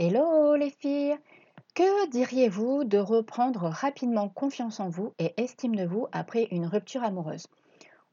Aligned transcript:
Hello 0.00 0.54
les 0.54 0.70
filles. 0.70 1.18
Que 1.74 2.08
diriez-vous 2.10 2.84
de 2.84 2.98
reprendre 2.98 3.62
rapidement 3.62 4.28
confiance 4.28 4.78
en 4.78 4.88
vous 4.88 5.12
et 5.18 5.34
estime 5.42 5.74
de 5.74 5.84
vous 5.84 6.06
après 6.12 6.46
une 6.52 6.66
rupture 6.66 7.02
amoureuse? 7.02 7.48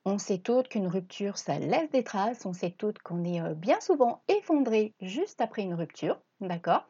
On 0.03 0.17
sait 0.17 0.39
toutes 0.39 0.67
qu'une 0.67 0.87
rupture, 0.87 1.37
ça 1.37 1.59
laisse 1.59 1.91
des 1.91 2.03
traces, 2.03 2.47
on 2.47 2.53
sait 2.53 2.71
toutes 2.71 2.97
qu'on 3.03 3.23
est 3.23 3.39
euh, 3.39 3.53
bien 3.53 3.79
souvent 3.81 4.23
effondré 4.27 4.95
juste 4.99 5.41
après 5.41 5.61
une 5.61 5.75
rupture, 5.75 6.19
d'accord? 6.41 6.87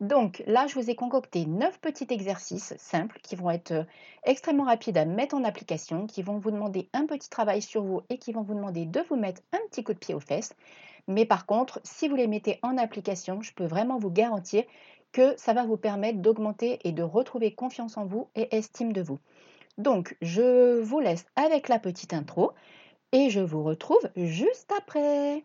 Donc 0.00 0.42
là, 0.46 0.66
je 0.66 0.74
vous 0.74 0.88
ai 0.88 0.94
concocté 0.94 1.44
9 1.44 1.78
petits 1.78 2.06
exercices 2.08 2.74
simples 2.78 3.20
qui 3.22 3.36
vont 3.36 3.50
être 3.50 3.72
euh, 3.72 3.84
extrêmement 4.24 4.64
rapides 4.64 4.96
à 4.96 5.04
mettre 5.04 5.34
en 5.34 5.44
application, 5.44 6.06
qui 6.06 6.22
vont 6.22 6.38
vous 6.38 6.50
demander 6.50 6.88
un 6.94 7.04
petit 7.04 7.28
travail 7.28 7.60
sur 7.60 7.82
vous 7.82 8.00
et 8.08 8.16
qui 8.16 8.32
vont 8.32 8.40
vous 8.40 8.54
demander 8.54 8.86
de 8.86 9.00
vous 9.10 9.16
mettre 9.16 9.42
un 9.52 9.58
petit 9.68 9.84
coup 9.84 9.92
de 9.92 9.98
pied 9.98 10.14
aux 10.14 10.20
fesses. 10.20 10.54
Mais 11.06 11.26
par 11.26 11.44
contre, 11.44 11.80
si 11.84 12.08
vous 12.08 12.16
les 12.16 12.28
mettez 12.28 12.58
en 12.62 12.78
application, 12.78 13.42
je 13.42 13.52
peux 13.52 13.66
vraiment 13.66 13.98
vous 13.98 14.10
garantir 14.10 14.64
que 15.12 15.34
ça 15.36 15.52
va 15.52 15.64
vous 15.64 15.76
permettre 15.76 16.20
d'augmenter 16.20 16.78
et 16.84 16.92
de 16.92 17.02
retrouver 17.02 17.52
confiance 17.54 17.98
en 17.98 18.06
vous 18.06 18.28
et 18.36 18.56
estime 18.56 18.94
de 18.94 19.02
vous. 19.02 19.18
Donc, 19.76 20.16
je 20.22 20.80
vous 20.80 21.00
laisse 21.00 21.26
avec 21.36 21.68
la 21.68 21.78
petite 21.78 22.14
intro 22.14 22.52
et 23.12 23.28
je 23.28 23.40
vous 23.40 23.62
retrouve 23.62 24.08
juste 24.16 24.72
après. 24.78 25.44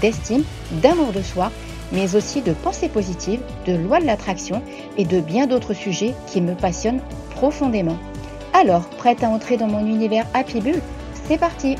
d'estime, 0.00 0.44
d'amour 0.82 1.12
de 1.12 1.22
soi, 1.22 1.50
mais 1.92 2.16
aussi 2.16 2.42
de 2.42 2.52
pensée 2.52 2.88
positive, 2.88 3.40
de 3.66 3.74
loi 3.74 4.00
de 4.00 4.06
l'attraction 4.06 4.62
et 4.96 5.04
de 5.04 5.20
bien 5.20 5.46
d'autres 5.46 5.74
sujets 5.74 6.14
qui 6.26 6.40
me 6.40 6.54
passionnent 6.54 7.02
profondément. 7.30 7.98
Alors, 8.52 8.88
prête 8.90 9.22
à 9.22 9.28
entrer 9.28 9.56
dans 9.56 9.68
mon 9.68 9.86
univers 9.86 10.26
Happy 10.34 10.60
Bull? 10.60 10.80
C'est 11.28 11.38
parti 11.38 11.76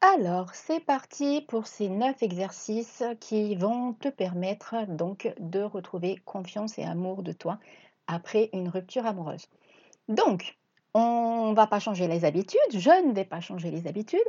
alors, 0.00 0.54
c'est 0.54 0.78
parti 0.78 1.44
pour 1.48 1.66
ces 1.66 1.88
9 1.88 2.22
exercices 2.22 3.02
qui 3.18 3.56
vont 3.56 3.94
te 3.94 4.08
permettre 4.08 4.76
donc 4.88 5.32
de 5.40 5.60
retrouver 5.60 6.20
confiance 6.24 6.78
et 6.78 6.84
amour 6.84 7.24
de 7.24 7.32
toi 7.32 7.58
après 8.06 8.48
une 8.52 8.68
rupture 8.68 9.06
amoureuse. 9.06 9.46
Donc, 10.08 10.57
on 10.94 11.50
ne 11.50 11.54
va 11.54 11.66
pas 11.66 11.80
changer 11.80 12.08
les 12.08 12.24
habitudes, 12.24 12.60
je 12.72 13.06
ne 13.06 13.12
vais 13.12 13.24
pas 13.24 13.40
changer 13.40 13.70
les 13.70 13.86
habitudes. 13.86 14.20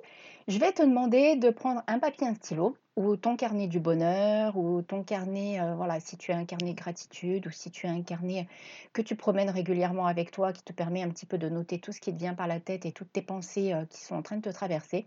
Je 0.47 0.57
vais 0.57 0.71
te 0.71 0.81
demander 0.81 1.35
de 1.35 1.49
prendre 1.49 1.83
un 1.87 1.99
papier, 1.99 2.27
un 2.27 2.33
stylo, 2.33 2.75
ou 2.95 3.15
ton 3.15 3.35
carnet 3.35 3.67
du 3.67 3.79
bonheur, 3.79 4.57
ou 4.57 4.81
ton 4.81 5.03
carnet, 5.03 5.59
euh, 5.61 5.75
voilà, 5.75 5.99
si 5.99 6.17
tu 6.17 6.31
as 6.31 6.37
un 6.37 6.45
carnet 6.45 6.73
de 6.73 6.77
gratitude, 6.77 7.47
ou 7.47 7.51
si 7.51 7.71
tu 7.71 7.87
as 7.87 7.91
un 7.91 8.01
carnet 8.01 8.47
que 8.93 9.01
tu 9.01 9.15
promènes 9.15 9.49
régulièrement 9.49 10.05
avec 10.05 10.31
toi, 10.31 10.51
qui 10.51 10.63
te 10.63 10.73
permet 10.73 11.03
un 11.03 11.09
petit 11.09 11.25
peu 11.25 11.37
de 11.37 11.49
noter 11.49 11.79
tout 11.79 11.91
ce 11.91 12.01
qui 12.01 12.11
te 12.13 12.17
vient 12.17 12.33
par 12.33 12.47
la 12.47 12.59
tête 12.59 12.85
et 12.85 12.91
toutes 12.91 13.11
tes 13.13 13.21
pensées 13.21 13.73
euh, 13.73 13.85
qui 13.85 14.01
sont 14.01 14.15
en 14.15 14.21
train 14.21 14.37
de 14.37 14.41
te 14.41 14.49
traverser. 14.49 15.05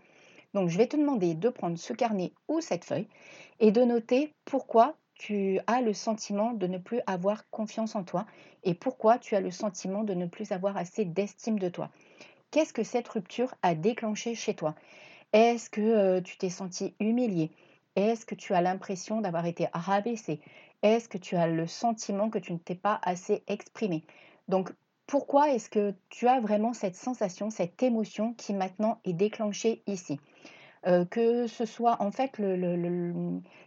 Donc, 0.53 0.69
je 0.69 0.77
vais 0.77 0.87
te 0.87 0.97
demander 0.97 1.35
de 1.35 1.49
prendre 1.49 1.77
ce 1.77 1.93
carnet 1.93 2.33
ou 2.47 2.61
cette 2.61 2.85
feuille 2.85 3.07
et 3.59 3.71
de 3.71 3.83
noter 3.83 4.33
pourquoi 4.45 4.95
tu 5.23 5.57
as 5.67 5.79
le 5.79 5.93
sentiment 5.93 6.51
de 6.51 6.67
ne 6.67 6.77
plus 6.77 6.99
avoir 7.07 7.49
confiance 7.49 7.95
en 7.95 8.03
toi 8.03 8.25
et 8.65 8.73
pourquoi 8.73 9.17
tu 9.17 9.37
as 9.37 9.39
le 9.39 9.51
sentiment 9.51 10.03
de 10.03 10.13
ne 10.13 10.25
plus 10.25 10.51
avoir 10.51 10.75
assez 10.75 11.05
d'estime 11.05 11.57
de 11.57 11.69
toi. 11.69 11.89
Qu'est-ce 12.51 12.73
que 12.73 12.83
cette 12.83 13.07
rupture 13.07 13.55
a 13.61 13.73
déclenché 13.73 14.35
chez 14.35 14.53
toi? 14.53 14.75
Est-ce 15.31 15.69
que 15.69 15.79
euh, 15.79 16.19
tu 16.19 16.35
t'es 16.35 16.49
senti 16.49 16.93
humilié? 16.99 17.51
Est-ce 17.95 18.25
que 18.25 18.35
tu 18.35 18.53
as 18.53 18.59
l'impression 18.59 19.21
d'avoir 19.21 19.45
été 19.45 19.69
rabaissé? 19.71 20.41
Est-ce 20.81 21.07
que 21.07 21.17
tu 21.17 21.37
as 21.37 21.47
le 21.47 21.67
sentiment 21.67 22.29
que 22.29 22.39
tu 22.39 22.51
ne 22.51 22.57
t'es 22.57 22.75
pas 22.75 22.99
assez 23.01 23.43
exprimé? 23.47 24.03
Donc, 24.49 24.73
pourquoi 25.07 25.53
est-ce 25.53 25.69
que 25.69 25.93
tu 26.09 26.27
as 26.27 26.41
vraiment 26.41 26.73
cette 26.73 26.97
sensation, 26.97 27.49
cette 27.49 27.81
émotion 27.81 28.33
qui 28.33 28.53
maintenant 28.53 28.99
est 29.05 29.13
déclenchée 29.13 29.83
ici? 29.87 30.19
Que 31.09 31.47
ce 31.47 31.65
soit 31.65 32.01
en 32.01 32.11
fait 32.11 32.41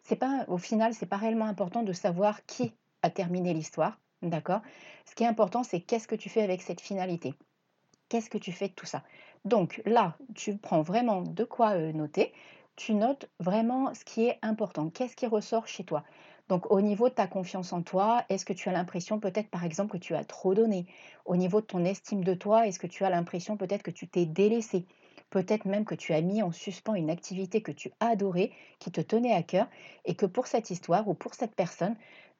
c'est 0.02 0.16
pas 0.16 0.44
au 0.48 0.58
final 0.58 0.94
c'est 0.94 1.06
pas 1.06 1.16
réellement 1.16 1.46
important 1.46 1.82
de 1.82 1.92
savoir 1.92 2.44
qui 2.46 2.74
a 3.02 3.10
terminé 3.10 3.54
l'histoire, 3.54 3.98
d'accord? 4.22 4.60
Ce 5.06 5.14
qui 5.14 5.24
est 5.24 5.26
important 5.26 5.62
c'est 5.62 5.80
qu'est-ce 5.80 6.08
que 6.08 6.14
tu 6.14 6.28
fais 6.28 6.42
avec 6.42 6.62
cette 6.62 6.80
finalité? 6.80 7.34
Qu'est-ce 8.08 8.30
que 8.30 8.38
tu 8.38 8.52
fais 8.52 8.68
de 8.68 8.74
tout 8.74 8.86
ça? 8.86 9.02
Donc 9.44 9.82
là, 9.84 10.16
tu 10.34 10.56
prends 10.58 10.82
vraiment 10.82 11.22
de 11.22 11.44
quoi 11.44 11.76
noter. 11.92 12.32
Tu 12.76 12.94
notes 12.94 13.28
vraiment 13.40 13.92
ce 13.94 14.04
qui 14.04 14.26
est 14.26 14.38
important. 14.42 14.90
Qu'est-ce 14.90 15.16
qui 15.16 15.26
ressort 15.26 15.66
chez 15.66 15.84
toi? 15.84 16.04
Donc 16.48 16.70
au 16.70 16.80
niveau 16.80 17.08
de 17.08 17.14
ta 17.14 17.26
confiance 17.26 17.72
en 17.72 17.82
toi, 17.82 18.24
est-ce 18.28 18.44
que 18.44 18.52
tu 18.52 18.68
as 18.68 18.72
l'impression 18.72 19.18
peut-être 19.18 19.50
par 19.50 19.64
exemple 19.64 19.92
que 19.92 19.98
tu 19.98 20.14
as 20.14 20.24
trop 20.24 20.54
donné? 20.54 20.86
Au 21.24 21.36
niveau 21.36 21.60
de 21.60 21.66
ton 21.66 21.84
estime 21.84 22.22
de 22.22 22.34
toi, 22.34 22.66
est-ce 22.68 22.78
que 22.78 22.86
tu 22.86 23.04
as 23.04 23.10
l'impression 23.10 23.56
peut-être 23.56 23.82
que 23.82 23.90
tu 23.90 24.06
t'es 24.08 24.26
délaissé? 24.26 24.86
Peut-être 25.30 25.64
même 25.64 25.84
que 25.84 25.94
tu 25.94 26.12
as 26.12 26.20
mis 26.20 26.42
en 26.42 26.52
suspens 26.52 26.94
une 26.94 27.10
activité 27.10 27.60
que 27.60 27.72
tu 27.72 27.90
adorais, 28.00 28.52
qui 28.78 28.90
te 28.90 29.00
tenait 29.00 29.34
à 29.34 29.42
cœur, 29.42 29.68
et 30.04 30.14
que 30.14 30.26
pour 30.26 30.46
cette 30.46 30.70
histoire 30.70 31.08
ou 31.08 31.14
pour 31.14 31.34
cette 31.34 31.54
personne, 31.54 31.96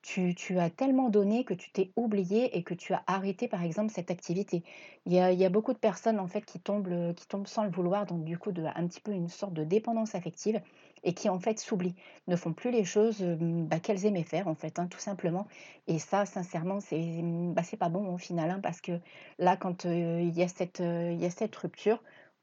tu, 0.06 0.58
as 0.58 0.70
tellement 0.70 1.08
donné 1.08 1.44
que 1.44 1.54
tu 1.54 1.70
t'es 1.70 1.90
oublié 1.96 2.56
et 2.56 2.62
que 2.62 2.74
tu 2.74 2.92
as 2.92 3.02
arrêté 3.06 3.48
par 3.48 3.64
exemple 3.64 3.90
cette 3.92 4.10
activité. 4.10 4.62
Il 5.04 5.12
y 5.12 5.18
a, 5.18 5.48
beaucoup 5.50 5.72
de 5.72 5.78
personnes 5.78 6.20
en 6.20 6.28
fait 6.28 6.42
qui 6.42 6.60
tombent, 6.60 7.14
qui 7.14 7.26
tombent 7.26 7.46
sans 7.46 7.64
le 7.64 7.70
vouloir, 7.70 8.06
donc 8.06 8.24
du 8.24 8.38
coup 8.38 8.52
de, 8.52 8.64
un 8.64 8.86
petit 8.86 9.00
peu 9.00 9.10
une 9.12 9.28
sorte 9.28 9.52
de 9.52 9.64
dépendance 9.64 10.14
affective 10.14 10.60
et 11.02 11.12
qui 11.12 11.28
en 11.28 11.40
fait 11.40 11.58
s'oublient, 11.58 11.96
ne 12.28 12.36
font 12.36 12.52
plus 12.52 12.70
les 12.70 12.84
choses 12.84 13.20
bah, 13.20 13.80
qu'elles 13.80 14.06
aimaient 14.06 14.22
faire 14.22 14.48
en 14.48 14.54
fait, 14.54 14.78
hein, 14.78 14.86
tout 14.86 14.98
simplement. 14.98 15.46
Et 15.88 15.98
ça, 15.98 16.24
sincèrement, 16.24 16.80
c'est 16.80 17.20
bah, 17.22 17.62
pas 17.78 17.88
bon 17.88 18.12
au 18.14 18.18
final, 18.18 18.50
hein, 18.50 18.60
parce 18.62 18.80
que 18.80 18.92
là, 19.38 19.56
quand 19.56 19.84
il 19.84 19.90
y, 19.90 20.42
a 20.42 21.10
il 21.10 21.20
y 21.20 21.26
a 21.26 21.30
cette 21.30 21.56
rupture, 21.56 22.00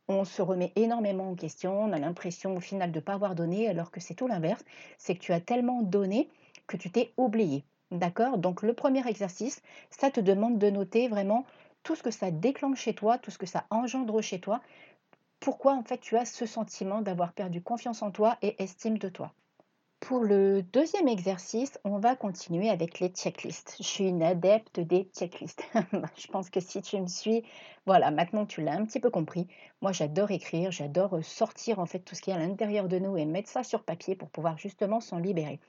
on 0.08 0.26
se 0.26 0.42
remet 0.42 0.72
énormément 0.76 1.30
en 1.30 1.36
question, 1.36 1.82
on 1.82 1.92
a 1.94 2.00
l'impression 2.00 2.56
au 2.56 2.60
final 2.60 2.92
de 2.92 3.00
ne 3.00 3.04
pas 3.04 3.14
avoir 3.14 3.36
donné, 3.36 3.68
alors 3.68 3.92
que 3.92 4.00
c'est 4.00 4.14
tout 4.16 4.28
l'inverse, 4.28 4.64
c'est 4.98 5.16
que 5.16 5.22
tu 5.22 5.34
as 5.34 5.42
tellement 5.42 5.82
donné 5.82 6.30
que 6.68 6.78
tu 6.78 6.92
t'es 6.92 7.14
oublié. 7.18 7.64
D'accord? 7.92 8.38
Donc 8.38 8.64
le 8.64 8.74
premier 8.74 9.08
exercice, 9.08 9.62
ça 9.90 10.10
te 10.12 10.20
demande 10.20 10.58
de 10.58 10.70
noter 10.70 11.08
vraiment 11.08 11.46
tout 11.84 11.96
ce 11.96 12.04
que 12.04 12.12
ça 12.12 12.32
déclenche 12.32 12.80
chez 12.80 12.96
toi, 12.96 13.18
tout 13.18 13.32
ce 13.32 13.38
que 13.38 13.46
ça 13.46 13.66
engendre 13.70 14.22
chez 14.22 14.40
toi, 14.40 14.62
pourquoi 15.40 15.74
en 15.76 15.84
fait 15.84 16.00
tu 16.00 16.18
as 16.18 16.26
ce 16.26 16.46
sentiment 16.46 17.02
d'avoir 17.02 17.34
perdu 17.34 17.62
confiance 17.62 18.02
en 18.02 18.12
toi 18.12 18.38
et 18.42 18.62
estime 18.64 18.98
de 18.98 19.10
toi? 19.10 19.34
Pour 20.14 20.26
le 20.26 20.62
deuxième 20.62 21.08
exercice, 21.08 21.80
on 21.84 21.98
va 21.98 22.16
continuer 22.16 22.70
avec 22.70 23.00
les 23.00 23.08
checklists. 23.08 23.78
Je 23.80 23.84
suis 23.84 24.08
une 24.10 24.22
adepte 24.22 24.80
des 24.80 25.10
checklists. 25.12 25.64
Je 26.16 26.28
pense 26.28 26.52
que 26.52 26.60
si 26.60 26.84
tu 26.84 27.02
me 27.02 27.08
suis, 27.08 27.44
voilà, 27.88 28.12
maintenant 28.12 28.46
tu 28.46 28.62
l'as 28.62 28.74
un 28.74 28.86
petit 28.86 29.00
peu 29.00 29.10
compris. 29.10 29.48
Moi, 29.82 29.92
j'adore 29.92 30.30
écrire, 30.30 30.72
j'adore 30.72 31.18
sortir 31.24 31.80
en 31.80 31.88
fait 31.88 31.98
tout 31.98 32.14
ce 32.14 32.22
qui 32.22 32.30
est 32.30 32.34
à 32.36 32.38
l'intérieur 32.38 32.88
de 32.88 33.00
nous 33.00 33.18
et 33.18 33.26
mettre 33.26 33.50
ça 33.50 33.64
sur 33.64 33.82
papier 33.82 34.14
pour 34.14 34.30
pouvoir 34.30 34.60
justement 34.60 35.02
s'en 35.02 35.18
libérer. 35.18 35.60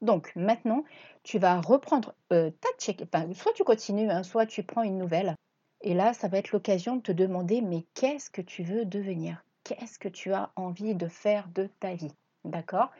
Donc 0.00 0.32
maintenant, 0.34 0.82
tu 1.22 1.38
vas 1.38 1.60
reprendre 1.60 2.12
euh, 2.32 2.50
ta 2.50 2.70
check, 2.80 3.04
enfin, 3.04 3.32
soit 3.34 3.52
tu 3.52 3.62
continues, 3.62 4.10
hein, 4.10 4.24
soit 4.24 4.46
tu 4.46 4.64
prends 4.64 4.82
une 4.82 4.98
nouvelle. 4.98 5.36
Et 5.82 5.94
là, 5.94 6.12
ça 6.12 6.26
va 6.26 6.38
être 6.38 6.50
l'occasion 6.50 6.96
de 6.96 7.02
te 7.02 7.12
demander, 7.12 7.60
mais 7.60 7.86
qu'est-ce 7.94 8.30
que 8.30 8.42
tu 8.42 8.64
veux 8.64 8.84
devenir? 8.84 9.44
Qu'est-ce 9.62 10.00
que 10.00 10.08
tu 10.08 10.32
as 10.32 10.50
envie 10.56 10.96
de 10.96 11.06
faire 11.06 11.46
de 11.54 11.68
ta 11.78 11.94
vie? 11.94 12.16
D'accord? 12.44 12.90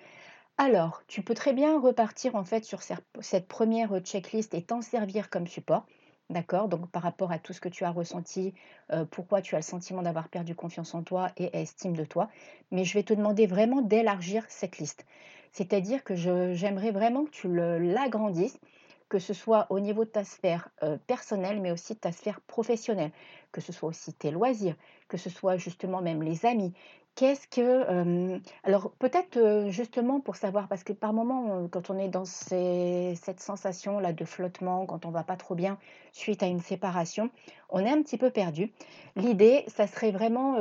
Alors, 0.59 1.03
tu 1.09 1.23
peux 1.23 1.35
très 1.35 1.53
bien 1.53 1.81
repartir 1.81 2.37
en 2.37 2.45
fait 2.45 2.65
sur 2.65 2.81
cette 2.83 3.49
première 3.49 3.99
checklist 4.01 4.55
et 4.55 4.63
t'en 4.63 4.81
servir 4.81 5.31
comme 5.31 5.47
support. 5.47 5.87
D'accord? 6.31 6.69
Donc 6.69 6.91
par 6.91 7.03
rapport 7.03 7.33
à 7.33 7.39
tout 7.39 7.53
ce 7.53 7.61
que 7.61 7.69
tu 7.69 7.85
as 7.85 7.91
ressenti, 7.91 8.55
euh, 8.93 9.05
pourquoi 9.05 9.43
tu 9.43 9.55
as 9.55 9.59
le 9.59 9.63
sentiment 9.63 10.03
d'avoir 10.03 10.29
perdu 10.29 10.55
confiance 10.55 10.95
en 10.95 11.03
toi 11.03 11.31
et 11.37 11.51
estime 11.59 11.97
de 11.97 12.05
toi. 12.05 12.29
Mais 12.71 12.85
je 12.85 12.95
vais 12.95 13.03
te 13.03 13.13
demander 13.13 13.47
vraiment 13.47 13.83
d'élargir 13.83 14.45
cette 14.49 14.79
liste. 14.79 15.05
C'est-à-dire 15.53 16.05
que 16.05 16.15
j'aimerais 16.15 16.93
vraiment 16.93 17.25
que 17.25 17.31
tu 17.31 17.49
l'agrandisses 17.49 18.59
que 19.13 19.19
ce 19.19 19.35
soit 19.35 19.67
au 19.69 19.79
niveau 19.79 20.07
de 20.07 20.11
ta 20.11 20.25
sphère 20.25 20.71
euh, 20.83 20.97
personnelle, 21.07 21.61
mais 21.61 21.71
aussi 21.71 21.93
de 21.93 21.99
ta 21.99 22.13
sphère 22.13 22.41
professionnelle, 22.41 23.11
que 23.53 23.61
ce 23.61 23.71
soit 23.71 23.91
aussi 23.91 24.15
tes 24.15 24.31
loisirs, 24.31 24.75
que 25.07 25.19
ce 25.19 25.29
soit 25.29 25.59
justement 25.59 26.01
même 26.01 26.23
les 26.23 26.47
amis. 26.47 26.73
Qu'est-ce 27.15 27.47
que, 27.47 28.41
alors 28.65 28.93
peut-être, 28.93 29.67
justement 29.69 30.21
pour 30.21 30.37
savoir 30.37 30.67
parce 30.67 30.83
que 30.83 30.95
par 30.95 31.13
moment, 31.13 31.69
quand 31.69 31.91
on 31.91 31.99
est 31.99 32.09
dans 32.09 32.25
ces 32.25 33.15
cette 33.23 33.39
sensation-là 33.41 34.15
de 34.15 34.25
flottement, 34.25 34.87
quand 34.87 35.05
on 35.05 35.11
va 35.11 35.23
pas 35.23 35.37
trop 35.37 35.55
bien 35.55 35.79
suite 36.13 36.43
à 36.43 36.47
une 36.47 36.61
séparation, 36.61 37.31
on 37.69 37.81
est 37.81 37.91
un 37.91 38.03
petit 38.03 38.17
peu 38.17 38.31
perdu. 38.31 38.73
L'idée, 39.15 39.65
ça 39.69 39.87
serait 39.87 40.11
vraiment, 40.11 40.57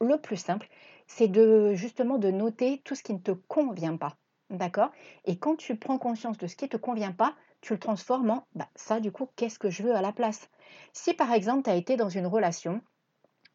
le 0.00 0.20
plus 0.20 0.36
simple, 0.36 0.68
c'est 1.06 1.28
de 1.28 1.72
justement 1.74 2.18
de 2.18 2.30
noter 2.30 2.82
tout 2.84 2.94
ce 2.94 3.02
qui 3.02 3.14
ne 3.14 3.18
te 3.18 3.32
convient 3.32 3.96
pas. 3.96 4.16
D'accord? 4.50 4.90
Et 5.24 5.38
quand 5.38 5.56
tu 5.56 5.74
prends 5.74 5.98
conscience 5.98 6.36
de 6.36 6.46
ce 6.46 6.54
qui 6.54 6.66
ne 6.66 6.70
te 6.70 6.76
convient 6.76 7.12
pas, 7.12 7.34
tu 7.62 7.72
le 7.72 7.78
transformes 7.78 8.30
en 8.30 8.46
bah, 8.54 8.68
ça, 8.76 9.00
du 9.00 9.10
coup, 9.10 9.28
qu'est-ce 9.36 9.58
que 9.58 9.70
je 9.70 9.82
veux 9.82 9.94
à 9.94 10.02
la 10.02 10.12
place? 10.12 10.50
Si 10.92 11.14
par 11.14 11.32
exemple, 11.32 11.62
tu 11.64 11.70
as 11.70 11.76
été 11.76 11.96
dans 11.96 12.10
une 12.10 12.26
relation 12.26 12.82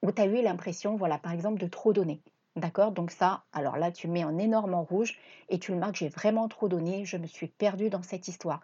où 0.02 0.12
tu 0.12 0.22
as 0.22 0.26
eu 0.26 0.42
l'impression, 0.42 0.96
voilà, 0.96 1.20
par 1.20 1.32
exemple, 1.34 1.60
de 1.60 1.68
trop 1.68 1.94
donner. 1.94 2.24
D'accord? 2.60 2.92
Donc 2.92 3.12
ça, 3.12 3.44
alors 3.54 3.78
là, 3.78 3.90
tu 3.90 4.10
mets 4.10 4.26
en 4.26 4.38
énorme 4.38 4.74
en 4.74 4.84
rouge 4.84 5.18
et 5.48 5.60
tu 5.60 5.72
le 5.72 5.78
marques, 5.78 5.96
j'ai 5.96 6.10
vraiment 6.10 6.50
trop 6.50 6.68
donné, 6.68 7.06
je 7.06 7.16
me 7.16 7.26
suis 7.26 7.48
perdue 7.48 7.90
dans 7.90 8.04
cette 8.04 8.28
histoire. 8.28 8.60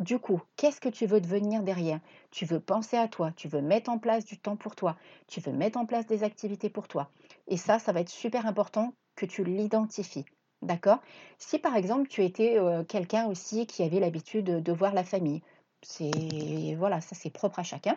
Du 0.00 0.18
coup, 0.18 0.42
qu'est-ce 0.56 0.80
que 0.80 0.90
tu 0.90 1.06
veux 1.06 1.20
devenir 1.20 1.62
derrière? 1.62 2.00
Tu 2.30 2.44
veux 2.44 2.60
penser 2.60 2.98
à 2.98 3.08
toi, 3.08 3.32
tu 3.34 3.48
veux 3.48 3.62
mettre 3.62 3.90
en 3.90 3.98
place 3.98 4.26
du 4.26 4.38
temps 4.38 4.56
pour 4.56 4.76
toi, 4.76 4.96
tu 5.28 5.40
veux 5.40 5.52
mettre 5.52 5.78
en 5.78 5.86
place 5.86 6.06
des 6.06 6.24
activités 6.24 6.68
pour 6.68 6.88
toi. 6.88 7.10
Et 7.46 7.56
ça, 7.56 7.78
ça 7.78 7.92
va 7.92 8.00
être 8.00 8.10
super 8.10 8.46
important 8.46 8.92
que 9.16 9.24
tu 9.24 9.44
l'identifies. 9.44 10.26
D'accord? 10.60 10.98
Si 11.38 11.58
par 11.58 11.74
exemple 11.74 12.08
tu 12.08 12.24
étais 12.24 12.58
euh, 12.58 12.84
quelqu'un 12.84 13.26
aussi 13.26 13.66
qui 13.66 13.82
avait 13.82 14.00
l'habitude 14.00 14.44
de 14.44 14.72
voir 14.72 14.92
la 14.92 15.04
famille, 15.04 15.40
c'est 15.82 16.74
voilà, 16.76 17.00
ça 17.00 17.14
c'est 17.14 17.30
propre 17.30 17.60
à 17.60 17.62
chacun. 17.62 17.96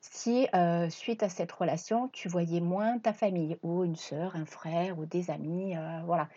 Si 0.00 0.48
euh, 0.54 0.90
suite 0.90 1.22
à 1.22 1.28
cette 1.28 1.52
relation, 1.52 2.08
tu 2.08 2.28
voyais 2.28 2.60
moins 2.60 2.98
ta 2.98 3.12
famille 3.12 3.58
ou 3.62 3.84
une 3.84 3.96
sœur, 3.96 4.34
un 4.36 4.44
frère 4.46 4.98
ou 4.98 5.06
des 5.06 5.30
amis, 5.30 5.76
euh, 5.76 6.00
voilà. 6.04 6.28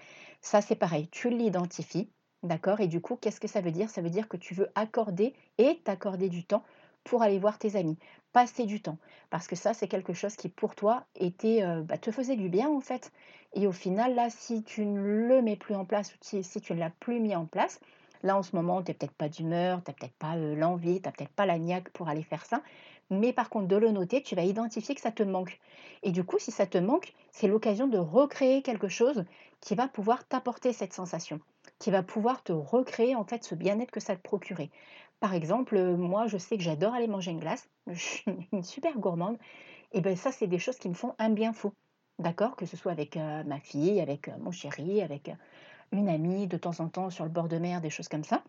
Ça 0.42 0.62
c'est 0.62 0.76
pareil, 0.76 1.08
tu 1.10 1.30
l'identifies, 1.30 2.10
d'accord 2.44 2.80
Et 2.82 2.88
du 2.88 3.02
coup, 3.02 3.16
qu'est-ce 3.16 3.40
que 3.40 3.48
ça 3.48 3.62
veut 3.62 3.72
dire? 3.72 3.90
Ça 3.90 4.02
veut 4.02 4.10
dire 4.10 4.28
que 4.28 4.38
tu 4.38 4.54
veux 4.54 4.70
accorder 4.76 5.34
et 5.58 5.80
t'accorder 5.84 6.30
du 6.30 6.44
temps 6.46 6.64
pour 7.04 7.24
aller 7.24 7.40
voir 7.40 7.58
tes 7.58 7.76
amis, 7.76 7.98
passer 8.32 8.66
du 8.66 8.82
temps. 8.82 8.98
Parce 9.30 9.48
que 9.48 9.56
ça, 9.56 9.74
c'est 9.74 9.88
quelque 9.88 10.14
chose 10.14 10.36
qui, 10.36 10.50
pour 10.50 10.76
toi, 10.76 11.06
était, 11.16 11.64
euh, 11.64 11.82
bah, 11.82 11.98
te 11.98 12.12
faisait 12.12 12.36
du 12.36 12.50
bien, 12.50 12.70
en 12.70 12.82
fait. 12.82 13.12
Et 13.54 13.68
au 13.68 13.72
final, 13.72 14.16
là, 14.16 14.30
si 14.30 14.64
tu 14.64 14.86
ne 14.86 15.02
le 15.02 15.42
mets 15.42 15.56
plus 15.56 15.76
en 15.76 15.86
place, 15.86 16.14
ou 16.14 16.18
si, 16.22 16.62
tu 16.62 16.74
ne 16.74 16.80
l'as 16.80 16.92
plus 16.92 17.20
mis 17.20 17.36
en 17.36 17.46
place, 17.46 17.80
là, 18.24 18.38
en 18.38 18.44
ce 18.44 18.56
moment, 18.56 18.82
tu 18.82 18.92
n'es 18.92 18.96
peut-être 18.96 19.14
pas 19.14 19.30
d'humeur, 19.30 19.84
tu 19.84 19.90
n'as 19.90 19.96
peut-être 19.96 20.18
pas 20.18 20.36
l'envie, 20.36 21.02
tu 21.02 21.08
n'as 21.08 21.12
peut-être 21.12 21.34
pas 21.34 21.46
la 21.46 21.58
niaque 21.58 21.90
pour 21.90 22.10
aller 22.10 22.24
faire 22.24 22.46
ça. 22.46 22.62
Mais 23.10 23.34
par 23.34 23.50
contre, 23.50 23.68
de 23.68 23.76
le 23.76 23.92
noter, 23.92 24.24
tu 24.24 24.36
vas 24.36 24.44
identifier 24.44 24.96
que 24.96 25.02
ça 25.02 25.12
te 25.12 25.24
manque. 25.24 25.60
Et 26.02 26.12
du 26.12 26.24
coup, 26.24 26.40
si 26.40 26.52
ça 26.52 26.66
te 26.66 26.78
manque, 26.78 27.14
c'est 27.32 27.48
l'occasion 27.48 27.88
de 27.88 27.98
recréer 27.98 28.62
quelque 28.62 28.88
chose 28.88 29.26
qui 29.60 29.76
va 29.76 29.88
pouvoir 29.88 30.26
t'apporter 30.26 30.72
cette 30.72 30.94
sensation, 30.94 31.42
qui 31.78 31.92
va 31.92 32.04
pouvoir 32.04 32.42
te 32.42 32.54
recréer 32.54 33.16
en 33.16 33.26
fait 33.26 33.44
ce 33.44 33.54
bien-être 33.54 33.92
que 33.92 34.00
ça 34.00 34.16
te 34.16 34.22
procurait. 34.22 34.70
Par 35.20 35.34
exemple, 35.34 35.78
moi, 35.96 36.26
je 36.28 36.38
sais 36.38 36.58
que 36.58 36.64
j'adore 36.64 36.94
aller 36.94 37.08
manger 37.08 37.32
une 37.32 37.40
glace. 37.40 37.70
Je 37.88 38.00
suis 38.00 38.48
une 38.52 38.64
super 38.64 38.98
gourmande. 38.98 39.38
Et 39.92 40.02
bien 40.02 40.16
ça, 40.16 40.32
c'est 40.32 40.48
des 40.48 40.60
choses 40.60 40.78
qui 40.78 40.88
me 40.88 40.94
font 40.94 41.14
un 41.20 41.30
bien 41.30 41.52
fou. 41.52 41.72
D'accord? 42.18 42.56
Que 42.56 42.66
ce 42.66 42.78
soit 42.78 42.92
avec 42.92 43.18
ma 43.18 43.60
fille, 43.60 44.00
avec 44.00 44.30
mon 44.40 44.52
chéri, 44.52 45.02
avec 45.02 45.32
une 45.92 46.10
amie, 46.10 46.48
de 46.48 46.58
temps 46.58 46.80
en 46.80 46.88
temps 46.88 47.10
sur 47.10 47.26
le 47.26 47.32
bord 47.32 47.48
de 47.48 47.58
mer, 47.58 47.82
des 47.82 47.90
choses 47.90 48.08
comme 48.08 48.24
ça. 48.24 48.44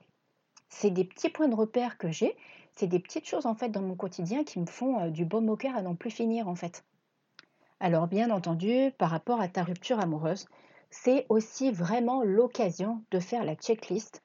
C'est 0.69 0.91
des 0.91 1.05
petits 1.05 1.29
points 1.29 1.49
de 1.49 1.55
repère 1.55 1.99
que 1.99 2.11
j'ai. 2.11 2.37
C'est 2.73 2.87
des 2.87 2.99
petites 2.99 3.27
choses 3.27 3.47
en 3.47 3.55
fait 3.55 3.69
dans 3.69 3.83
mon 3.83 3.94
quotidien 3.94 4.44
qui 4.44 4.59
me 4.59 4.67
font 4.67 5.09
du 5.11 5.25
baume 5.25 5.50
au 5.50 5.59
à 5.75 5.83
n'en 5.83 5.94
plus 5.94 6.11
finir 6.11 6.49
en 6.49 6.55
fait. 6.55 6.85
Alors 7.81 8.06
bien 8.06 8.31
entendu, 8.31 8.93
par 8.97 9.11
rapport 9.11 9.41
à 9.41 9.49
ta 9.49 9.65
rupture 9.65 9.99
amoureuse, 9.99 10.47
c'est 10.89 11.27
aussi 11.29 11.73
vraiment 11.73 12.23
l'occasion 12.23 13.03
de 13.11 13.19
faire 13.19 13.45
la 13.45 13.56
checklist 13.56 14.23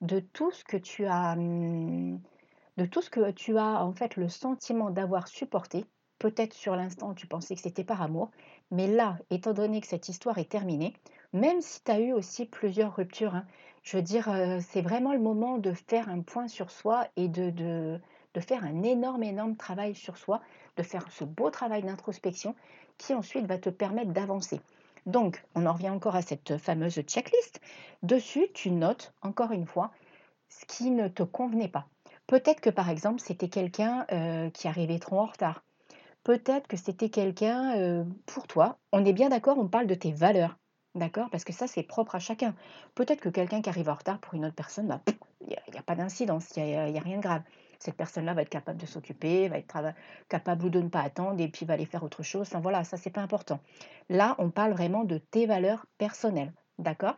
de 0.00 0.20
tout 0.20 0.50
ce 0.50 0.62
que 0.62 0.76
tu 0.76 1.06
as, 1.06 1.32
hum, 1.32 2.20
de 2.76 2.84
tout 2.84 3.00
ce 3.00 3.10
que 3.10 3.30
tu 3.30 3.56
as 3.56 3.84
en 3.84 3.92
fait 3.92 4.16
le 4.16 4.28
sentiment 4.28 4.90
d'avoir 4.90 5.26
supporté. 5.26 5.86
Peut-être 6.18 6.52
sur 6.52 6.76
l'instant 6.76 7.14
tu 7.14 7.26
pensais 7.26 7.54
que 7.54 7.62
c'était 7.62 7.84
par 7.84 8.02
amour, 8.02 8.30
mais 8.70 8.88
là, 8.88 9.18
étant 9.30 9.54
donné 9.54 9.80
que 9.80 9.86
cette 9.86 10.08
histoire 10.08 10.38
est 10.38 10.50
terminée, 10.50 10.92
même 11.32 11.60
si 11.60 11.82
tu 11.82 11.90
as 11.90 12.00
eu 12.00 12.12
aussi 12.12 12.46
plusieurs 12.46 12.96
ruptures, 12.96 13.34
hein, 13.34 13.46
je 13.82 13.96
veux 13.96 14.02
dire, 14.02 14.28
euh, 14.28 14.58
c'est 14.60 14.82
vraiment 14.82 15.12
le 15.12 15.18
moment 15.18 15.58
de 15.58 15.72
faire 15.72 16.08
un 16.08 16.20
point 16.20 16.48
sur 16.48 16.70
soi 16.70 17.06
et 17.16 17.28
de, 17.28 17.50
de, 17.50 18.00
de 18.34 18.40
faire 18.40 18.64
un 18.64 18.82
énorme, 18.82 19.22
énorme 19.22 19.56
travail 19.56 19.94
sur 19.94 20.16
soi, 20.16 20.40
de 20.76 20.82
faire 20.82 21.10
ce 21.10 21.24
beau 21.24 21.50
travail 21.50 21.82
d'introspection 21.82 22.54
qui 22.98 23.14
ensuite 23.14 23.46
va 23.46 23.58
te 23.58 23.70
permettre 23.70 24.12
d'avancer. 24.12 24.60
Donc, 25.06 25.42
on 25.54 25.64
en 25.64 25.72
revient 25.72 25.88
encore 25.88 26.16
à 26.16 26.22
cette 26.22 26.58
fameuse 26.58 27.00
checklist. 27.00 27.60
Dessus, 28.02 28.48
tu 28.52 28.70
notes, 28.70 29.14
encore 29.22 29.52
une 29.52 29.66
fois, 29.66 29.90
ce 30.50 30.66
qui 30.66 30.90
ne 30.90 31.08
te 31.08 31.22
convenait 31.22 31.68
pas. 31.68 31.88
Peut-être 32.26 32.60
que, 32.60 32.68
par 32.68 32.90
exemple, 32.90 33.20
c'était 33.20 33.48
quelqu'un 33.48 34.06
euh, 34.12 34.50
qui 34.50 34.68
arrivait 34.68 34.98
trop 34.98 35.18
en 35.18 35.26
retard. 35.26 35.64
Peut-être 36.24 36.66
que 36.66 36.76
c'était 36.76 37.08
quelqu'un 37.08 37.78
euh, 37.78 38.04
pour 38.26 38.46
toi. 38.46 38.76
On 38.92 39.04
est 39.06 39.14
bien 39.14 39.30
d'accord, 39.30 39.56
on 39.58 39.68
parle 39.68 39.86
de 39.86 39.94
tes 39.94 40.12
valeurs. 40.12 40.57
D'accord 40.94 41.28
Parce 41.30 41.44
que 41.44 41.52
ça, 41.52 41.66
c'est 41.66 41.82
propre 41.82 42.14
à 42.14 42.18
chacun. 42.18 42.54
Peut-être 42.94 43.20
que 43.20 43.28
quelqu'un 43.28 43.62
qui 43.62 43.68
arrive 43.68 43.88
en 43.88 43.94
retard 43.94 44.18
pour 44.18 44.34
une 44.34 44.46
autre 44.46 44.54
personne, 44.54 44.88
bah, 44.88 45.00
il 45.40 45.48
n'y 45.48 45.78
a, 45.78 45.82
pas 45.82 45.94
d'incidence, 45.94 46.56
il 46.56 46.64
n'y 46.64 46.98
a, 46.98 47.00
rien 47.00 47.18
de 47.18 47.22
grave 47.22 47.42
cette 47.78 47.94
personne-là 47.94 48.34
va 48.34 48.42
être 48.42 48.48
capable 48.48 48.80
de 48.80 48.86
s'occuper, 48.86 49.48
va 49.48 49.58
être 49.58 49.72
capable 50.28 50.64
ou 50.64 50.68
de 50.68 50.80
ne 50.80 50.88
pas 50.88 51.00
attendre 51.00 51.40
et 51.40 51.48
puis 51.48 51.64
va 51.64 51.74
aller 51.74 51.86
faire 51.86 52.02
autre 52.02 52.22
chose. 52.22 52.48
Enfin 52.48 52.60
voilà, 52.60 52.84
ça 52.84 52.96
c'est 52.96 53.10
pas 53.10 53.20
important. 53.20 53.60
Là, 54.08 54.34
on 54.38 54.50
parle 54.50 54.72
vraiment 54.72 55.04
de 55.04 55.18
tes 55.18 55.46
valeurs 55.46 55.86
personnelles, 55.96 56.52
d'accord? 56.78 57.16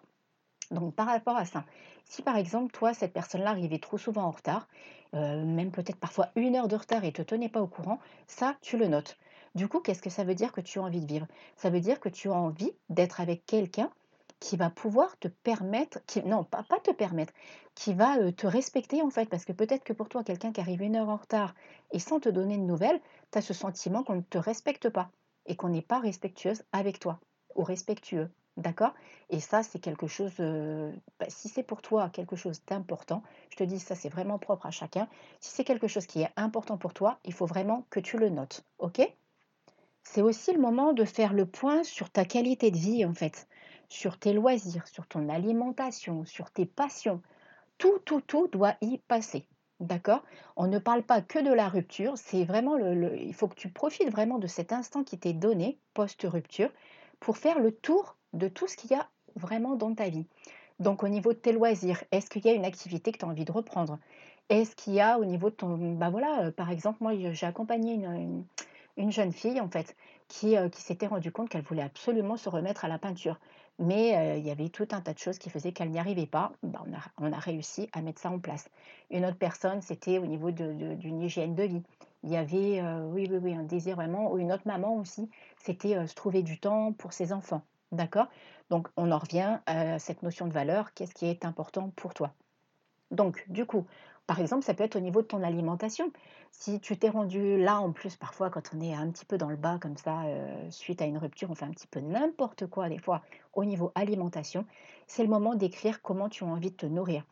Donc 0.70 0.94
par 0.94 1.06
rapport 1.06 1.37
à 1.37 1.44
ça, 1.44 1.64
si 2.05 2.22
par 2.22 2.37
exemple 2.37 2.72
toi 2.72 2.94
cette 2.94 3.12
personne-là 3.12 3.50
arrivait 3.50 3.78
trop 3.78 3.99
souvent 3.99 4.25
en 4.25 4.31
retard, 4.31 4.69
euh, 5.14 5.44
même 5.44 5.72
peut-être 5.72 5.99
parfois 5.99 6.28
une 6.37 6.55
heure 6.55 6.69
de 6.69 6.76
retard 6.76 7.05
et 7.05 7.08
ne 7.08 7.12
te 7.12 7.22
tenait 7.22 7.49
pas 7.49 7.61
au 7.61 7.67
courant, 7.67 7.99
ça 8.26 8.56
tu 8.61 8.76
le 8.76 8.87
notes. 8.87 9.19
Du 9.55 9.69
coup, 9.69 9.81
qu'est-ce 9.81 10.02
que 10.02 10.11
ça 10.11 10.25
veut 10.25 10.35
dire 10.35 10.52
que 10.52 10.61
tu 10.61 10.79
as 10.79 10.82
envie 10.82 11.00
de 11.00 11.06
vivre? 11.06 11.26
Ça 11.56 11.70
veut 11.70 11.81
dire 11.81 12.00
que 12.00 12.08
tu 12.08 12.29
as 12.29 12.35
envie 12.35 12.73
d'être 12.88 13.20
avec 13.20 13.44
quelqu'un 13.47 13.91
qui 14.38 14.56
va 14.56 14.70
pouvoir 14.70 15.19
te 15.19 15.29
permettre, 15.29 15.99
qui, 16.06 16.23
non, 16.23 16.44
pas, 16.44 16.64
te 16.82 16.91
permettre, 16.93 17.32
qui 17.75 17.93
va 17.94 18.17
euh, 18.19 18.32
te 18.32 18.47
respecter 18.47 19.02
en 19.02 19.11
fait, 19.11 19.26
parce 19.26 19.44
que 19.44 19.52
peut-être 19.52 19.85
que 19.85 19.93
pour 19.93 20.08
toi, 20.08 20.25
quelqu'un 20.25 20.52
qui 20.52 20.61
arrive 20.61 20.82
une 20.82 20.97
heure 20.97 21.11
en 21.11 21.17
retard 21.17 21.55
et 21.93 21.99
sans 21.99 22.20
te 22.20 22.29
donner 22.29 22.56
de 22.56 22.62
nouvelles, 22.62 23.00
tu 23.32 23.38
as 23.38 23.43
ce 23.43 23.52
sentiment 23.55 24.02
qu'on 24.02 24.17
ne 24.17 24.23
te 24.23 24.38
respecte 24.38 24.88
pas 24.88 25.11
et 25.47 25.56
qu'on 25.56 25.69
n'est 25.69 25.82
pas 25.82 25.99
respectueuse 25.99 26.62
avec 26.73 26.99
toi 26.99 27.20
ou 27.55 27.62
respectueux. 27.62 28.31
D'accord? 28.56 28.94
Et 29.31 29.41
ça, 29.41 29.62
c'est 29.62 29.79
quelque 29.79 30.06
chose, 30.06 30.32
euh, 30.41 30.93
bah, 31.19 31.26
si 31.29 31.49
c'est 31.49 31.62
pour 31.62 31.82
toi 31.82 32.11
quelque 32.11 32.37
chose 32.37 32.62
d'important, 32.67 33.23
je 33.50 33.56
te 33.56 33.64
dis, 33.64 33.79
ça 33.79 33.94
c'est 33.94 34.08
vraiment 34.08 34.39
propre 34.39 34.67
à 34.67 34.70
chacun. 34.70 35.08
Si 35.41 35.51
c'est 35.55 35.65
quelque 35.65 35.89
chose 35.89 36.06
qui 36.06 36.22
est 36.22 36.31
important 36.36 36.77
pour 36.79 36.94
toi, 36.94 37.19
il 37.24 37.32
faut 37.32 37.46
vraiment 37.46 37.86
que 37.91 38.01
tu 38.01 38.19
le 38.19 38.29
notes. 38.29 38.65
Ok? 38.79 39.01
C'est 40.02 40.22
aussi 40.22 40.52
le 40.52 40.60
moment 40.60 40.92
de 40.92 41.04
faire 41.04 41.32
le 41.32 41.46
point 41.46 41.84
sur 41.84 42.10
ta 42.10 42.24
qualité 42.24 42.70
de 42.70 42.78
vie 42.78 43.04
en 43.04 43.14
fait 43.14 43.46
sur 43.90 44.19
tes 44.19 44.32
loisirs, 44.32 44.86
sur 44.86 45.06
ton 45.06 45.28
alimentation, 45.28 46.24
sur 46.24 46.50
tes 46.50 46.64
passions. 46.64 47.20
Tout, 47.76 47.98
tout, 48.04 48.22
tout 48.22 48.48
doit 48.48 48.76
y 48.80 48.98
passer. 48.98 49.46
D'accord? 49.80 50.22
On 50.56 50.69
ne 50.69 50.78
parle 50.78 51.02
pas 51.02 51.20
que 51.20 51.38
de 51.38 51.52
la 51.52 51.69
rupture, 51.69 52.12
c'est 52.16 52.44
vraiment 52.44 52.76
il 52.78 53.34
faut 53.34 53.48
que 53.48 53.54
tu 53.54 53.70
profites 53.70 54.10
vraiment 54.10 54.38
de 54.38 54.46
cet 54.46 54.72
instant 54.72 55.04
qui 55.04 55.19
t'est 55.19 55.32
donné 55.32 55.78
post-rupture 55.94 56.70
pour 57.19 57.38
faire 57.38 57.58
le 57.58 57.72
tour 57.72 58.16
de 58.32 58.48
tout 58.48 58.69
ce 58.69 58.76
qu'il 58.76 58.90
y 58.90 58.94
a 58.94 59.08
vraiment 59.36 59.74
dans 59.76 59.94
ta 59.94 60.08
vie. 60.08 60.26
Donc 60.80 61.02
au 61.02 61.08
niveau 61.08 61.32
de 61.32 61.38
tes 61.38 61.52
loisirs, 61.52 62.04
est-ce 62.12 62.28
qu'il 62.30 62.44
y 62.44 62.50
a 62.50 62.52
une 62.52 62.64
activité 62.64 63.10
que 63.10 63.19
tu 63.19 63.24
as 63.24 63.28
envie 63.28 63.44
de 63.44 63.52
reprendre? 63.52 63.98
Est-ce 64.50 64.76
qu'il 64.76 64.94
y 64.94 65.00
a 65.00 65.19
au 65.19 65.24
niveau 65.24 65.48
de 65.48 65.54
ton... 65.54 65.76
Bah 65.94 66.10
voilà, 66.10 66.44
euh, 66.44 66.50
par 66.50 66.70
exemple, 66.70 66.98
moi 67.00 67.12
j'ai 67.32 67.46
accompagné 67.46 67.94
une, 67.94 68.44
jeune 69.08 69.32
fille 69.32 69.60
en 69.60 69.69
fait 69.69 69.96
qui, 70.28 70.56
euh, 70.56 70.69
qui 70.69 70.82
s'était 70.82 71.06
rendue 71.06 71.32
compte 71.32 71.48
qu'elle 71.48 71.62
voulait 71.62 71.82
absolument 71.82 72.36
se 72.36 72.48
remettre 72.48 72.84
à 72.84 72.88
la 72.88 72.98
peinture 72.98 73.38
mais 73.78 74.38
il 74.38 74.46
y 74.46 74.50
avait 74.50 74.69
tout 74.69 74.86
un 74.90 75.00
tas 75.00 75.14
de 75.14 75.19
choses 75.19 75.38
qui 75.38 75.48
faisaient 75.48 75.72
qu'elle 75.72 75.88
n'y 75.88 75.98
arrivait 75.98 76.26
pas. 76.26 76.52
Ben, 76.62 76.82
on, 77.16 77.32
a, 77.32 77.38
réussi 77.38 77.88
à 77.94 78.02
mettre 78.02 78.20
ça 78.20 78.30
en 78.30 78.38
place. 78.38 78.69
Une 79.10 79.24
autre 79.24 79.38
personne, 79.38 79.80
c'était 79.80 80.19
au 80.19 80.26
niveau 80.26 80.50
d'une 80.50 81.22
hygiène 81.22 81.54
de 81.54 81.62
vie. 81.62 81.82
Il 82.22 82.28
y 82.28 82.36
avait, 82.36 82.82
oui, 83.04 83.26
oui, 83.30 83.38
oui, 83.40 83.54
un 83.54 83.62
désir 83.62 83.96
vraiment, 83.96 84.32
ou 84.32 84.36
une 84.36 84.52
autre 84.52 84.64
maman 84.66 84.96
aussi, 84.96 85.30
c'était 85.56 86.06
se 86.06 86.14
trouver 86.14 86.42
du 86.42 86.60
temps 86.60 86.92
pour 86.92 87.14
ses 87.14 87.32
enfants. 87.32 87.62
D'accord? 87.90 88.26
Donc, 88.69 88.88
on 88.98 89.10
en 89.12 89.19
revient 89.19 89.60
à 89.64 89.98
cette 89.98 90.22
notion 90.22 90.46
de 90.46 90.52
valeur. 90.52 90.92
Qu'est-ce 90.92 91.14
qui 91.14 91.24
est 91.24 91.46
important 91.46 91.90
pour 91.96 92.12
toi? 92.12 92.34
Donc, 93.10 93.44
du 93.48 93.64
coup, 93.66 93.86
par 94.31 94.39
exemple, 94.39 94.65
ça 94.65 94.75
peut 94.75 94.84
être 94.84 94.94
au 94.94 95.01
niveau 95.01 95.22
de 95.22 95.27
ton 95.27 95.43
alimentation. 95.43 96.13
Si 96.53 96.79
tu 96.79 96.96
t'es 96.96 97.08
rendu 97.08 97.60
là, 97.60 97.81
en 97.81 97.91
plus, 97.91 98.15
parfois, 98.15 98.49
quand 98.49 98.70
on 98.72 98.81
est 98.81 98.94
un 98.94 99.10
petit 99.10 99.25
peu 99.25 99.39
dans 99.39 99.49
le 99.49 99.56
bas, 99.56 99.79
comme 99.81 99.96
ça, 99.96 100.22
euh, 100.22 100.70
suite 100.70 101.03
à 101.03 101.05
une 101.05 101.19
rupture, 101.19 101.51
on 101.51 101.56
fait 101.56 101.65
un 101.65 101.72
petit 101.72 101.89
peu 101.89 101.99
n'importe 101.99 102.69
quoi, 102.69 102.89
des 102.89 103.01
fois, 103.01 103.22
au 103.55 103.65
niveau 103.65 103.91
alimentation, 103.96 104.65
c'est 105.08 105.25
le 105.25 105.29
moment 105.29 105.56
d'écrire 105.56 106.01
comment 106.01 106.29
tu 106.29 106.44
as 106.44 106.46
envie 106.46 106.70
de 106.70 106.77
te 106.77 106.87
nourrir. 106.87 107.25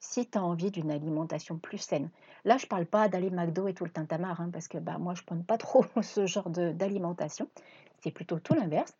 Si 0.00 0.26
tu 0.26 0.38
as 0.38 0.42
envie 0.42 0.70
d'une 0.70 0.90
alimentation 0.90 1.58
plus 1.58 1.76
saine. 1.76 2.08
Là, 2.46 2.56
je 2.56 2.64
ne 2.64 2.68
parle 2.70 2.86
pas 2.86 3.10
d'aller 3.10 3.28
McDo 3.28 3.68
et 3.68 3.74
tout 3.74 3.84
le 3.84 3.90
tintamarre, 3.90 4.40
hein, 4.40 4.48
parce 4.50 4.66
que 4.66 4.78
bah, 4.78 4.96
moi, 4.96 5.12
je 5.12 5.20
ne 5.20 5.26
prends 5.26 5.42
pas 5.42 5.58
trop 5.58 5.84
ce 6.00 6.24
genre 6.24 6.48
d'alimentation. 6.48 7.48
C'est 8.00 8.12
plutôt 8.12 8.38
tout 8.38 8.54
l'inverse. 8.54 8.96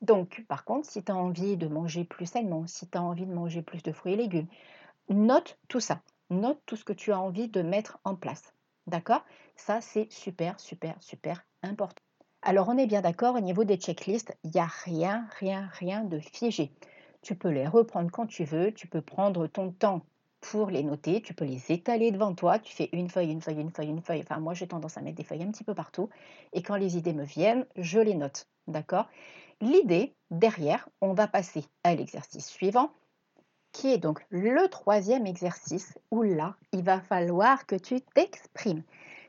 Donc, 0.00 0.44
par 0.46 0.64
contre, 0.64 0.88
si 0.88 1.02
tu 1.02 1.10
as 1.10 1.16
envie 1.16 1.56
de 1.56 1.66
manger 1.66 2.04
plus 2.04 2.26
sainement, 2.26 2.68
si 2.68 2.86
tu 2.86 2.96
as 2.96 3.02
envie 3.02 3.26
de 3.26 3.34
manger 3.34 3.62
plus 3.62 3.82
de 3.82 3.90
fruits 3.90 4.12
et 4.12 4.16
légumes, 4.16 4.46
note 5.08 5.58
tout 5.66 5.80
ça. 5.80 6.00
Note 6.30 6.60
tout 6.66 6.76
ce 6.76 6.84
que 6.84 6.92
tu 6.92 7.12
as 7.12 7.20
envie 7.20 7.48
de 7.48 7.62
mettre 7.62 7.98
en 8.04 8.14
place. 8.14 8.54
D'accord? 8.86 9.24
Ça, 9.56 9.80
c'est 9.80 10.10
super, 10.10 10.58
super, 10.58 10.96
super 11.02 11.44
important. 11.62 12.02
Alors, 12.42 12.68
on 12.68 12.78
est 12.78 12.86
bien 12.86 13.02
d'accord, 13.02 13.34
au 13.34 13.40
niveau 13.40 13.64
des 13.64 13.76
checklists, 13.76 14.36
il 14.44 14.52
n'y 14.52 14.60
a 14.60 14.68
rien, 14.84 15.26
rien, 15.38 15.68
rien 15.72 16.04
de 16.04 16.18
figé. 16.18 16.72
Tu 17.20 17.34
peux 17.34 17.50
les 17.50 17.66
reprendre 17.66 18.10
quand 18.10 18.26
tu 18.26 18.44
veux, 18.44 18.72
tu 18.72 18.86
peux 18.86 19.02
prendre 19.02 19.46
ton 19.46 19.72
temps 19.72 20.02
pour 20.40 20.70
les 20.70 20.82
noter, 20.82 21.20
tu 21.20 21.34
peux 21.34 21.44
les 21.44 21.70
étaler 21.70 22.12
devant 22.12 22.34
toi, 22.34 22.58
tu 22.58 22.74
fais 22.74 22.88
une 22.92 23.10
feuille, 23.10 23.30
une 23.30 23.42
feuille, 23.42 23.60
une 23.60 23.70
feuille, 23.70 23.88
une 23.88 24.00
feuille. 24.00 24.22
Enfin, 24.22 24.40
moi, 24.40 24.54
j'ai 24.54 24.66
tendance 24.66 24.96
à 24.96 25.02
mettre 25.02 25.16
des 25.16 25.24
feuilles 25.24 25.42
un 25.42 25.50
petit 25.50 25.64
peu 25.64 25.74
partout. 25.74 26.08
Et 26.54 26.62
quand 26.62 26.76
les 26.76 26.96
idées 26.96 27.12
me 27.12 27.24
viennent, 27.24 27.66
je 27.76 28.00
les 28.00 28.14
note. 28.14 28.46
D'accord? 28.66 29.06
L'idée, 29.60 30.14
derrière, 30.30 30.88
on 31.02 31.12
va 31.12 31.28
passer 31.28 31.64
à 31.84 31.94
l'exercice 31.94 32.48
suivant, 32.48 32.90
qui 33.72 33.92
est 33.92 33.98
donc 33.98 34.24
le 34.30 34.68
troisième 34.68 35.26
exercice 35.26 35.98
où 36.10 36.22
là, 36.22 36.56
il 36.72 36.82
va 36.82 37.00
falloir 37.00 37.66
que 37.66 37.76
tu 37.76 38.00
t'exprimes 38.00 38.82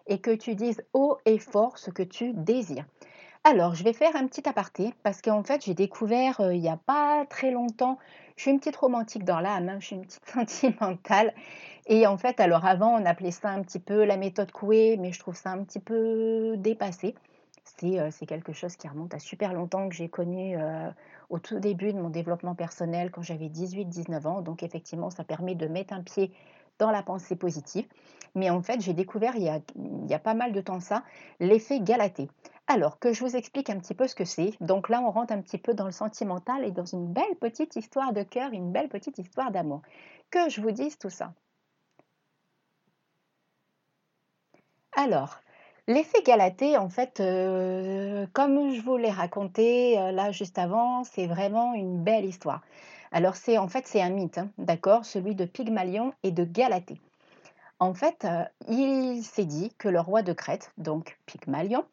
et 0.08 0.20
que 0.20 0.32
tu 0.32 0.56
dises 0.56 0.84
haut 0.94 1.18
et 1.26 1.40
fort 1.40 1.78
ce 1.78 1.92
que 1.92 2.04
tu 2.04 2.34
désires. 2.34 2.86
Alors, 3.44 3.74
je 3.74 3.84
vais 3.84 3.94
faire 3.94 4.16
un 4.16 4.28
petit 4.28 4.48
aparté 4.48 4.94
parce 5.02 5.22
qu'en 5.22 5.44
fait, 5.44 5.66
j'ai 5.66 5.74
découvert 5.74 6.42
euh, 6.42 6.54
il 6.54 6.62
n'y 6.62 6.70
a 6.70 6.78
pas 6.78 7.26
très 7.28 7.50
longtemps, 7.50 7.98
je 8.36 8.44
suis 8.44 8.52
une 8.52 8.60
petite 8.60 8.76
romantique 8.76 9.24
dans 9.24 9.40
l'âme, 9.40 9.68
hein, 9.70 9.78
je 9.80 9.88
suis 9.88 9.96
une 9.96 10.06
petite 10.06 10.30
sentimentale. 10.34 11.34
Et 11.88 12.06
en 12.06 12.18
fait, 12.18 12.40
alors 12.40 12.66
avant, 12.66 12.94
on 12.94 13.06
appelait 13.06 13.32
ça 13.32 13.50
un 13.50 13.64
petit 13.64 13.80
peu 13.80 14.04
la 14.04 14.18
méthode 14.18 14.52
Coué, 14.52 14.98
mais 14.98 15.12
je 15.12 15.20
trouve 15.20 15.36
ça 15.36 15.50
un 15.52 15.64
petit 15.64 15.80
peu 15.80 16.56
dépassé. 16.58 17.16
Euh, 17.84 18.10
c'est 18.12 18.26
quelque 18.26 18.54
chose 18.54 18.76
qui 18.76 18.88
remonte 18.88 19.14
à 19.14 19.20
super 19.20 19.54
longtemps 19.54 19.90
que 19.90 19.96
j'ai 19.96 20.10
connu 20.10 20.56
euh, 20.58 20.90
au 21.30 21.40
tout 21.40 21.60
début 21.60 21.94
de 21.94 22.00
mon 22.00 22.10
développement 22.10 22.56
personnel 22.56 23.12
quand 23.12 23.22
j'avais 23.22 23.48
18-19 23.48 24.28
ans. 24.28 24.42
Donc 24.42 24.64
effectivement, 24.64 25.10
ça 25.10 25.24
permet 25.24 25.56
de 25.56 25.68
mettre 25.68 25.94
un 25.94 26.02
pied 26.02 26.32
dans 26.80 26.92
la 26.92 27.04
pensée 27.04 27.36
positive. 27.36 27.88
Mais 28.36 28.50
en 28.50 28.62
fait, 28.62 28.82
j'ai 28.82 28.94
découvert 28.94 29.36
il 29.36 29.44
y, 29.44 30.14
a, 30.14 30.20
pas 30.20 30.34
mal 30.34 30.54
de 30.54 30.62
temps 30.62 30.80
ça, 30.80 31.04
l'effet 31.40 31.80
Galatée. 31.82 32.30
Alors 32.68 33.00
que 33.00 33.12
je 33.12 33.24
vous 33.24 33.36
explique 33.36 33.70
un 33.70 33.78
petit 33.80 33.94
peu 33.94 34.08
ce 34.08 34.16
que 34.16 34.26
c'est. 34.26 34.54
Donc 34.62 34.88
là, 34.88 35.02
on 35.02 35.12
rentre 35.12 35.34
un 35.34 35.42
petit 35.42 35.58
peu 35.58 35.74
dans 35.74 35.86
le 35.86 35.92
sentimental 35.92 36.64
et 36.64 36.72
dans 36.72 36.86
une 36.86 37.12
belle 37.12 37.36
petite 37.40 37.76
histoire 37.76 38.14
de 38.14 38.24
cœur, 38.24 38.52
une 38.54 38.72
belle 38.72 38.88
petite 38.88 39.18
histoire 39.18 39.52
d'amour. 39.52 39.82
Que 40.30 40.50
je 40.50 40.62
vous 40.62 40.72
dise 40.72 40.98
tout 40.98 41.10
ça. 41.10 41.34
Alors, 44.94 45.42
L'effet 45.94 46.22
Galatée, 46.24 46.78
en 46.78 46.88
fait, 46.88 47.20
euh, 47.20 48.26
comme 48.32 48.74
je 48.74 48.80
vous 48.82 48.96
l'ai 48.96 49.10
raconté 49.10 50.00
euh, 50.00 50.14
là 50.14 50.32
juste 50.32 50.58
avant, 50.58 51.04
c'est 51.04 51.28
vraiment 51.28 51.74
une 51.74 52.02
belle 52.02 52.24
histoire. 52.24 52.62
Alors 53.12 53.36
c'est 53.36 53.58
en 53.58 53.68
fait 53.68 53.86
c'est 53.88 54.02
un 54.02 54.10
mythe, 54.10 54.38
hein, 54.38 54.50
d'accord, 54.58 55.04
celui 55.04 55.36
de 55.36 55.44
Pygmalion 55.44 56.14
et 56.24 56.32
de 56.32 56.46
Galatée. 56.46 57.02
En 57.80 57.94
fait, 57.94 58.24
euh, 58.24 58.46
il 58.70 59.22
s'est 59.22 59.44
dit 59.44 59.74
que 59.78 59.90
le 59.90 60.00
roi 60.00 60.22
de 60.22 60.32
Crète, 60.32 60.72
donc 60.78 61.20
Pygmalion, 61.26 61.84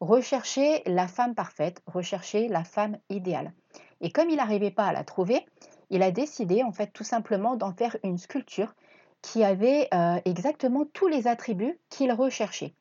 recherchait 0.00 0.82
la 0.86 1.06
femme 1.06 1.34
parfaite, 1.34 1.82
recherchait 1.84 2.48
la 2.48 2.64
femme 2.64 2.96
idéale. 3.10 3.52
Et 4.00 4.10
comme 4.10 4.30
il 4.30 4.36
n'arrivait 4.36 4.70
pas 4.70 4.86
à 4.86 4.94
la 4.94 5.04
trouver, 5.04 5.44
il 5.90 6.02
a 6.02 6.10
décidé 6.10 6.62
en 6.62 6.72
fait 6.72 6.90
tout 6.94 7.04
simplement 7.04 7.56
d'en 7.56 7.74
faire 7.74 7.98
une 8.02 8.16
sculpture 8.16 8.74
qui 9.20 9.44
avait 9.44 9.90
exactement 10.24 10.86
tous 10.90 11.06
les 11.06 11.28
attributs 11.28 11.78
qu'il 11.90 12.12
recherchait. 12.12 12.72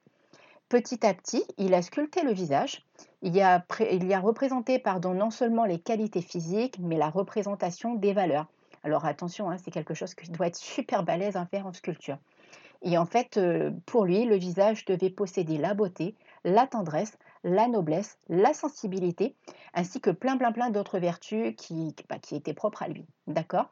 Petit 0.72 1.06
à 1.06 1.13
petit, 1.13 1.44
il 1.58 1.74
a 1.74 1.82
sculpté 1.82 2.24
le 2.24 2.32
visage. 2.32 2.82
Il 3.24 3.36
y 3.36 3.42
a, 3.42 3.62
représenté 4.22 4.80
pardon, 4.80 5.13
non 5.13 5.30
seulement 5.30 5.66
les 5.66 5.80
qualités 5.80 6.22
physiques, 6.22 6.78
mais 6.80 6.98
la 6.98 7.10
représentation 7.10 7.96
des 7.96 8.13
valeurs. 8.13 8.48
Alors 8.86 9.04
attention, 9.04 9.50
hein, 9.50 9.58
c'est 9.62 9.70
quelque 9.70 9.94
chose 9.94 10.16
qui 10.16 10.32
doit 10.32 10.48
être 10.48 10.56
super 10.56 11.04
balèze 11.04 11.36
à 11.36 11.46
faire 11.46 11.68
en 11.68 11.74
sculpture. 11.74 12.18
Et 12.84 12.98
en 12.98 13.06
fait, 13.06 13.36
euh, 13.36 13.72
pour 13.86 14.06
lui, 14.06 14.24
le 14.24 14.38
visage 14.38 14.86
devait 14.86 15.10
posséder 15.10 15.58
la 15.58 15.74
beauté, 15.74 16.16
la 16.46 16.68
tendresse, 16.68 17.18
la 17.43 17.67
noblesse, 17.67 18.19
la 18.29 18.53
sensibilité, 18.53 19.36
ainsi 19.74 20.00
que 20.00 20.10
plein, 20.10 20.38
plein, 20.38 20.51
plein 20.51 20.69
d'autres 20.69 21.00
vertus 21.00 21.55
qui, 21.55 21.95
bah, 22.10 22.17
étaient 22.31 22.53
propres 22.53 22.83
à 22.83 22.88
lui. 22.88 23.05
D'accord? 23.27 23.69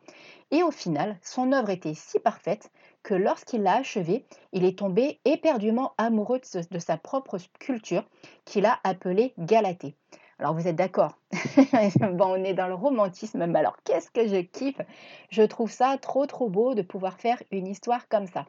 Et 0.52 0.64
au 0.64 0.72
final, 0.72 1.18
son 1.22 1.52
œuvre 1.52 1.70
était 1.70 1.94
si 1.94 2.20
parfaite 2.20 2.72
que 3.04 3.14
lorsqu'il 3.14 3.64
l'a 3.64 3.78
achevée, 3.78 4.26
il 4.52 4.66
est 4.66 4.80
tombé 4.80 5.20
éperdument 5.26 5.94
amoureux 5.98 6.40
de, 6.72 6.80
sa 6.80 6.98
propre 6.98 7.38
sculpture 7.38 8.08
qu'il 8.46 8.66
a 8.66 8.80
appelée 8.84 9.34
Galatée. 9.38 9.96
Alors 10.40 10.54
vous 10.54 10.68
êtes 10.68 10.76
d'accord? 10.76 11.18
Bon, 12.14 12.40
on 12.40 12.44
est 12.44 12.54
dans 12.54 12.68
le 12.68 12.74
romantisme, 12.74 13.46
mais 13.46 13.60
alors 13.60 13.78
qu'est-ce 13.84 14.10
que 14.10 14.28
je 14.28 14.42
kiffe? 14.42 14.82
Je 15.30 15.44
trouve 15.44 15.70
ça 15.70 15.98
trop 15.98 16.26
trop 16.26 16.50
beau 16.50 16.76
de 16.76 16.82
pouvoir 16.82 17.20
faire 17.20 17.42
une 17.52 17.68
histoire 17.68 18.08
comme 18.08 18.28
ça. 18.28 18.46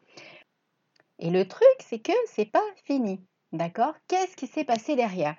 Et 1.18 1.30
le 1.30 1.46
truc, 1.46 1.66
c'est 1.80 1.98
que 1.98 2.12
c'est 2.26 2.46
pas 2.46 2.62
fini. 2.84 3.20
D'accord? 3.52 3.95
Qu'est-ce 4.09 4.37
qui 4.37 4.47
s'est 4.47 4.64
passé 4.64 4.97
derrière? 4.97 5.35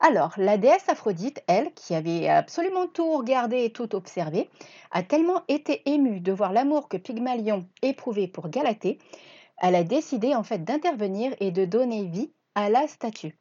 Alors, 0.00 0.34
la 0.36 0.58
déesse 0.58 0.88
Aphrodite, 0.88 1.42
elle, 1.46 1.72
qui 1.74 1.94
avait 1.94 2.28
absolument 2.28 2.88
tout 2.88 3.16
regardé 3.16 3.64
et 3.64 3.72
tout 3.72 3.94
observé, 3.94 4.50
a 4.90 5.02
tellement 5.02 5.42
été 5.48 5.88
émue 5.88 6.20
de 6.20 6.32
voir 6.32 6.52
l'amour 6.52 6.88
que 6.88 6.96
Pygmalion 6.96 7.66
éprouvait 7.80 8.26
pour 8.26 8.48
Galatée, 8.48 8.98
elle 9.62 9.76
a 9.76 9.84
décidé 9.84 10.34
en 10.34 10.42
fait 10.42 10.64
d'intervenir 10.64 11.32
et 11.38 11.52
de 11.52 11.64
donner 11.64 12.04
vie 12.04 12.32
à 12.54 12.68
la 12.68 12.88
statue. 12.88 13.36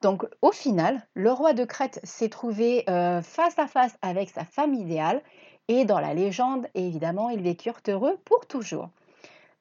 Donc, 0.00 0.26
au 0.42 0.52
final, 0.52 1.06
le 1.14 1.32
roi 1.32 1.52
de 1.52 1.64
Crète 1.64 2.00
s'est 2.02 2.28
trouvé 2.28 2.84
euh, 2.88 3.22
face 3.22 3.58
à 3.58 3.66
face 3.66 3.96
avec 4.02 4.30
sa 4.30 4.44
femme 4.44 4.74
idéale, 4.74 5.22
et 5.68 5.84
dans 5.84 6.00
la 6.00 6.12
légende, 6.12 6.66
évidemment, 6.74 7.30
ils 7.30 7.42
vécurent 7.42 7.80
heureux 7.88 8.18
pour 8.24 8.46
toujours. 8.46 8.90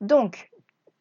Donc, 0.01 0.51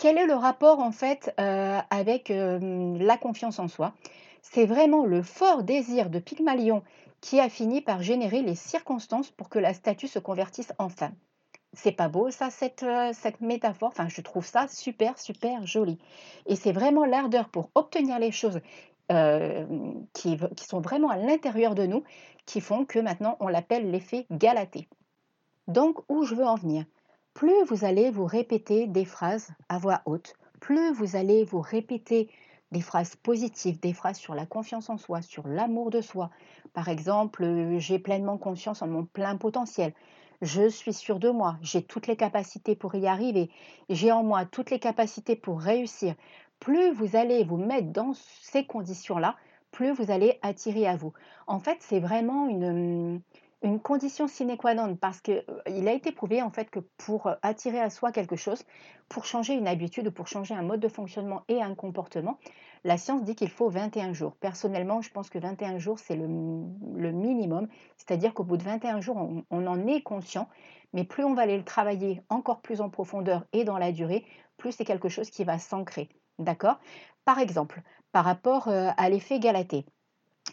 quel 0.03 0.19
est 0.19 0.27
le 0.27 0.35
rapport 0.35 0.81
en 0.81 0.91
fait 0.91 1.33
euh, 1.39 1.79
avec 1.91 2.33
euh, 2.33 2.59
la 2.99 3.17
confiance 3.17 3.61
en 3.61 3.69
soi? 3.69 3.95
C'est 4.43 4.67
vraiment 4.67 5.07
le 5.07 5.23
fort 5.23 5.63
désir 5.63 6.11
de 6.11 6.19
Pygmalion 6.19 6.83
qui 7.21 7.39
a 7.39 7.49
fini 7.49 7.81
par 7.81 8.03
générer 8.03 8.43
les 8.43 8.57
circonstances 8.57 9.31
pour 9.31 9.49
que 9.49 9.61
la 9.61 9.73
statue 9.73 10.09
se 10.09 10.19
convertisse 10.19 10.73
en 10.79 10.89
femme. 10.89 11.15
C'est 11.73 11.93
pas 11.93 12.09
beau 12.09 12.33
ça, 12.33 12.51
cette, 12.51 12.83
euh, 12.83 13.13
métaphore? 13.41 13.91
Enfin, 13.91 14.09
je 14.09 14.21
trouve 14.23 14.45
ça 14.45 14.67
super, 14.67 15.17
super 15.21 15.65
joli. 15.69 15.99
Et 16.47 16.57
c'est 16.57 16.73
vraiment 16.73 17.05
l'ardeur 17.05 17.49
pour 17.49 17.71
obtenir 17.77 18.19
les 18.19 18.33
choses 18.33 18.61
qui, 20.15 20.39
qui, 20.57 20.65
sont 20.65 20.81
vraiment 20.81 21.11
à 21.11 21.19
l'intérieur 21.19 21.75
de 21.75 21.85
nous 21.85 22.03
qui 22.47 22.63
font 22.63 22.87
que 22.87 22.99
maintenant 22.99 23.37
on 23.41 23.49
l'appelle 23.49 23.91
l'effet 23.91 24.27
Galatée. 24.31 24.89
Donc, 25.69 25.99
où 26.09 26.25
je 26.25 26.35
veux 26.35 26.47
en 26.47 26.55
venir? 26.55 26.87
Plus 27.35 27.65
vous 27.67 27.85
allez 27.85 28.11
vous 28.11 28.27
répéter 28.27 28.87
des 28.87 29.07
phrases 29.07 29.49
à 29.69 29.79
voix 29.79 30.03
haute, 30.05 30.37
plus 30.61 30.93
vous 30.93 31.17
allez 31.17 31.45
vous 31.45 31.61
répéter 31.61 32.29
des 32.73 32.81
phrases 32.81 33.17
positives, 33.17 33.81
des 33.81 33.93
phrases 33.93 34.19
sur 34.19 34.35
la 34.35 34.47
confiance 34.47 34.91
en 34.91 34.99
soi, 34.99 35.23
sur 35.23 35.47
l'amour 35.49 35.91
de 35.91 36.01
soi. 36.01 36.31
Par 36.75 36.89
exemple, 36.89 37.45
euh, 37.45 37.79
j'ai 37.79 37.99
pleinement 37.99 38.39
conscience 38.39 38.83
en 38.83 38.87
mon 38.87 39.05
plein 39.05 39.37
potentiel. 39.37 39.93
Je 40.43 40.69
suis 40.69 40.93
sûre 40.93 41.19
de 41.19 41.31
moi, 41.31 41.57
j'ai 41.63 41.83
toutes 41.83 42.07
les 42.07 42.17
capacités 42.17 42.75
pour 42.75 42.95
y 42.95 43.07
arriver, 43.07 43.51
j'ai 43.89 44.13
en 44.13 44.23
moi 44.23 44.45
toutes 44.45 44.71
les 44.71 44.79
capacités 44.79 45.37
pour 45.37 45.61
réussir. 45.61 46.15
Plus 46.61 46.93
vous 46.93 47.17
allez 47.17 47.45
vous 47.45 47.57
mettre 47.57 47.93
dans 47.93 48.13
ces 48.43 48.67
conditions-là, 48.67 49.37
plus 49.71 49.93
vous 49.93 50.11
allez 50.11 50.39
attirer 50.43 50.87
à 50.87 50.97
vous. 50.97 51.13
En 51.47 51.61
fait, 51.61 51.79
c'est 51.81 52.01
vraiment 52.01 52.49
une, 52.49 53.21
une 53.63 53.81
condition 53.81 54.29
sine 54.29 54.57
qua 54.57 54.75
non 54.75 54.97
parce 54.97 55.21
qu'il 55.21 55.45
euh, 55.49 55.87
a 55.87 55.93
été 55.93 56.13
prouvé 56.13 56.43
en 56.43 56.51
fait 56.51 56.69
que 56.71 56.81
pour 56.99 57.27
euh, 57.27 57.35
attirer 57.43 57.81
à 57.81 57.91
soi 57.91 58.13
quelque 58.13 58.37
chose, 58.37 58.65
pour 59.09 59.25
changer 59.25 59.55
une 59.55 59.69
habitude 59.69 60.09
ou 60.09 60.13
pour 60.13 60.27
changer 60.27 60.55
un 60.55 60.63
mode 60.63 60.81
de 60.81 60.89
fonctionnement 60.89 61.43
et 61.49 61.63
un 61.63 61.75
comportement, 61.75 62.39
la 62.85 62.99
science 62.99 63.23
dit 63.23 63.37
qu'il 63.37 63.51
faut 63.51 63.69
21 63.69 64.13
jours. 64.13 64.35
Personnellement, 64.37 65.03
je 65.03 65.11
pense 65.11 65.31
que 65.31 65.39
21 65.39 65.79
jours, 65.79 65.99
c'est 65.99 66.17
le, 66.17 66.27
minimum. 66.27 67.69
C'est-à-dire 67.97 68.35
qu'au 68.35 68.45
bout 68.45 68.57
de 68.57 68.65
21 68.65 69.01
jours, 69.01 69.17
on, 69.51 69.67
en 69.67 69.87
est 69.87 70.03
conscient, 70.03 70.49
mais 70.93 71.05
plus 71.05 71.25
on 71.25 71.35
va 71.35 71.43
aller 71.43 71.59
le 71.59 71.65
travailler 71.65 72.23
encore 72.29 72.61
plus 72.61 72.81
en 72.81 72.91
profondeur 72.91 73.45
et 73.53 73.65
dans 73.65 73.79
la 73.79 73.93
durée, 73.93 74.25
plus 74.57 74.73
c'est 74.73 74.85
quelque 74.85 75.09
chose 75.09 75.31
qui 75.31 75.45
va 75.45 75.59
s'ancrer. 75.59 76.09
D'accord? 76.39 76.81
Par 77.25 77.39
exemple, 77.39 77.83
par 78.11 78.25
rapport 78.25 78.69
euh, 78.69 78.91
à 78.97 79.09
l'effet 79.09 79.39
Galatée 79.39 79.87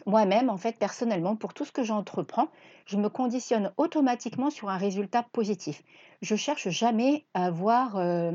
moi-même, 0.06 0.50
en 0.50 0.56
fait, 0.56 0.78
personnellement, 0.78 1.36
pour 1.36 1.54
tout 1.54 1.64
ce 1.64 1.72
que 1.72 1.82
j'entreprends, 1.82 2.48
je 2.86 2.96
me 2.96 3.08
conditionne 3.08 3.72
automatiquement 3.76 4.50
sur 4.50 4.68
un 4.68 4.76
résultat 4.76 5.22
positif. 5.32 5.82
Je 6.22 6.36
cherche 6.36 6.68
jamais 6.68 7.24
à 7.34 7.50
voir 7.50 7.96
euh, 7.96 8.32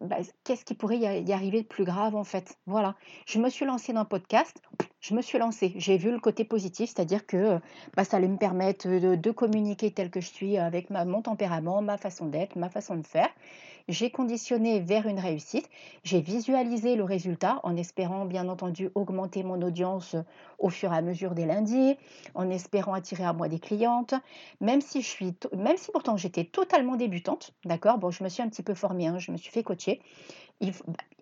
bah, 0.00 0.16
qu'est-ce 0.44 0.64
qui 0.64 0.74
pourrait 0.74 0.98
y 0.98 1.32
arriver 1.32 1.62
de 1.62 1.66
plus 1.66 1.84
grave, 1.84 2.14
en 2.14 2.24
fait. 2.24 2.56
Voilà. 2.66 2.94
Je 3.26 3.38
me 3.38 3.48
suis 3.48 3.64
lancée 3.64 3.92
dans 3.92 4.00
un 4.00 4.04
podcast, 4.04 4.62
je 5.00 5.14
me 5.14 5.22
suis 5.22 5.38
lancée. 5.38 5.72
J'ai 5.76 5.96
vu 5.96 6.10
le 6.10 6.18
côté 6.18 6.44
positif, 6.44 6.90
c'est-à-dire 6.94 7.26
que 7.26 7.58
bah, 7.96 8.04
ça 8.04 8.18
allait 8.18 8.28
me 8.28 8.38
permettre 8.38 8.88
de, 8.88 9.30
communiquer 9.30 9.90
tel 9.90 10.10
que 10.10 10.20
je 10.20 10.28
suis 10.28 10.58
avec 10.58 10.90
mon 10.90 11.22
tempérament, 11.22 11.82
ma 11.82 11.98
façon 11.98 12.26
d'être, 12.26 12.56
ma 12.56 12.68
façon 12.68 12.96
de 12.96 13.06
faire. 13.06 13.28
J'ai 13.88 14.10
conditionné 14.10 14.80
vers 14.80 15.06
une 15.06 15.18
réussite. 15.18 15.68
J'ai 16.04 16.22
visualisé 16.22 16.96
le 16.96 17.04
résultat 17.04 17.60
en 17.64 17.76
espérant 17.76 18.24
bien 18.24 18.48
entendu 18.48 18.90
augmenter 18.94 19.42
mon 19.42 19.60
audience 19.60 20.16
au 20.58 20.70
fur 20.70 20.90
et 20.94 20.96
à 20.96 21.02
mesure 21.02 21.34
des 21.34 21.44
lundis, 21.44 21.98
en 22.34 22.48
espérant 22.48 22.94
attirer 22.94 23.24
à 23.24 23.34
moi 23.34 23.48
des 23.48 23.58
clientes, 23.58 24.14
même 24.62 24.80
si 24.80 25.02
je 25.02 25.08
suis, 25.08 25.36
même 25.54 25.76
si 25.76 25.90
pourtant 25.92 26.16
j'étais 26.16 26.44
totalement 26.44 26.96
débutante, 26.96 27.52
d'accord. 27.66 27.98
Bon, 27.98 28.10
je 28.10 28.24
me 28.24 28.30
suis 28.30 28.42
un 28.42 28.48
petit 28.48 28.62
peu 28.62 28.72
formée, 28.72 29.06
hein, 29.06 29.18
je 29.18 29.30
me 29.30 29.36
suis 29.36 29.50
fait 29.50 29.62
coacher. 29.62 30.00
Il, 30.60 30.72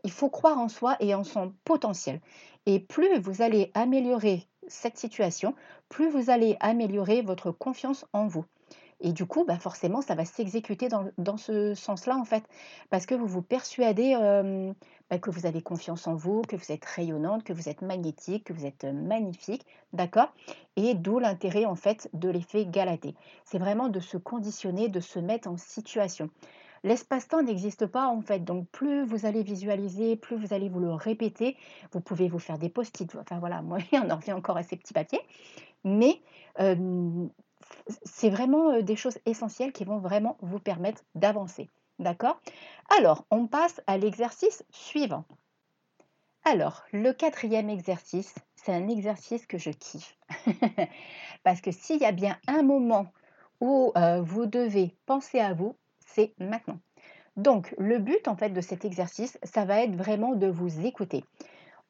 il 0.04 0.10
faut 0.12 0.30
croire 0.30 0.58
en 0.58 0.68
soi 0.68 0.96
et 1.00 1.16
en 1.16 1.24
son 1.24 1.52
potentiel. 1.64 2.20
Et 2.66 2.78
plus 2.78 3.18
vous 3.18 3.42
allez 3.42 3.72
améliorer 3.74 4.46
cette 4.68 4.98
situation, 4.98 5.56
plus 5.88 6.08
vous 6.08 6.30
allez 6.30 6.56
améliorer 6.60 7.22
votre 7.22 7.50
confiance 7.50 8.06
en 8.12 8.28
vous. 8.28 8.44
Et 9.02 9.12
du 9.12 9.26
coup, 9.26 9.44
bah 9.44 9.58
forcément, 9.58 10.00
ça 10.00 10.14
va 10.14 10.24
s'exécuter 10.24 10.88
dans, 11.18 11.36
ce 11.36 11.74
sens-là, 11.74 12.16
en 12.16 12.24
fait, 12.24 12.44
parce 12.88 13.04
que 13.04 13.16
vous 13.16 13.26
vous 13.26 13.42
persuadez 13.42 14.14
bah, 15.10 15.18
que 15.18 15.28
vous 15.28 15.44
avez 15.44 15.60
confiance 15.60 16.06
en 16.06 16.14
vous, 16.14 16.42
que 16.42 16.54
vous 16.54 16.70
êtes 16.70 16.84
rayonnante, 16.84 17.42
que 17.42 17.52
vous 17.52 17.68
êtes 17.68 17.82
magnétique, 17.82 18.44
que 18.44 18.52
vous 18.52 18.64
êtes 18.64 18.84
magnifique, 18.84 19.66
d'accord? 19.92 20.32
Et 20.76 20.94
d'où 20.94 21.18
l'intérêt, 21.18 21.64
en 21.64 21.74
fait, 21.74 22.08
de 22.12 22.30
l'effet 22.30 22.64
Galatée. 22.64 23.16
C'est 23.44 23.58
vraiment 23.58 23.88
de 23.88 23.98
se 23.98 24.16
conditionner, 24.16 24.88
de 24.88 25.00
se 25.00 25.18
mettre 25.18 25.48
en 25.48 25.56
situation. 25.56 26.30
L'espace-temps 26.84 27.42
n'existe 27.42 27.86
pas 27.86 28.08
en 28.08 28.22
fait, 28.22 28.40
donc 28.40 28.66
plus 28.70 29.04
vous 29.04 29.24
allez 29.24 29.44
visualiser, 29.44 30.16
plus 30.16 30.36
vous 30.36 30.52
allez 30.52 30.68
vous 30.68 30.80
le 30.80 30.92
répéter, 30.92 31.56
vous 31.92 32.00
pouvez 32.00 32.28
vous 32.28 32.40
faire 32.40 32.58
des 32.58 32.68
post-it, 32.68 33.14
enfin 33.14 33.38
voilà, 33.38 33.62
moi 33.62 33.78
on 33.92 34.10
en 34.10 34.16
revient 34.16 34.32
encore 34.32 34.56
à 34.56 34.64
ces 34.64 34.76
petits 34.76 34.92
papiers, 34.92 35.20
mais 35.84 36.20
c'est 38.04 38.30
vraiment 38.30 38.80
des 38.80 38.96
choses 38.96 39.18
essentielles 39.26 39.72
qui 39.72 39.84
vont 39.84 39.98
vraiment 39.98 40.36
vous 40.40 40.58
permettre 40.58 41.02
d'avancer, 41.14 41.68
d'accord? 41.98 42.40
Alors, 42.98 43.24
on 43.30 43.46
passe 43.46 43.80
à 43.86 43.98
l'exercice 43.98 44.64
suivant. 44.70 45.24
Alors, 46.44 46.82
le 46.92 47.12
quatrième 47.12 47.70
exercice, 47.70 48.34
c'est 48.56 48.72
un 48.72 48.88
exercice 48.88 49.46
que 49.46 49.58
je 49.58 49.70
kiffe, 49.70 50.16
parce 51.44 51.60
que 51.60 51.70
s'il 51.70 52.00
y 52.00 52.04
a 52.04 52.12
bien 52.12 52.36
un 52.48 52.62
moment 52.62 53.06
où 53.60 53.92
vous 54.22 54.46
devez 54.46 54.96
penser 55.06 55.38
à 55.38 55.54
vous, 55.54 55.76
c'est 56.04 56.34
maintenant. 56.38 56.80
Donc, 57.36 57.74
le 57.78 57.98
but 57.98 58.28
en 58.28 58.36
fait 58.36 58.50
de 58.50 58.60
cet 58.60 58.84
exercice, 58.84 59.38
ça 59.42 59.64
va 59.64 59.82
être 59.82 59.94
vraiment 59.94 60.34
de 60.34 60.48
vous 60.48 60.84
écouter. 60.84 61.24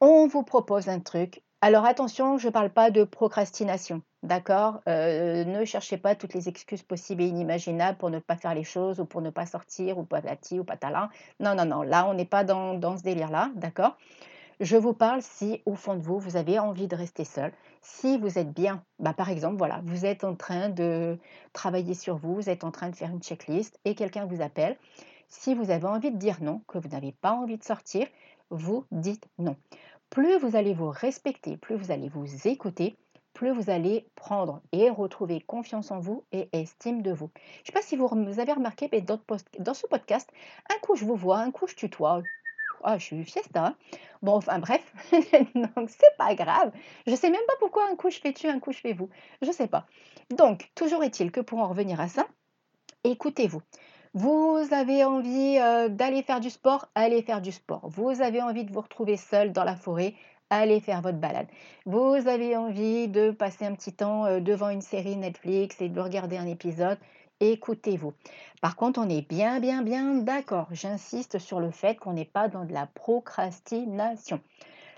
On 0.01 0.27
vous 0.27 0.43
propose 0.43 0.89
un 0.89 1.01
truc. 1.01 1.43
Alors 1.65 1.85
attention, 1.85 2.39
je 2.39 2.49
ne 2.49 2.53
parle 2.53 2.71
pas 2.71 2.91
de 2.91 3.05
procrastination, 3.05 4.03
d'accord? 4.25 4.81
Euh, 4.89 5.45
Ne 5.45 5.65
cherchez 5.65 5.97
pas 5.97 6.17
toutes 6.17 6.35
les 6.35 6.49
excuses 6.49 6.83
possibles 6.83 7.23
et 7.23 7.27
inimaginables 7.27 7.97
pour 7.99 8.11
ne 8.11 8.19
pas 8.19 8.37
faire 8.37 8.53
les 8.55 8.65
choses 8.65 8.99
ou 8.99 9.05
pour 9.05 9.23
ne 9.23 9.31
pas 9.31 9.47
sortir 9.47 9.97
ou 9.97 10.03
patati 10.03 10.59
ou 10.59 10.65
patala. 10.65 11.09
Non, 11.39 11.55
non, 11.55 11.65
non, 11.65 11.83
là 11.83 12.07
on 12.09 12.15
n'est 12.15 12.25
pas 12.25 12.43
dans, 12.43 12.75
dans 12.75 12.97
ce 12.99 13.05
délire-là, 13.05 13.51
d'accord? 13.55 13.97
Je 14.61 14.77
vous 14.77 14.93
parle 14.93 15.23
si 15.23 15.63
au 15.67 15.75
fond 15.77 15.95
de 15.95 16.03
vous, 16.03 16.19
vous 16.19 16.37
avez 16.37 16.59
envie 16.59 16.89
de 16.89 16.97
rester 16.97 17.25
seul. 17.25 17.53
Si 17.81 18.19
vous 18.19 18.39
êtes 18.39 18.53
bien, 18.53 18.85
bah, 18.99 19.15
par 19.15 19.31
exemple, 19.31 19.57
voilà, 19.57 19.83
vous 19.85 20.05
êtes 20.07 20.25
en 20.25 20.35
train 20.35 20.69
de 20.69 21.19
travailler 21.53 21.95
sur 21.95 22.17
vous, 22.17 22.35
vous 22.35 22.51
êtes 22.51 22.65
en 22.65 22.73
train 22.73 22.91
de 22.91 22.97
faire 22.97 23.11
une 23.11 23.23
checklist 23.23 23.79
et 23.85 23.95
quelqu'un 23.95 24.27
vous 24.27 24.43
appelle. 24.43 24.77
Si 25.29 25.55
vous 25.55 25.71
avez 25.71 25.87
envie 25.87 26.11
de 26.11 26.19
dire 26.19 26.39
non, 26.43 26.63
que 26.69 26.79
vous 26.79 26.89
n'avez 26.89 27.13
pas 27.13 27.33
envie 27.33 27.59
de 27.59 27.65
sortir, 27.65 28.07
vous 28.51 28.85
dites 28.91 29.29
non. 29.39 29.57
Plus 30.13 30.37
vous 30.37 30.57
allez 30.57 30.75
vous 30.75 30.91
respecter, 30.91 31.57
plus 31.57 31.75
vous 31.75 31.91
allez 31.91 32.11
vous 32.11 32.27
écouter, 32.47 32.97
plus 33.33 33.51
vous 33.51 33.71
allez 33.71 34.07
prendre 34.15 34.61
et 34.71 34.91
retrouver 34.91 35.41
confiance 35.41 35.91
en 35.91 36.01
vous 36.01 36.23
et 36.33 36.51
estime 36.53 37.01
de 37.01 37.13
vous. 37.13 37.31
Je 37.35 37.41
ne 37.41 37.65
sais 37.65 37.73
pas 37.73 37.81
si 37.81 37.97
vous 37.97 38.39
avez 38.39 38.53
remarqué, 38.53 38.91
mais 38.93 39.01
dans 39.01 39.75
ce 39.75 39.87
podcast, 39.87 40.29
un 40.71 40.79
coup 40.81 40.97
je 40.97 41.07
vous 41.07 41.17
vois, 41.17 41.39
un 41.39 41.51
coup 41.51 41.67
je 41.67 41.75
tutoie, 41.75 42.23
ah, 42.85 42.99
je 42.99 43.05
suis 43.05 43.25
fiesta. 43.25 43.69
Hein. 43.69 43.77
Bon, 44.21 44.35
enfin 44.35 44.59
bref, 44.59 44.93
donc 45.55 45.89
c'est 45.89 46.17
pas 46.19 46.35
grave. 46.35 46.73
Je 47.07 47.15
sais 47.15 47.31
même 47.31 47.47
pas 47.47 47.57
pourquoi 47.59 47.89
un 47.91 47.97
coup 47.97 48.11
je 48.11 48.21
fais 48.21 48.35
tu, 48.35 48.49
un 48.49 48.61
coup 48.61 48.73
je 48.73 48.81
fais 48.81 48.93
vous. 48.93 49.09
Je 49.41 49.51
sais 49.51 49.67
pas. 49.67 49.87
Donc, 50.37 50.71
toujours 50.75 51.03
est-il 51.05 51.33
que 51.33 51.41
pour 51.41 51.61
en 51.61 51.69
revenir 51.69 51.99
à 52.03 52.09
ça, 52.09 52.27
écoutez-vous. 53.03 53.63
Vous 54.15 54.61
avez 54.73 55.05
envie 55.05 55.57
euh, 55.59 55.89
d'aller 55.89 56.23
faire 56.23 56.41
du 56.41 56.51
sport, 56.51 56.87
allez 56.95 57.23
faire 57.23 57.41
du 57.41 57.51
sport. 57.51 57.81
Vous 57.89 58.21
avez 58.21 58.43
envie 58.43 58.65
de 58.65 58.71
vous 58.71 58.83
retrouver 58.83 59.17
seul 59.17 59.53
dans 59.53 59.65
la 59.65 59.75
forêt, 59.75 60.13
allez 60.51 60.81
faire 60.81 61.01
votre 61.01 61.17
balade. 61.17 61.47
Vous 61.87 62.29
avez 62.29 62.55
envie 62.55 63.09
de 63.09 63.31
passer 63.31 63.65
un 63.65 63.75
petit 63.75 63.95
temps 63.95 64.27
euh, 64.27 64.41
devant 64.41 64.69
une 64.69 64.83
série 64.83 65.17
Netflix 65.17 65.81
et 65.81 65.89
de 65.89 65.99
regarder 65.99 66.37
un 66.37 66.47
épisode, 66.47 66.99
écoutez-vous. 67.41 68.13
Par 68.61 68.77
contre, 68.77 69.01
on 69.01 69.09
est 69.09 69.27
bien, 69.27 69.61
bien, 69.61 69.81
bien 69.81 70.17
d'accord. 70.17 70.69
J'insiste 70.73 71.39
sur 71.39 71.59
le 71.59 71.71
fait 71.71 71.95
qu'on 71.95 72.13
n'est 72.13 72.27
pas 72.27 72.49
dans 72.49 72.67
de 72.67 72.73
la 72.75 72.87
procrastination. 72.87 74.41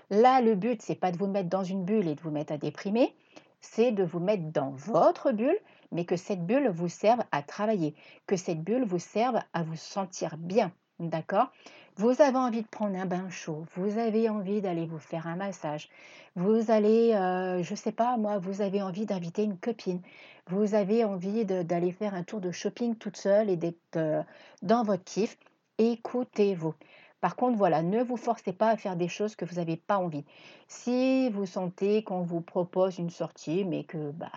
Là, 0.09 0.41
le 0.41 0.55
but, 0.55 0.81
c'est 0.81 0.93
pas 0.93 1.13
de 1.13 1.17
vous 1.17 1.27
mettre 1.27 1.47
dans 1.47 1.63
une 1.63 1.85
bulle 1.85 2.09
et 2.09 2.15
de 2.15 2.21
vous 2.21 2.31
mettre 2.31 2.51
à 2.51 2.57
déprimer, 2.57 3.15
c'est 3.61 3.93
de 3.93 4.03
vous 4.03 4.19
mettre 4.19 4.43
dans 4.51 4.71
votre 4.71 5.31
bulle, 5.31 5.57
mais 5.91 6.05
que 6.05 6.15
cette 6.15 6.45
bulle 6.45 6.69
vous 6.69 6.89
serve 6.89 7.23
à 7.31 7.41
travailler, 7.41 7.95
que 8.27 8.37
cette 8.37 8.61
bulle 8.61 8.85
vous 8.85 8.99
serve 8.99 9.39
à 9.53 9.63
vous 9.63 9.75
sentir 9.75 10.37
bien. 10.37 10.71
D'accord? 10.99 11.51
Vous 11.97 12.21
avez 12.21 12.37
envie 12.37 12.61
de 12.61 12.67
prendre 12.67 12.97
un 12.97 13.05
bain 13.05 13.29
chaud, 13.29 13.65
vous 13.75 13.97
avez 13.97 14.27
envie 14.27 14.61
d'aller 14.61 14.85
vous 14.85 14.99
faire 14.99 15.27
un 15.27 15.37
massage, 15.37 15.89
vous 16.35 16.69
allez, 16.69 17.13
euh, 17.13 17.63
je 17.63 17.73
sais 17.73 17.93
pas 17.93 18.17
moi, 18.17 18.37
vous 18.37 18.61
avez 18.61 18.81
envie 18.81 19.05
d'inviter 19.05 19.43
une 19.43 19.57
copine, 19.57 20.01
vous 20.47 20.75
avez 20.75 21.05
envie 21.05 21.45
d'aller 21.45 21.93
faire 21.93 22.13
un 22.13 22.23
tour 22.23 22.41
de 22.41 22.51
shopping 22.51 22.95
toute 22.95 23.15
seule 23.15 23.49
et 23.49 23.55
d'être 23.55 23.95
euh, 23.95 24.23
dans 24.61 24.83
votre 24.83 25.05
kiff, 25.05 25.37
écoutez-vous. 25.77 26.73
Par 27.21 27.35
contre, 27.35 27.57
voilà, 27.57 27.81
ne 27.81 28.03
vous 28.03 28.17
forcez 28.17 28.53
pas 28.53 28.69
à 28.69 28.77
faire 28.77 28.95
des 28.95 29.07
choses 29.07 29.35
que 29.35 29.45
vous 29.45 29.55
n'avez 29.55 29.77
pas 29.77 29.97
envie. 29.97 30.25
Si 30.67 31.29
vous 31.29 31.45
sentez 31.45 32.03
qu'on 32.03 32.21
vous 32.21 32.41
propose 32.41 32.99
une 32.99 33.09
sortie, 33.09 33.63
mais 33.63 33.83
que 33.83 34.11
bah, 34.11 34.31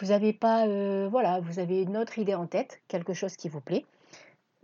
vous 0.00 0.08
n'avez 0.08 0.32
pas, 0.32 0.66
euh, 0.66 1.08
voilà, 1.10 1.40
vous 1.40 1.58
avez 1.58 1.82
une 1.82 1.96
autre 1.96 2.18
idée 2.18 2.34
en 2.34 2.46
tête, 2.46 2.80
quelque 2.88 3.12
chose 3.12 3.36
qui 3.36 3.48
vous 3.48 3.60
plaît, 3.60 3.84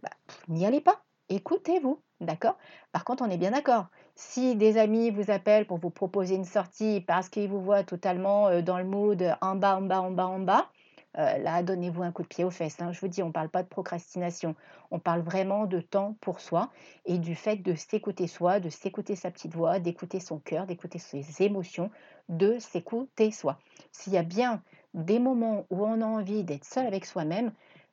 bah, 0.02 0.10
n'y 0.48 0.64
allez 0.64 0.80
pas. 0.80 1.02
Écoutez-vous, 1.28 2.00
d'accord? 2.20 2.56
Par 2.92 3.04
contre, 3.04 3.22
on 3.22 3.30
est 3.30 3.36
bien 3.36 3.50
d'accord. 3.50 3.86
Si 4.14 4.56
des 4.56 4.78
amis 4.78 5.10
vous 5.10 5.30
appellent 5.30 5.66
pour 5.66 5.78
vous 5.78 5.90
proposer 5.90 6.36
une 6.36 6.44
sortie 6.44 7.02
parce 7.06 7.28
qu'ils 7.28 7.48
vous 7.48 7.60
voient 7.60 7.84
totalement 7.84 8.48
euh, 8.48 8.62
dans 8.62 8.78
le 8.78 8.84
mood 8.84 9.36
en 9.40 9.56
bas, 9.56 9.76
en 9.76 9.82
bas, 9.82 10.00
en 10.00 10.10
bas, 10.10 10.26
en 10.26 10.38
bas, 10.38 10.70
euh, 11.18 11.38
là, 11.38 11.62
donnez-vous 11.62 12.02
un 12.02 12.12
coup 12.12 12.22
de 12.22 12.28
pied 12.28 12.44
aux 12.44 12.50
fesses. 12.50 12.80
Hein. 12.80 12.92
Je 12.92 13.00
vous 13.00 13.08
dis, 13.08 13.22
on 13.22 13.28
ne 13.28 13.32
parle 13.32 13.48
pas 13.48 13.62
de 13.62 13.68
procrastination. 13.68 14.54
On 14.90 14.98
parle 14.98 15.22
vraiment 15.22 15.66
de 15.66 15.80
temps 15.80 16.16
pour 16.20 16.40
soi 16.40 16.70
et 17.06 17.18
du 17.18 17.34
fait 17.34 17.56
de 17.56 17.74
s'écouter 17.74 18.26
soi, 18.26 18.60
de 18.60 18.68
s'écouter 18.68 19.16
sa 19.16 19.30
petite 19.30 19.54
voix, 19.54 19.80
d'écouter 19.80 20.20
son 20.20 20.38
cœur, 20.38 20.66
d'écouter 20.66 20.98
ses 20.98 21.42
émotions, 21.42 21.90
de 22.28 22.58
s'écouter 22.58 23.30
soi. 23.30 23.58
S'il 23.92 24.12
y 24.12 24.18
a 24.18 24.22
bien 24.22 24.62
des 24.96 25.18
moments 25.18 25.66
où 25.70 25.84
on 25.84 26.00
a 26.00 26.06
envie 26.06 26.42
d'être 26.42 26.64
seul 26.64 26.86
avec 26.86 27.04
soi-même, 27.04 27.52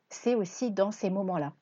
c'est 0.10 0.36
aussi 0.36 0.72
dans 0.72 0.92
ces 0.92 1.10
moments-là. 1.10 1.54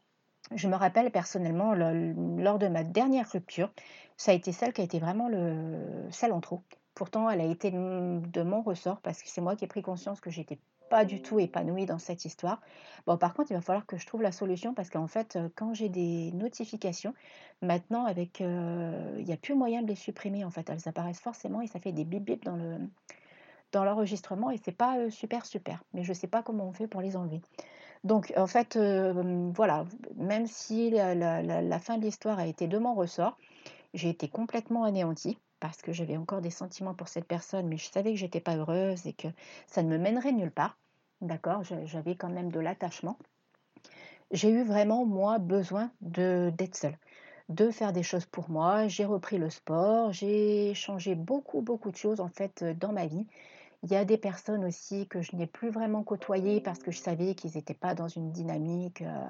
Je 0.53 0.67
me 0.67 0.75
rappelle 0.75 1.11
personnellement, 1.11 1.73
lors 1.73 2.59
de 2.59 2.67
ma 2.67 2.83
dernière 2.83 3.29
rupture, 3.29 3.71
ça 4.17 4.31
a 4.31 4.35
été 4.35 4.51
celle 4.51 4.73
qui 4.73 4.81
a 4.81 4.83
été 4.83 4.99
vraiment 4.99 5.29
le, 5.29 6.07
celle 6.11 6.33
en 6.33 6.41
trop. 6.41 6.61
Pourtant, 6.93 7.29
elle 7.29 7.41
a 7.41 7.45
été 7.45 7.71
de 7.71 8.43
mon 8.43 8.61
ressort 8.61 9.01
parce 9.01 9.23
que 9.23 9.29
c'est 9.29 9.41
moi 9.41 9.55
qui 9.55 9.65
ai 9.65 9.67
pris 9.67 9.81
conscience 9.81 10.21
que 10.21 10.29
j'étais 10.29 10.59
pas 10.89 11.05
du 11.05 11.21
tout 11.21 11.39
épanouie 11.39 11.85
dans 11.85 11.99
cette 11.99 12.25
histoire. 12.25 12.61
Bon, 13.07 13.17
par 13.17 13.33
contre, 13.33 13.51
il 13.51 13.53
va 13.53 13.61
falloir 13.61 13.85
que 13.85 13.97
je 13.97 14.05
trouve 14.05 14.21
la 14.21 14.33
solution 14.33 14.73
parce 14.73 14.89
qu'en 14.89 15.07
fait, 15.07 15.37
euh, 15.37 15.47
quand 15.55 15.73
j'ai 15.73 15.87
des 15.87 16.33
notifications, 16.33 17.13
maintenant, 17.61 18.03
avec, 18.03 18.41
euh, 18.41 19.15
il 19.17 19.23
n'y 19.23 19.31
a 19.31 19.37
plus 19.37 19.55
moyen 19.55 19.81
de 19.81 19.87
les 19.87 19.95
supprimer. 19.95 20.43
En 20.43 20.51
fait, 20.51 20.69
elles 20.69 20.87
apparaissent 20.87 21.21
forcément 21.21 21.61
et 21.61 21.67
ça 21.67 21.79
fait 21.79 21.93
des 21.93 22.03
bip 22.03 22.25
bip 22.25 22.43
dans 22.43 22.57
le 22.57 22.77
dans 23.71 23.83
l'enregistrement 23.83 24.51
et 24.51 24.59
c'est 24.63 24.71
pas 24.71 24.97
euh, 24.97 25.09
super 25.09 25.45
super. 25.45 25.83
Mais 25.93 26.03
je 26.03 26.13
sais 26.13 26.27
pas 26.27 26.43
comment 26.43 26.67
on 26.67 26.73
fait 26.73 26.87
pour 26.87 27.01
les 27.01 27.15
enlever. 27.15 27.41
Donc, 28.03 28.33
en 28.35 28.47
fait, 28.47 28.77
voilà, 29.53 29.85
même 30.15 30.47
si 30.47 30.89
la, 30.89 31.79
fin 31.79 31.99
de 31.99 32.03
l'histoire 32.03 32.39
a 32.39 32.47
été 32.47 32.67
de 32.67 32.79
mon 32.79 32.95
ressort, 32.95 33.37
j'ai 33.93 34.09
été 34.09 34.27
complètement 34.27 34.85
anéantie 34.85 35.37
parce 35.59 35.83
que 35.83 35.93
j'avais 35.93 36.17
encore 36.17 36.41
des 36.41 36.49
sentiments 36.49 36.95
pour 36.95 37.07
cette 37.07 37.27
personne, 37.27 37.67
mais 37.67 37.77
je 37.77 37.91
savais 37.91 38.11
que 38.11 38.17
j'étais 38.17 38.39
pas 38.39 38.55
heureuse 38.55 39.05
et 39.05 39.13
que 39.13 39.27
ça 39.67 39.83
ne 39.83 39.89
me 39.89 39.99
mènerait 39.99 40.31
nulle 40.31 40.51
part. 40.51 40.77
D'accord? 41.21 41.61
J'avais 41.63 42.15
quand 42.15 42.29
même 42.29 42.51
de 42.51 42.59
l'attachement. 42.59 43.17
J'ai 44.31 44.49
eu 44.49 44.63
vraiment, 44.63 45.05
moi, 45.05 45.37
besoin 45.37 45.91
d'être 46.01 46.75
seule, 46.75 46.97
de 47.49 47.69
faire 47.69 47.93
des 47.93 48.01
choses 48.01 48.25
pour 48.25 48.49
moi. 48.49 48.87
J'ai 48.87 49.05
repris 49.05 49.37
le 49.37 49.49
sport, 49.49 50.13
j'ai 50.13 50.73
changé 50.73 51.15
beaucoup, 51.15 51.61
beaucoup 51.61 51.91
de 51.91 51.97
choses 51.97 52.21
en 52.21 52.29
fait 52.29 52.63
dans 52.63 52.93
ma 52.93 53.05
vie. 53.05 53.27
Il 53.83 53.91
y 53.91 53.95
a 53.95 54.05
des 54.05 54.17
personnes 54.17 54.63
aussi 54.63 55.07
que 55.07 55.21
je 55.21 55.35
n'ai 55.35 55.47
plus 55.47 55.69
vraiment 55.69 56.03
côtoyées 56.03 56.61
parce 56.61 56.79
que 56.79 56.91
je 56.91 56.99
savais 56.99 57.33
qu'ils 57.35 57.51
n'étaient 57.55 57.73
pas 57.73 57.95
dans 57.95 58.07
une 58.07 58.31
dynamique 58.31 59.01
euh, 59.01 59.25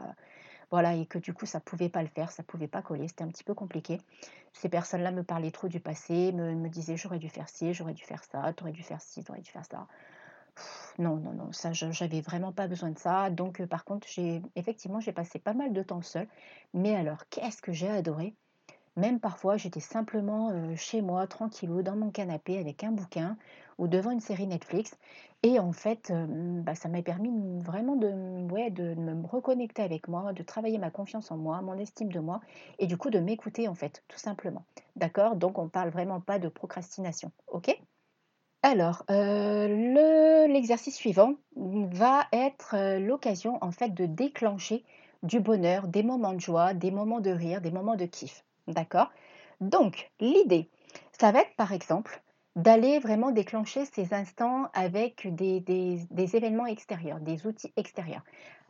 voilà, 0.71 0.93
et 0.95 1.05
que 1.05 1.19
du 1.19 1.33
coup 1.33 1.45
ça 1.45 1.59
pouvait 1.59 1.89
pas 1.89 2.01
le 2.01 2.07
faire, 2.07 2.31
ça 2.31 2.43
pouvait 2.43 2.67
pas 2.67 2.81
coller, 2.81 3.07
c'était 3.07 3.23
un 3.23 3.27
petit 3.27 3.43
peu 3.43 3.53
compliqué. 3.53 3.99
Ces 4.53 4.69
personnes-là 4.69 5.11
me 5.11 5.23
parlaient 5.23 5.51
trop 5.51 5.67
du 5.67 5.79
passé, 5.79 6.31
me, 6.31 6.69
disaient 6.69 6.97
j'aurais 6.97 7.19
dû 7.19 7.29
faire 7.29 7.49
ci, 7.49 7.73
j'aurais 7.73 7.93
dû 7.93 8.03
faire 8.03 8.23
ça, 8.23 8.53
t'aurais 8.53 8.71
dû 8.71 8.81
faire 8.81 9.01
ci, 9.01 9.23
t'aurais 9.23 9.41
dû 9.41 9.51
faire 9.51 9.65
ça. 9.65 9.87
non, 10.97 11.17
non, 11.17 11.33
non, 11.33 11.51
ça, 11.51 11.71
j'avais 11.73 12.21
vraiment 12.21 12.51
pas 12.53 12.67
besoin 12.67 12.91
de 12.91 12.99
ça. 12.99 13.29
Donc, 13.29 13.63
par 13.65 13.85
contre, 13.85 14.07
j'ai 14.09 14.41
effectivement, 14.55 14.99
j'ai 14.99 15.13
passé 15.13 15.39
pas 15.39 15.53
mal 15.53 15.73
de 15.73 15.83
temps 15.83 16.01
seule. 16.01 16.27
Mais 16.73 16.95
alors, 16.95 17.27
qu'est-ce 17.29 17.61
que 17.61 17.73
j'ai 17.73 17.89
adoré? 17.89 18.35
Même 18.97 19.19
parfois, 19.19 19.57
j'étais 19.57 19.79
simplement 19.79 20.75
chez 20.75 21.01
moi, 21.01 21.25
tranquillou, 21.27 21.81
dans 21.81 21.95
mon 21.95 22.11
canapé, 22.11 22.59
avec 22.59 22.83
un 22.83 22.91
bouquin 22.91 23.37
ou 23.81 23.87
devant 23.87 24.11
une 24.11 24.21
série 24.21 24.47
Netflix. 24.47 24.95
Et 25.43 25.59
en 25.59 25.71
fait, 25.73 26.13
bah, 26.13 26.75
ça 26.75 26.87
m'a 26.87 27.01
permis 27.01 27.31
vraiment 27.59 27.95
de, 27.95 28.47
ouais, 28.53 28.69
de 28.69 28.93
me 28.93 29.25
reconnecter 29.25 29.81
avec 29.81 30.07
moi, 30.07 30.33
de 30.33 30.43
travailler 30.43 30.77
ma 30.77 30.91
confiance 30.91 31.31
en 31.31 31.37
moi, 31.37 31.61
mon 31.63 31.73
estime 31.79 32.11
de 32.11 32.19
moi, 32.19 32.41
et 32.77 32.85
du 32.85 32.95
coup 32.95 33.09
de 33.09 33.19
m'écouter 33.19 33.67
en 33.67 33.73
fait, 33.73 34.03
tout 34.07 34.19
simplement. 34.19 34.63
D'accord? 34.95 35.35
Donc 35.35 35.57
on 35.57 35.67
parle 35.67 35.89
vraiment 35.89 36.21
pas 36.21 36.37
de 36.37 36.47
procrastination. 36.47 37.31
Ok? 37.47 37.75
Alors, 38.61 39.03
l'exercice 39.09 40.95
suivant 40.95 41.33
va 41.55 42.27
être 42.31 42.99
l'occasion 42.99 43.57
en 43.61 43.71
fait 43.71 43.89
de 43.95 44.05
déclencher 44.05 44.85
du 45.23 45.39
bonheur, 45.39 45.87
des 45.87 46.03
moments 46.03 46.33
de 46.33 46.39
joie, 46.39 46.75
des 46.75 46.91
moments 46.91 47.19
de 47.19 47.31
rire, 47.31 47.61
des 47.61 47.71
moments 47.71 47.95
de 47.95 48.05
kiff. 48.05 48.45
D'accord? 48.67 49.09
Donc, 49.59 50.11
l'idée, 50.19 50.69
ça 51.19 51.31
va 51.31 51.41
être 51.41 51.55
par 51.55 51.71
exemple 51.71 52.21
d'aller 52.55 52.99
vraiment 52.99 53.31
déclencher 53.31 53.85
ces 53.85 54.13
instants 54.13 54.67
avec 54.73 55.33
des, 55.35 55.59
des, 55.59 56.35
événements 56.35 56.65
extérieurs, 56.65 57.19
des 57.19 57.47
outils 57.47 57.73
extérieurs. 57.77 58.23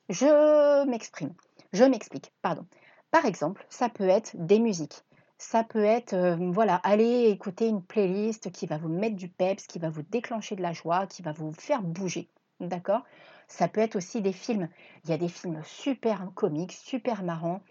Je 0.09 0.85
m'exprime, 0.85 1.33
je 1.73 1.83
m'explique, 1.83 2.31
pardon. 2.41 2.65
Par 3.11 3.25
exemple, 3.25 3.65
ça 3.69 3.89
peut 3.89 4.07
être 4.07 4.31
des 4.35 4.59
musiques. 4.59 5.03
Ça 5.37 5.63
peut 5.63 5.83
être, 5.83 6.13
euh, 6.13 6.35
voilà, 6.51 6.75
aller 6.75 7.29
écouter 7.29 7.67
une 7.67 7.81
playlist 7.81 8.51
qui 8.51 8.67
va 8.67 8.77
vous 8.77 8.89
mettre 8.89 9.15
du 9.15 9.27
peps, 9.27 9.65
qui 9.65 9.79
va 9.79 9.89
vous 9.89 10.03
déclencher 10.03 10.55
de 10.55 10.61
la 10.61 10.71
joie, 10.71 11.07
qui 11.07 11.23
va 11.23 11.31
vous 11.31 11.51
faire 11.51 11.81
bouger. 11.81 12.29
D'accord? 12.59 13.01
Ça 13.47 13.67
peut 13.67 13.81
être 13.81 13.95
aussi 13.95 14.21
des 14.21 14.33
films. 14.33 14.69
Il 15.03 15.09
y 15.09 15.13
a 15.13 15.17
des 15.17 15.27
films 15.27 15.61
super 15.65 16.31
comiques, 16.35 16.73
super 16.73 17.23
marrants. 17.23 17.61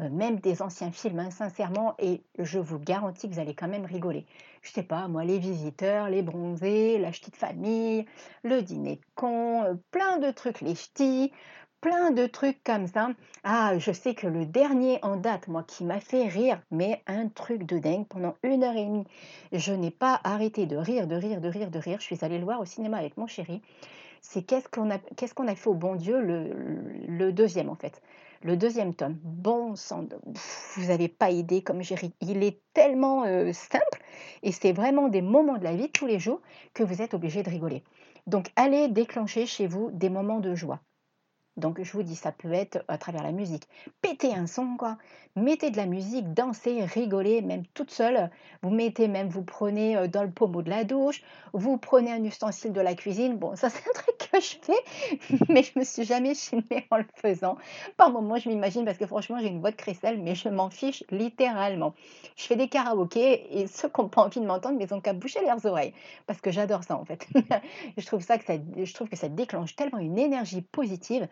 Euh, 0.00 0.08
même 0.10 0.38
des 0.38 0.62
anciens 0.62 0.92
films, 0.92 1.18
hein, 1.18 1.30
sincèrement, 1.30 1.94
et 1.98 2.22
je 2.38 2.58
vous 2.58 2.78
garantis 2.78 3.28
que 3.28 3.34
vous 3.34 3.40
allez 3.40 3.54
quand 3.54 3.68
même 3.68 3.84
rigoler. 3.84 4.26
Je 4.62 4.70
sais 4.70 4.82
pas, 4.82 5.08
moi, 5.08 5.24
les 5.24 5.38
visiteurs, 5.38 6.08
les 6.08 6.22
bronzés, 6.22 6.98
la 6.98 7.10
petite 7.10 7.36
famille, 7.36 8.06
le 8.44 8.62
dîner 8.62 8.96
de 8.96 9.04
con, 9.16 9.64
euh, 9.64 9.74
plein 9.90 10.18
de 10.18 10.30
trucs, 10.30 10.60
les 10.60 10.74
ch'tis, 10.76 11.32
plein 11.80 12.10
de 12.12 12.26
trucs 12.26 12.62
comme 12.62 12.86
ça. 12.86 13.08
Ah, 13.42 13.76
je 13.78 13.90
sais 13.90 14.14
que 14.14 14.26
le 14.28 14.46
dernier 14.46 15.00
en 15.02 15.16
date, 15.16 15.48
moi, 15.48 15.64
qui 15.64 15.84
m'a 15.84 16.00
fait 16.00 16.28
rire, 16.28 16.60
mais 16.70 17.02
un 17.06 17.28
truc 17.28 17.64
de 17.64 17.78
dingue 17.78 18.06
pendant 18.06 18.36
une 18.44 18.62
heure 18.62 18.76
et 18.76 18.84
demie. 18.84 19.06
Je 19.52 19.72
n'ai 19.72 19.90
pas 19.90 20.20
arrêté 20.22 20.66
de 20.66 20.76
rire, 20.76 21.08
de 21.08 21.16
rire, 21.16 21.40
de 21.40 21.48
rire, 21.48 21.70
de 21.70 21.78
rire. 21.78 21.98
Je 22.00 22.04
suis 22.04 22.24
allée 22.24 22.38
le 22.38 22.44
voir 22.44 22.60
au 22.60 22.64
cinéma 22.64 22.98
avec 22.98 23.16
mon 23.16 23.26
chéri. 23.26 23.62
C'est 24.20 24.42
qu'est-ce 24.42 24.68
qu'on 24.68 24.90
a, 24.90 24.98
qu'est-ce 24.98 25.34
a 25.40 25.54
fait 25.54 25.70
au 25.70 25.74
bon 25.74 25.94
Dieu, 25.96 26.20
le 26.20 27.32
deuxième 27.32 27.68
en 27.68 27.76
fait. 27.76 28.02
Le 28.42 28.56
deuxième 28.56 28.94
tome, 28.94 29.18
bon 29.22 29.74
sang, 29.74 30.06
vous 30.76 30.86
n'avez 30.86 31.08
pas 31.08 31.30
idée 31.30 31.60
comme 31.60 31.82
j'ai 31.82 31.96
ri. 31.96 32.14
Il 32.20 32.44
est 32.44 32.60
tellement 32.72 33.24
euh, 33.24 33.52
simple 33.52 34.00
et 34.44 34.52
c'est 34.52 34.72
vraiment 34.72 35.08
des 35.08 35.22
moments 35.22 35.58
de 35.58 35.64
la 35.64 35.74
vie 35.74 35.90
tous 35.90 36.06
les 36.06 36.20
jours 36.20 36.40
que 36.72 36.84
vous 36.84 37.02
êtes 37.02 37.14
obligé 37.14 37.42
de 37.42 37.50
rigoler. 37.50 37.82
Donc 38.28 38.52
allez 38.54 38.86
déclencher 38.88 39.44
chez 39.46 39.66
vous 39.66 39.90
des 39.92 40.08
moments 40.08 40.38
de 40.38 40.54
joie. 40.54 40.80
Donc 41.58 41.82
je 41.82 41.92
vous 41.92 42.02
dis, 42.02 42.16
ça 42.16 42.32
peut 42.32 42.52
être 42.52 42.84
à 42.88 42.98
travers 42.98 43.22
la 43.22 43.32
musique. 43.32 43.68
Pétez 44.00 44.34
un 44.34 44.46
son, 44.46 44.76
quoi. 44.76 44.96
Mettez 45.36 45.70
de 45.70 45.76
la 45.76 45.86
musique, 45.86 46.32
dansez, 46.32 46.84
rigolez, 46.84 47.42
même 47.42 47.64
toute 47.74 47.90
seule. 47.90 48.30
Vous 48.62 48.70
mettez 48.70 49.06
même, 49.06 49.28
vous 49.28 49.42
prenez 49.42 49.96
euh, 49.96 50.08
dans 50.08 50.24
le 50.24 50.30
pommeau 50.30 50.62
de 50.62 50.70
la 50.70 50.82
douche, 50.82 51.22
vous 51.52 51.78
prenez 51.78 52.10
un 52.12 52.24
ustensile 52.24 52.72
de 52.72 52.80
la 52.80 52.94
cuisine. 52.94 53.36
Bon, 53.36 53.54
ça 53.54 53.70
c'est 53.70 53.88
un 53.88 53.92
truc 53.92 54.16
que 54.18 54.40
je 54.40 54.56
fais, 54.60 55.44
mais 55.48 55.62
je 55.62 55.78
me 55.78 55.84
suis 55.84 56.04
jamais 56.04 56.34
filmée 56.34 56.86
en 56.90 56.98
le 56.98 57.06
faisant. 57.14 57.56
Par 57.96 58.10
moment, 58.10 58.36
je 58.36 58.48
m'imagine, 58.48 58.84
parce 58.84 58.98
que 58.98 59.06
franchement, 59.06 59.38
j'ai 59.40 59.48
une 59.48 59.60
voix 59.60 59.70
de 59.70 59.76
crécelle, 59.76 60.20
mais 60.20 60.34
je 60.34 60.48
m'en 60.48 60.70
fiche 60.70 61.04
littéralement. 61.10 61.94
Je 62.36 62.44
fais 62.44 62.56
des 62.56 62.68
karaokés 62.68 63.60
et 63.60 63.66
ceux 63.66 63.88
qui 63.88 64.00
n'ont 64.00 64.08
pas 64.08 64.22
envie 64.22 64.40
de 64.40 64.46
m'entendre, 64.46 64.76
mais 64.76 64.84
ils 64.84 64.94
ont 64.94 65.00
qu'à 65.00 65.12
boucher 65.12 65.40
leurs 65.42 65.64
oreilles, 65.66 65.94
parce 66.26 66.40
que 66.40 66.50
j'adore 66.50 66.84
ça 66.84 66.96
en 66.96 67.04
fait. 67.04 67.26
je, 67.96 68.06
trouve 68.06 68.22
ça 68.22 68.38
que 68.38 68.44
ça, 68.44 68.54
je 68.76 68.94
trouve 68.94 69.08
que 69.08 69.16
ça 69.16 69.28
déclenche 69.28 69.76
tellement 69.76 69.98
une 69.98 70.18
énergie 70.18 70.62
positive 70.62 71.28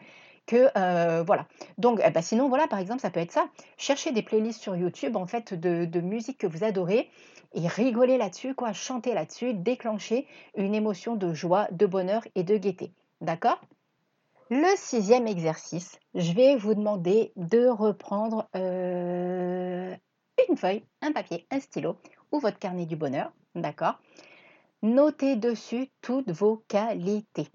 que 0.46 0.70
euh, 0.76 1.22
voilà. 1.24 1.46
Donc, 1.78 2.00
eh 2.04 2.10
ben, 2.10 2.22
sinon, 2.22 2.48
voilà, 2.48 2.66
par 2.68 2.78
exemple, 2.78 3.00
ça 3.00 3.10
peut 3.10 3.20
être 3.20 3.32
ça. 3.32 3.48
Cherchez 3.76 4.12
des 4.12 4.22
playlists 4.22 4.60
sur 4.60 4.76
YouTube, 4.76 5.16
en 5.16 5.26
fait, 5.26 5.54
de, 5.54 6.00
musique 6.00 6.38
que 6.38 6.46
vous 6.46 6.64
adorez 6.64 7.10
et 7.54 7.66
rigolez 7.66 8.18
là-dessus, 8.18 8.54
quoi, 8.54 8.72
chantez 8.72 9.14
là-dessus, 9.14 9.54
déclenchez 9.54 10.26
une 10.56 10.74
émotion 10.74 11.16
de 11.16 11.32
joie, 11.32 11.68
de 11.72 11.86
bonheur 11.86 12.22
et 12.34 12.42
de 12.42 12.56
gaieté. 12.56 12.92
D'accord? 13.20 13.60
Le 14.50 14.76
sixième 14.76 15.26
exercice, 15.26 15.98
je 16.14 16.32
vais 16.32 16.56
vous 16.56 16.74
demander 16.74 17.32
de 17.36 17.66
reprendre 17.66 18.48
euh, 18.54 19.94
une 20.48 20.56
feuille, 20.56 20.84
un 21.02 21.12
papier, 21.12 21.46
un 21.50 21.58
stylo 21.58 21.96
ou 22.30 22.38
votre 22.38 22.58
carnet 22.58 22.86
du 22.86 22.94
bonheur. 22.94 23.32
D'accord? 23.54 23.98
Notez 24.82 25.34
dessus 25.34 25.88
toutes 26.00 26.30
vos 26.30 26.62
qualités 26.68 27.48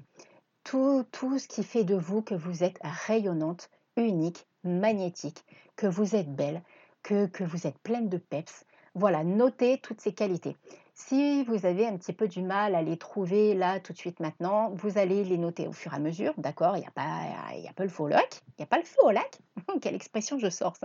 tout, 0.64 1.06
ce 1.40 1.48
qui 1.48 1.64
fait 1.64 1.84
de 1.84 1.96
vous 1.96 2.22
que 2.22 2.36
vous 2.36 2.64
êtes 2.64 2.80
rayonnante, 2.82 3.70
unique, 3.98 4.46
magnétique, 4.64 5.44
que 5.76 5.88
vous 5.88 6.16
êtes 6.16 6.34
belle, 6.34 6.62
que, 7.04 7.26
que 7.26 7.44
vous 7.44 7.68
êtes 7.68 7.78
pleine 7.80 8.10
de 8.10 8.18
peps. 8.18 8.66
Voilà, 8.94 9.24
notez 9.24 9.80
toutes 9.80 10.02
ces 10.02 10.14
qualités. 10.14 10.56
Si 10.94 11.44
vous 11.46 11.66
avez 11.66 11.88
un 11.88 11.98
petit 11.98 12.12
peu 12.12 12.28
du 12.28 12.42
mal 12.42 12.76
à 12.76 12.82
les 12.82 12.98
trouver 12.98 13.54
là 13.54 13.80
tout 13.80 13.94
de 13.94 13.98
suite 13.98 14.20
maintenant, 14.20 14.72
vous 14.76 14.98
allez 14.98 15.24
les 15.24 15.38
noter 15.38 15.68
au 15.68 15.72
fur 15.72 15.94
et 15.94 15.96
à 15.96 16.00
mesure, 16.00 16.34
d'accord? 16.38 16.76
Il 16.76 16.82
n'y 16.82 16.88
a, 16.88 16.92
pas, 16.92 17.02
a 17.02 17.74
pas 17.74 17.84
le 17.84 17.90
faux 17.90 18.08
lac, 18.08 18.42
il 18.50 18.62
n'y 18.62 18.64
a 18.64 18.68
pas 18.68 18.78
le 18.78 18.84
au 19.04 19.12
lac. 19.12 19.40
Quelle 19.82 19.96
expression 19.96 20.38
je 20.38 20.50
sors. 20.50 20.76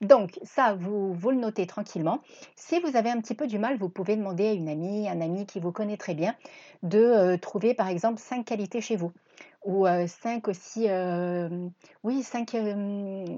Donc 0.00 0.38
ça, 0.42 0.74
vous, 0.74 1.14
le 1.30 1.36
notez 1.36 1.66
tranquillement. 1.66 2.20
Si 2.56 2.80
vous 2.80 2.96
avez 2.96 3.10
un 3.10 3.20
petit 3.20 3.34
peu 3.34 3.46
du 3.46 3.58
mal, 3.58 3.76
vous 3.76 3.88
pouvez 3.88 4.16
demander 4.16 4.48
à 4.48 4.52
une 4.52 4.68
amie, 4.68 5.08
un 5.08 5.20
ami 5.20 5.46
qui 5.46 5.60
vous 5.60 5.72
connaît 5.72 5.98
très 5.98 6.14
bien, 6.14 6.34
de 6.82 6.98
euh, 6.98 7.36
trouver 7.36 7.74
par 7.74 7.88
exemple 7.88 8.20
cinq 8.20 8.44
qualités 8.44 8.80
chez 8.80 8.96
vous 8.96 9.12
ou 9.64 9.86
cinq 10.06 10.48
aussi, 10.48 10.88
oui, 12.02 12.22
cinq, 12.22 12.54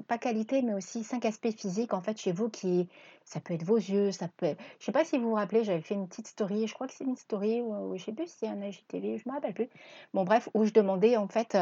pas 0.09 0.19
qualités, 0.19 0.61
mais 0.61 0.75
aussi 0.75 1.05
cinq 1.05 1.25
aspects 1.25 1.57
physiques 1.57 1.95
en 1.95 2.01
fait 2.01 2.19
chez 2.19 2.33
vous 2.33 2.49
qui, 2.49 2.88
ça 3.27 3.41
peut 3.41 3.55
être 3.55 3.65
vos 3.65 3.77
yeux, 3.77 4.12
ça 4.12 4.29
peut 4.29 4.47
être, 4.47 4.62
je 4.79 4.85
sais 4.87 4.93
pas 4.93 5.05
si 5.05 5.19
vous 5.19 5.31
vous 5.31 5.35
rappelez, 5.35 5.65
j'avais 5.65 5.81
fait 5.81 5.95
une 5.95 6.07
petite 6.07 6.29
story, 6.29 6.67
je 6.69 6.75
crois 6.75 6.87
que 6.87 6.95
c'est 6.95 7.05
une 7.05 7.17
story, 7.17 7.61
ou, 7.61 7.97
je 7.97 8.05
sais 8.05 8.12
plus 8.12 8.29
si 8.29 8.37
c'est 8.39 8.49
un 8.49 8.62
AGTV, 8.62 9.19
je 9.19 9.29
me 9.29 9.35
rappelle 9.35 9.53
plus. 9.53 9.69
Bon 10.15 10.25
bref, 10.25 10.49
où 10.55 10.65
je 10.65 10.73
demandais 10.73 11.17
en 11.17 11.27
fait, 11.27 11.57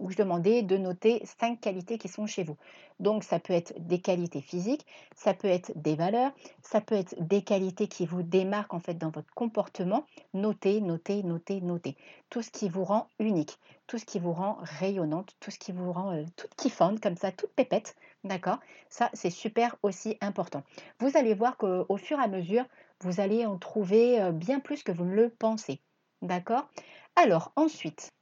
où 0.00 0.10
je 0.10 0.16
demandais 0.16 0.62
de 0.62 0.78
noter 0.78 1.22
cinq 1.38 1.60
qualités 1.60 1.98
qui 1.98 2.08
sont 2.08 2.26
chez 2.26 2.42
vous. 2.42 2.56
Donc 3.00 3.22
ça 3.22 3.38
peut 3.38 3.52
être 3.52 3.74
des 3.78 4.00
qualités 4.00 4.40
physiques, 4.40 4.86
ça 5.14 5.34
peut 5.34 5.48
être 5.48 5.72
des 5.76 5.94
valeurs, 5.94 6.32
ça 6.62 6.80
peut 6.80 6.94
être 6.94 7.14
des 7.20 7.42
qualités 7.42 7.86
qui 7.86 8.06
vous 8.06 8.22
démarquent 8.22 8.72
en 8.72 8.80
fait 8.80 8.94
dans 8.94 9.10
votre 9.10 9.32
comportement. 9.34 10.06
Notez, 10.32 10.80
notez, 10.80 11.22
notez, 11.22 11.60
notez. 11.60 11.96
Tout 12.30 12.40
ce 12.40 12.50
qui 12.50 12.70
vous 12.70 12.84
rend 12.84 13.08
unique, 13.18 13.58
tout 13.86 13.98
ce 13.98 14.06
qui 14.06 14.18
vous 14.18 14.32
rend 14.32 14.56
rayonnante, 14.62 15.36
tout 15.40 15.50
ce 15.50 15.58
qui 15.58 15.72
vous 15.72 15.92
rend 15.92 16.12
euh, 16.12 16.24
toute 16.36 16.54
kiffante 16.54 17.00
comme 17.00 17.16
ça, 17.16 17.30
toute 17.30 17.50
pépette. 17.50 17.94
D'accord 18.26 18.58
Ça, 18.88 19.08
c'est 19.12 19.30
super 19.30 19.76
aussi 19.82 20.16
important. 20.20 20.64
Vous 20.98 21.16
allez 21.16 21.34
voir 21.34 21.56
qu'au 21.56 21.96
fur 21.96 22.18
et 22.18 22.22
à 22.22 22.28
mesure, 22.28 22.64
vous 23.00 23.20
allez 23.20 23.46
en 23.46 23.56
trouver 23.56 24.32
bien 24.32 24.58
plus 24.58 24.82
que 24.82 24.90
vous 24.90 25.04
ne 25.04 25.14
le 25.14 25.30
pensez. 25.30 25.80
D'accord? 26.22 26.68
Alors, 27.14 27.52
ensuite, 27.54 28.12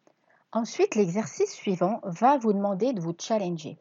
ensuite 0.52 0.94
l'exercice 0.94 1.54
suivant 1.54 2.00
va 2.04 2.36
vous 2.36 2.52
demander 2.52 2.92
de 2.92 3.00
vous 3.00 3.14
challenger. 3.18 3.78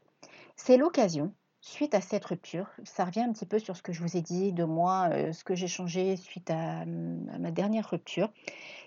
C'est 0.55 0.77
l'occasion, 0.77 1.33
suite 1.59 1.93
à 1.93 2.01
cette 2.01 2.25
rupture, 2.25 2.69
ça 2.83 3.05
revient 3.05 3.21
un 3.21 3.33
petit 3.33 3.45
peu 3.45 3.59
sur 3.59 3.75
ce 3.75 3.81
que 3.81 3.91
je 3.91 4.01
vous 4.01 4.15
ai 4.17 4.21
dit 4.21 4.53
de 4.53 4.63
moi, 4.63 5.09
ce 5.33 5.43
que 5.43 5.55
j'ai 5.55 5.67
changé 5.67 6.15
suite 6.15 6.49
à, 6.51 6.85
ma 6.85 7.51
dernière 7.51 7.89
rupture, 7.89 8.29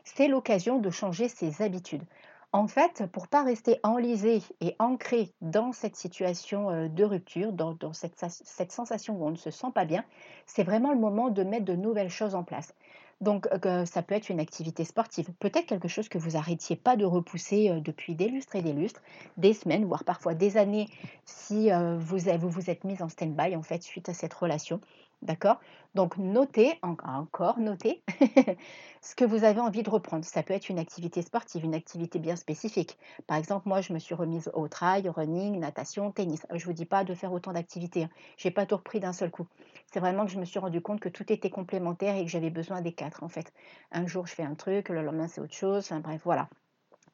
c'est 0.05 0.29
l'occasion 0.29 0.79
de 0.79 0.91
changer 0.91 1.29
ses 1.29 1.63
habitudes. 1.63 2.05
En 2.53 2.69
fait, 2.69 3.05
pour 3.13 3.25
ne 3.25 3.29
pas 3.29 3.43
rester 3.43 3.81
enlisé 3.83 4.43
et 4.61 4.77
ancré 4.79 5.33
dans 5.41 5.73
cette 5.73 5.97
situation 5.97 6.71
euh, 6.71 6.89
de 6.89 7.05
rupture, 7.05 7.53
dans, 7.53 7.77
cette, 7.93 8.73
sensation 8.73 9.17
où 9.17 9.27
on 9.27 9.31
ne 9.31 9.37
se 9.37 9.51
sent 9.51 9.67
pas 9.75 9.85
bien, 9.85 10.05
c'est 10.47 10.63
vraiment 10.63 10.93
le 10.93 10.99
moment 10.99 11.29
de 11.29 11.43
mettre 11.43 11.65
de 11.65 11.75
nouvelles 11.75 12.09
choses 12.09 12.35
en 12.35 12.45
place. 12.45 12.75
Donc, 13.21 13.49
euh, 13.65 13.85
ça 13.85 14.03
peut 14.03 14.15
être 14.15 14.29
une 14.29 14.41
activité 14.41 14.85
sportive, 14.85 15.33
peut-être 15.39 15.67
quelque 15.67 15.89
chose 15.89 16.09
que 16.09 16.19
vous 16.19 16.37
arrêtiez 16.37 16.77
pas 16.77 16.97
de 16.97 17.05
repousser 17.05 17.71
euh, 17.71 17.81
depuis 17.81 18.15
des 18.15 18.29
lustres 18.29 18.57
et 18.57 18.63
des 18.63 18.73
lustres, 18.73 19.03
des 19.37 19.53
semaines, 19.53 19.85
voire 19.85 20.05
parfois 20.05 20.35
des 20.35 20.57
années, 20.57 20.89
si 21.25 21.71
vous, 21.99 22.19
vous 22.49 22.71
êtes 22.71 22.85
mise 22.85 23.03
en 23.03 23.09
stand-by 23.09 23.57
en 23.57 23.63
fait 23.63 23.83
suite 23.83 24.09
à 24.09 24.15
cette 24.15 24.35
relation. 24.35 24.81
D'accord? 25.23 25.59
Donc 25.95 26.19
notez, 26.19 26.79
encore 26.83 27.59
notez, 27.59 28.03
ce 29.01 29.15
que 29.15 29.25
vous 29.25 29.45
avez 29.45 29.61
envie 29.61 29.83
de 29.83 29.89
reprendre. 29.89 30.25
Ça 30.25 30.43
peut 30.43 30.53
être 30.53 30.69
une 30.69 30.79
activité 30.79 31.23
sportive, 31.23 31.65
une 31.65 31.75
activité 31.75 32.19
bien 32.19 32.37
spécifique. 32.37 32.99
Par 33.27 33.39
exemple, 33.39 33.67
moi, 33.67 33.81
je 33.81 33.93
me 33.95 33.99
suis 33.99 34.15
remise 34.15 34.51
au 34.53 34.69
trail, 34.69 35.09
running, 35.09 35.59
natation, 35.59 36.13
tennis. 36.13 36.47
Je 36.51 36.57
ne 36.57 36.61
vous 36.61 36.73
dis 36.75 36.85
pas 36.85 37.03
de 37.03 37.15
faire 37.15 37.33
autant 37.33 37.53
d'activités. 37.53 38.05
Hein. 38.05 38.11
Je 38.37 38.47
n'ai 38.47 38.53
pas 38.53 38.67
tout 38.67 38.77
repris 38.77 39.01
d'un 39.01 39.15
seul 39.15 39.31
coup. 39.31 39.47
C'est 39.91 40.01
vraiment 40.01 40.27
que 40.27 40.31
je 40.33 40.39
me 40.39 40.45
suis 40.45 40.59
rendu 40.59 40.83
compte 40.83 41.01
que 41.01 41.09
tout 41.09 41.33
était 41.33 41.51
complémentaire 41.51 42.15
et 42.17 42.25
que 42.25 42.31
j'avais 42.31 42.51
besoin 42.51 42.83
des 42.83 42.93
quatre, 42.93 43.23
en 43.23 43.29
fait. 43.29 43.53
Un 43.93 44.07
jour, 44.07 44.27
je 44.27 44.35
fais 44.35 44.43
un 44.43 44.55
truc, 44.55 44.91
le 44.91 45.03
lendemain, 45.03 45.29
c'est 45.29 45.41
autre 45.41 45.55
chose. 45.55 45.91
Bref, 46.03 46.21
voilà. 46.25 46.49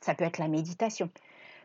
Ça 0.01 0.15
peut 0.17 0.25
être 0.25 0.39
la 0.39 0.49
méditation. 0.49 1.09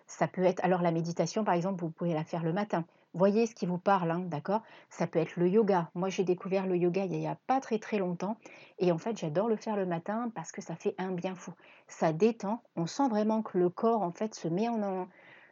Ça 0.06 0.28
peut 0.28 0.44
être, 0.44 0.64
alors 0.64 0.82
la 0.82 0.92
méditation, 0.92 1.44
par 1.44 1.56
exemple, 1.56 1.82
vous 1.82 1.90
pouvez 1.90 2.14
la 2.14 2.24
faire 2.24 2.44
le 2.44 2.54
matin. 2.54 2.86
Voyez 3.18 3.48
ce 3.48 3.56
qui 3.56 3.66
vous 3.66 3.80
parle, 3.80 4.12
hein, 4.12 4.20
d'accord? 4.28 4.62
Ça 4.92 5.08
peut 5.08 5.18
être 5.18 5.38
le 5.38 5.50
yoga. 5.50 5.90
Moi, 5.96 6.10
j'ai 6.10 6.24
découvert 6.24 6.68
le 6.68 6.78
yoga 6.78 7.04
il 7.06 7.18
n'y 7.18 7.28
a 7.28 7.36
pas 7.48 7.60
très 7.60 7.80
très 7.80 7.98
longtemps. 7.98 8.38
Et 8.78 8.92
en 8.92 9.00
fait, 9.00 9.18
j'adore 9.18 9.48
le 9.48 9.56
faire 9.56 9.76
le 9.76 9.88
matin 9.88 10.32
parce 10.36 10.52
que 10.52 10.62
ça 10.62 10.76
fait 10.76 10.94
un 11.00 11.12
bien 11.12 11.34
fou. 11.34 11.52
Ça 11.88 12.14
détend. 12.14 12.62
On 12.76 12.86
sent 12.86 13.10
vraiment 13.10 13.42
que 13.42 13.58
le 13.58 13.70
corps, 13.72 14.04
en 14.04 14.12
fait, 14.12 14.36
se 14.36 14.48
met 14.48 14.70
en, 14.70 15.08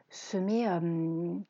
se 0.10 0.38
met 0.38 0.68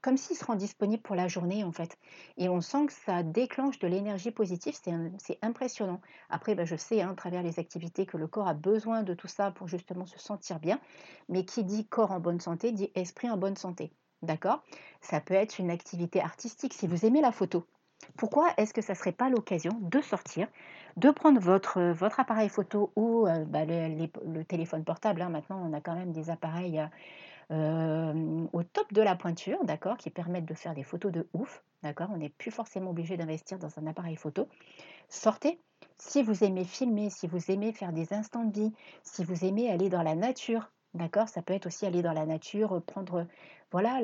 comme 0.02 0.16
s'il 0.16 0.38
se 0.38 0.46
rend 0.46 0.56
disponible 0.56 1.04
pour 1.04 1.16
la 1.16 1.28
journée 1.28 1.66
en 1.66 1.74
fait. 1.74 1.98
Et 2.38 2.48
on 2.48 2.62
sent 2.62 2.86
que 2.86 2.94
ça 2.94 3.22
déclenche 3.22 3.80
de 3.80 3.88
l'énergie 3.88 4.32
positive, 4.32 4.74
c'est 4.74 5.38
impressionnant. 5.42 6.00
Après, 6.30 6.56
bah, 6.56 6.64
je 6.64 6.78
sais 6.78 7.02
hein, 7.02 7.12
à 7.12 7.16
travers 7.16 7.44
les 7.44 7.60
activités 7.60 8.06
que 8.06 8.16
le 8.16 8.28
corps 8.28 8.48
a 8.48 8.54
besoin 8.54 9.04
de 9.04 9.14
tout 9.14 9.28
ça 9.28 9.52
pour 9.52 9.68
justement 9.68 10.06
se 10.06 10.18
sentir 10.20 10.60
bien, 10.60 10.80
mais 11.28 11.44
qui 11.44 11.66
dit 11.66 11.86
corps 11.88 12.12
en 12.12 12.22
bonne 12.22 12.40
santé 12.40 12.72
dit 12.72 12.90
esprit 12.96 13.30
en 13.30 13.36
bonne 13.38 13.58
santé. 13.58 13.92
D'accord? 14.22 14.64
Ça 15.02 15.22
peut 15.22 15.34
être 15.34 15.60
une 15.60 15.70
activité 15.70 16.22
artistique 16.22 16.74
si 16.74 16.88
vous 16.88 17.06
aimez 17.06 17.22
la 17.22 17.32
photo. 17.32 17.66
Pourquoi 18.18 18.50
est-ce 18.58 18.74
que 18.74 18.82
ça 18.82 18.94
ne 18.94 18.98
serait 18.98 19.12
pas 19.12 19.30
l'occasion 19.30 19.78
de 19.82 20.02
sortir, 20.02 20.48
de 20.98 21.10
prendre 21.12 21.40
votre, 21.40 21.82
votre 21.82 22.20
appareil 22.20 22.50
photo 22.50 22.92
ou 22.96 23.26
bah, 23.48 23.66
le, 23.66 24.44
téléphone 24.44 24.84
portable 24.84 25.22
hein? 25.22 25.30
Maintenant, 25.30 25.62
on 25.64 25.74
a 25.74 25.82
quand 25.82 25.96
même 25.96 26.12
des 26.12 26.30
appareils 26.30 26.82
au 27.50 28.64
top 28.64 28.92
de 28.94 29.02
la 29.02 29.16
pointure, 29.16 29.64
d'accord, 29.66 29.98
qui 29.98 30.10
permettent 30.10 30.46
de 30.46 30.54
faire 30.54 30.74
des 30.74 30.84
photos 30.84 31.12
de 31.12 31.28
ouf, 31.34 31.64
d'accord? 31.84 32.10
On 32.12 32.18
n'est 32.18 32.30
plus 32.30 32.52
forcément 32.52 32.92
obligé 32.92 33.18
d'investir 33.18 33.60
dans 33.60 33.80
un 33.80 33.88
appareil 33.88 34.16
photo. 34.16 34.48
Sortez. 35.10 35.60
Si 35.98 36.24
vous 36.24 36.44
aimez 36.44 36.66
filmer, 36.66 37.10
si 37.10 37.28
vous 37.28 37.52
aimez 37.52 37.72
faire 37.72 37.94
des 37.94 38.14
instants 38.14 38.44
de 38.44 38.54
vie, 38.54 38.74
si 39.04 39.24
vous 39.24 39.46
aimez 39.46 39.72
aller 39.72 39.90
dans 39.90 40.02
la 40.02 40.16
nature, 40.16 40.72
d'accord, 40.94 41.30
ça 41.30 41.42
peut 41.42 41.54
être 41.54 41.68
aussi 41.68 41.86
aller 41.86 42.02
dans 42.02 42.14
la 42.14 42.26
nature, 42.26 42.82
prendre, 42.86 43.28
voilà, 43.76 44.00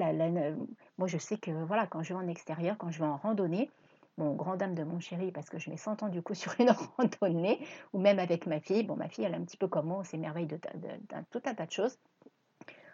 moi 0.98 1.08
je 1.08 1.18
sais 1.18 1.38
que 1.38 1.50
voilà, 1.50 1.88
quand 1.88 2.04
je 2.04 2.14
vais 2.14 2.20
en 2.20 2.28
extérieur, 2.28 2.78
quand 2.78 2.92
je 2.92 3.00
vais 3.00 3.06
en 3.06 3.16
randonnée, 3.16 3.70
bon, 4.18 4.34
grand 4.34 4.58
dame 4.58 4.76
de 4.76 4.84
mon 4.84 5.00
chéri, 5.00 5.32
parce 5.32 5.50
que 5.50 5.60
je 5.60 5.70
mets 5.70 5.78
100 5.78 6.04
ans 6.04 6.10
du 6.10 6.22
coup 6.22 6.34
sur 6.42 6.54
une 6.60 6.72
randonnée, 6.98 7.66
ou 7.94 8.00
même 8.00 8.20
avec 8.20 8.48
ma 8.48 8.60
fille. 8.60 8.84
Bon, 8.84 8.98
ma 8.98 9.08
fille, 9.08 9.24
elle 9.24 9.32
est 9.32 9.38
un 9.38 9.46
petit 9.46 9.56
peu 9.56 9.70
comme 9.70 9.88
moi, 9.88 10.00
on 10.00 10.04
s'émerveille 10.04 10.46
de, 10.46 10.60
tout 11.30 11.42
un 11.46 11.54
tas 11.54 11.66
de 11.66 11.72
choses 11.72 11.98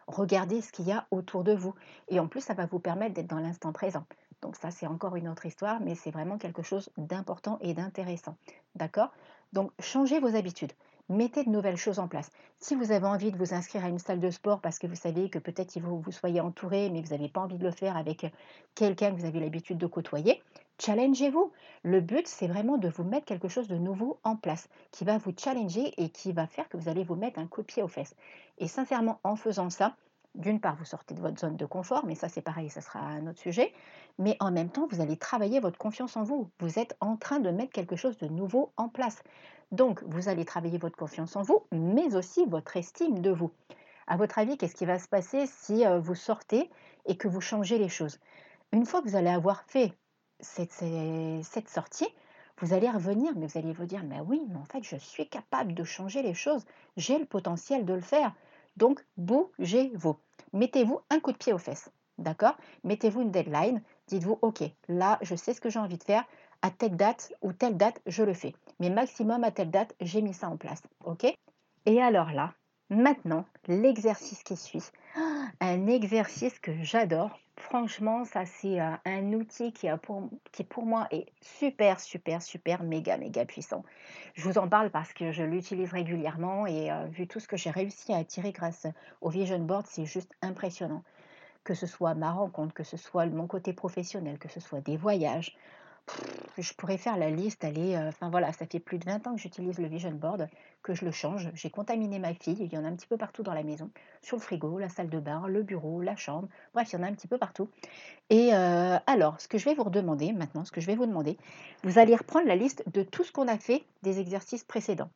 regardez 0.07 0.61
ce 0.61 0.71
qu'il 0.71 0.87
y 0.87 0.91
a 0.91 1.05
autour 1.11 1.43
de 1.43 1.53
vous. 1.53 1.73
Et 2.07 2.19
en 2.19 2.27
plus, 2.27 2.41
ça 2.41 2.53
va 2.53 2.65
vous 2.65 2.79
permettre 2.79 3.15
d'être 3.15 3.27
dans 3.27 3.39
l'instant 3.39 3.73
présent. 3.73 4.05
Donc 4.41 4.55
ça, 4.55 4.71
c'est 4.71 4.87
encore 4.87 5.15
une 5.15 5.27
autre 5.27 5.47
histoire, 5.47 5.81
mais 5.81 5.95
c'est 5.95 6.11
vraiment 6.11 6.37
quelque 6.37 6.61
chose 6.61 6.89
d'important 6.95 7.57
et 7.59 7.73
d'intéressant. 7.73 8.37
D'accord? 8.75 9.11
Donc, 9.51 9.71
changez 9.79 10.19
vos 10.19 10.35
habitudes. 10.35 10.73
Mettez 11.09 11.45
de 11.45 11.49
nouvelles 11.49 11.77
choses 11.77 11.99
en 11.99 12.09
place. 12.09 12.29
Si 12.59 12.75
vous 12.75 12.91
avez 12.91 13.05
envie 13.05 13.31
de 13.31 13.37
vous 13.37 13.53
inscrire 13.53 13.85
à 13.85 13.87
une 13.87 13.97
salle 13.97 14.19
de 14.19 14.29
sport 14.29 14.59
parce 14.59 14.77
que 14.77 14.87
vous 14.87 14.95
savez 14.95 15.29
que 15.29 15.39
peut-être 15.39 15.79
vous 15.79 16.11
soyez 16.11 16.41
entouré, 16.41 16.89
mais 16.89 17.01
vous 17.01 17.11
n'avez 17.11 17.29
pas 17.29 17.39
envie 17.39 17.57
de 17.57 17.63
le 17.63 17.71
faire 17.71 17.95
avec 17.95 18.25
quelqu'un 18.75 19.11
que 19.11 19.21
vous 19.21 19.25
avez 19.25 19.39
l'habitude 19.39 19.77
de 19.77 19.87
côtoyer, 19.87 20.43
challengez-vous. 20.79 21.53
Le 21.83 22.01
but, 22.01 22.27
c'est 22.27 22.47
vraiment 22.47 22.77
de 22.77 22.89
vous 22.89 23.05
mettre 23.05 23.25
quelque 23.25 23.47
chose 23.47 23.69
de 23.69 23.77
nouveau 23.77 24.19
en 24.25 24.35
place, 24.35 24.67
qui 24.91 25.05
va 25.05 25.17
vous 25.17 25.31
challenger 25.37 25.93
et 25.95 26.09
qui 26.09 26.33
va 26.33 26.45
faire 26.45 26.67
que 26.67 26.75
vous 26.75 26.89
allez 26.89 27.05
vous 27.05 27.15
mettre 27.15 27.39
un 27.39 27.47
coup 27.47 27.61
de 27.61 27.67
pied 27.67 27.81
aux 27.81 27.87
fesses. 27.87 28.15
Et 28.57 28.67
sincèrement, 28.67 29.21
en 29.23 29.37
faisant 29.37 29.69
ça, 29.69 29.95
d'une 30.35 30.59
part, 30.59 30.75
vous 30.75 30.85
sortez 30.85 31.15
de 31.15 31.21
votre 31.21 31.39
zone 31.39 31.55
de 31.55 31.65
confort, 31.65 32.05
mais 32.05 32.15
ça 32.15 32.29
c'est 32.29 32.41
pareil, 32.41 32.69
ça 32.69 32.81
sera 32.81 32.99
un 32.99 33.25
autre 33.27 33.39
sujet. 33.39 33.73
Mais 34.19 34.35
en 34.39 34.51
même 34.51 34.69
temps, 34.69 34.87
vous 34.91 35.01
allez 35.01 35.17
travailler 35.17 35.59
votre 35.59 35.79
confiance 35.79 36.15
en 36.17 36.23
vous. 36.23 36.49
Vous 36.59 36.79
êtes 36.79 36.95
en 36.99 37.17
train 37.17 37.39
de 37.39 37.49
mettre 37.49 37.71
quelque 37.71 37.95
chose 37.95 38.17
de 38.17 38.27
nouveau 38.27 38.71
en 38.77 38.89
place. 38.89 39.23
Donc, 39.71 40.03
vous 40.03 40.30
allez 40.30 40.45
travailler 40.45 40.77
votre 40.77 40.97
confiance 40.97 41.36
en 41.36 41.41
vous, 41.41 41.65
mais 41.71 42.15
aussi 42.15 42.45
votre 42.45 42.77
estime 42.77 43.19
de 43.19 43.32
vous. 43.32 43.51
À 44.08 44.15
votre 44.15 44.39
avis, 44.39 44.58
qu'est-ce 44.58 44.75
qui 44.75 44.86
va 44.86 44.99
se 44.99 45.10
passer 45.10 45.45
si 45.47 45.86
euh, 45.86 45.99
vous 45.99 46.15
sortez 46.15 46.69
et 47.06 47.17
que 47.17 47.27
vous 47.27 47.41
changez 47.41 47.77
les 47.77 47.89
choses? 47.89 48.19
Une 48.71 48.86
fois 48.86 49.01
que 49.01 49.10
vous 49.10 49.17
allez 49.17 49.30
avoir 49.30 49.63
fait 49.63 49.93
cette, 50.39 50.71
cette 50.71 51.69
sortie, 51.69 52.08
vous 52.60 52.73
allez 52.73 52.89
revenir, 52.89 53.34
mais 53.36 53.47
vous 53.47 53.58
allez 53.58 53.73
vous 53.73 53.86
dire, 53.86 54.03
mais 54.03 54.19
oui, 54.21 54.41
mais 54.49 54.56
en 54.56 54.65
fait, 54.65 54.84
je 54.84 54.95
suis 54.95 55.27
capable 55.27 55.73
de 55.73 55.84
changer 55.84 56.21
les 56.21 56.34
choses, 56.34 56.65
j'ai 56.95 57.19
le 57.19 57.25
potentiel 57.25 57.86
de 57.86 57.93
le 57.93 58.01
faire. 58.01 58.34
Donc, 58.77 59.06
bougez-vous. 59.17 60.15
Mettez-vous 60.53 61.01
un 61.10 61.19
coup 61.19 61.32
de 61.32 61.38
pied 61.38 61.53
aux 61.53 61.58
fesses. 61.58 61.91
D'accord? 62.17 62.58
Mettez-vous 62.84 63.21
une 63.21 63.32
deadline. 63.32 63.82
Dites-vous, 64.08 64.39
OK, 64.41 64.63
là, 64.88 65.19
je 65.21 65.36
sais 65.36 65.53
ce 65.53 65.62
que 65.62 65.69
j'ai 65.69 65.80
envie 65.80 65.97
de 65.97 66.03
faire. 66.03 66.23
À 66.61 66.71
telle 66.71 66.95
date 66.95 67.33
ou 67.41 67.53
telle 67.53 67.77
date, 67.77 68.01
je 68.05 68.23
le 68.23 68.33
fais. 68.33 68.53
Mais 68.79 68.89
maximum 68.89 69.43
à 69.43 69.51
telle 69.51 69.71
date, 69.71 69.95
j'ai 70.01 70.21
mis 70.21 70.33
ça 70.33 70.49
en 70.49 70.57
place. 70.57 70.81
OK? 71.05 71.25
Et 71.85 72.01
alors 72.01 72.31
là, 72.31 72.53
maintenant, 72.89 73.45
l'exercice 73.67 74.43
qui 74.43 74.55
suit. 74.55 74.83
Un 75.61 75.87
exercice 75.87 76.59
que 76.59 76.71
j'adore 76.83 77.39
Franchement, 77.59 78.23
ça 78.23 78.45
c'est 78.45 78.79
euh, 78.79 78.91
un 79.05 79.33
outil 79.33 79.73
qui, 79.73 79.87
pour, 80.03 80.29
qui 80.51 80.63
pour 80.63 80.85
moi 80.85 81.07
est 81.09 81.25
super, 81.41 81.99
super, 81.99 82.41
super, 82.41 82.83
méga, 82.83 83.17
méga 83.17 83.45
puissant. 83.45 83.83
Je 84.35 84.47
vous 84.47 84.59
en 84.59 84.69
parle 84.69 84.91
parce 84.91 85.11
que 85.11 85.31
je 85.31 85.41
l'utilise 85.43 85.91
régulièrement 85.91 86.67
et 86.67 86.91
euh, 86.91 87.05
vu 87.07 87.27
tout 87.27 87.39
ce 87.39 87.47
que 87.47 87.57
j'ai 87.57 87.71
réussi 87.71 88.13
à 88.13 88.17
attirer 88.17 88.51
grâce 88.51 88.85
au 89.21 89.29
Vision 89.29 89.59
Board, 89.59 89.87
c'est 89.87 90.05
juste 90.05 90.31
impressionnant. 90.43 91.03
Que 91.63 91.73
ce 91.73 91.87
soit 91.87 92.13
ma 92.13 92.31
rencontre, 92.31 92.75
que 92.75 92.83
ce 92.83 92.95
soit 92.95 93.25
mon 93.25 93.47
côté 93.47 93.73
professionnel, 93.73 94.37
que 94.37 94.49
ce 94.49 94.59
soit 94.59 94.81
des 94.81 94.95
voyages, 94.95 95.57
je 96.57 96.73
pourrais 96.73 96.97
faire 96.97 97.17
la 97.17 97.29
liste, 97.29 97.63
aller, 97.63 97.95
euh, 97.95 98.09
enfin 98.09 98.29
voilà, 98.29 98.51
ça 98.53 98.65
fait 98.65 98.79
plus 98.79 98.97
de 98.97 99.05
20 99.05 99.27
ans 99.27 99.35
que 99.35 99.41
j'utilise 99.41 99.77
le 99.77 99.87
Vision 99.87 100.11
Board, 100.11 100.47
que 100.81 100.93
je 100.93 101.05
le 101.05 101.11
change. 101.11 101.49
J'ai 101.53 101.69
contaminé 101.69 102.19
ma 102.19 102.33
fille, 102.33 102.57
il 102.59 102.73
y 102.73 102.77
en 102.77 102.83
a 102.83 102.87
un 102.87 102.95
petit 102.95 103.07
peu 103.07 103.17
partout 103.17 103.43
dans 103.43 103.53
la 103.53 103.63
maison, 103.63 103.89
sur 104.21 104.37
le 104.37 104.41
frigo, 104.41 104.79
la 104.79 104.89
salle 104.89 105.09
de 105.09 105.19
bain, 105.19 105.47
le 105.47 105.63
bureau, 105.63 106.01
la 106.01 106.15
chambre, 106.15 106.47
bref, 106.73 106.91
il 106.91 106.95
y 106.95 106.99
en 106.99 107.03
a 107.03 107.07
un 107.07 107.13
petit 107.13 107.27
peu 107.27 107.37
partout. 107.37 107.69
Et 108.29 108.53
euh, 108.53 108.97
alors, 109.05 109.39
ce 109.39 109.47
que 109.47 109.57
je 109.57 109.65
vais 109.65 109.75
vous 109.75 109.83
redemander 109.83 110.33
maintenant, 110.33 110.65
ce 110.65 110.71
que 110.71 110.81
je 110.81 110.87
vais 110.87 110.95
vous 110.95 111.05
demander, 111.05 111.37
vous 111.83 111.99
allez 111.99 112.15
reprendre 112.15 112.47
la 112.47 112.55
liste 112.55 112.83
de 112.91 113.03
tout 113.03 113.23
ce 113.23 113.31
qu'on 113.31 113.47
a 113.47 113.57
fait 113.57 113.83
des 114.03 114.19
exercices 114.19 114.63
précédents. 114.63 115.09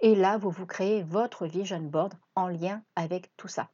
Et 0.00 0.16
là, 0.16 0.36
vous 0.36 0.50
vous 0.50 0.66
créez 0.66 1.02
votre 1.02 1.46
Vision 1.46 1.80
Board 1.80 2.14
en 2.34 2.48
lien 2.48 2.82
avec 2.96 3.30
tout 3.36 3.48
ça. 3.48 3.68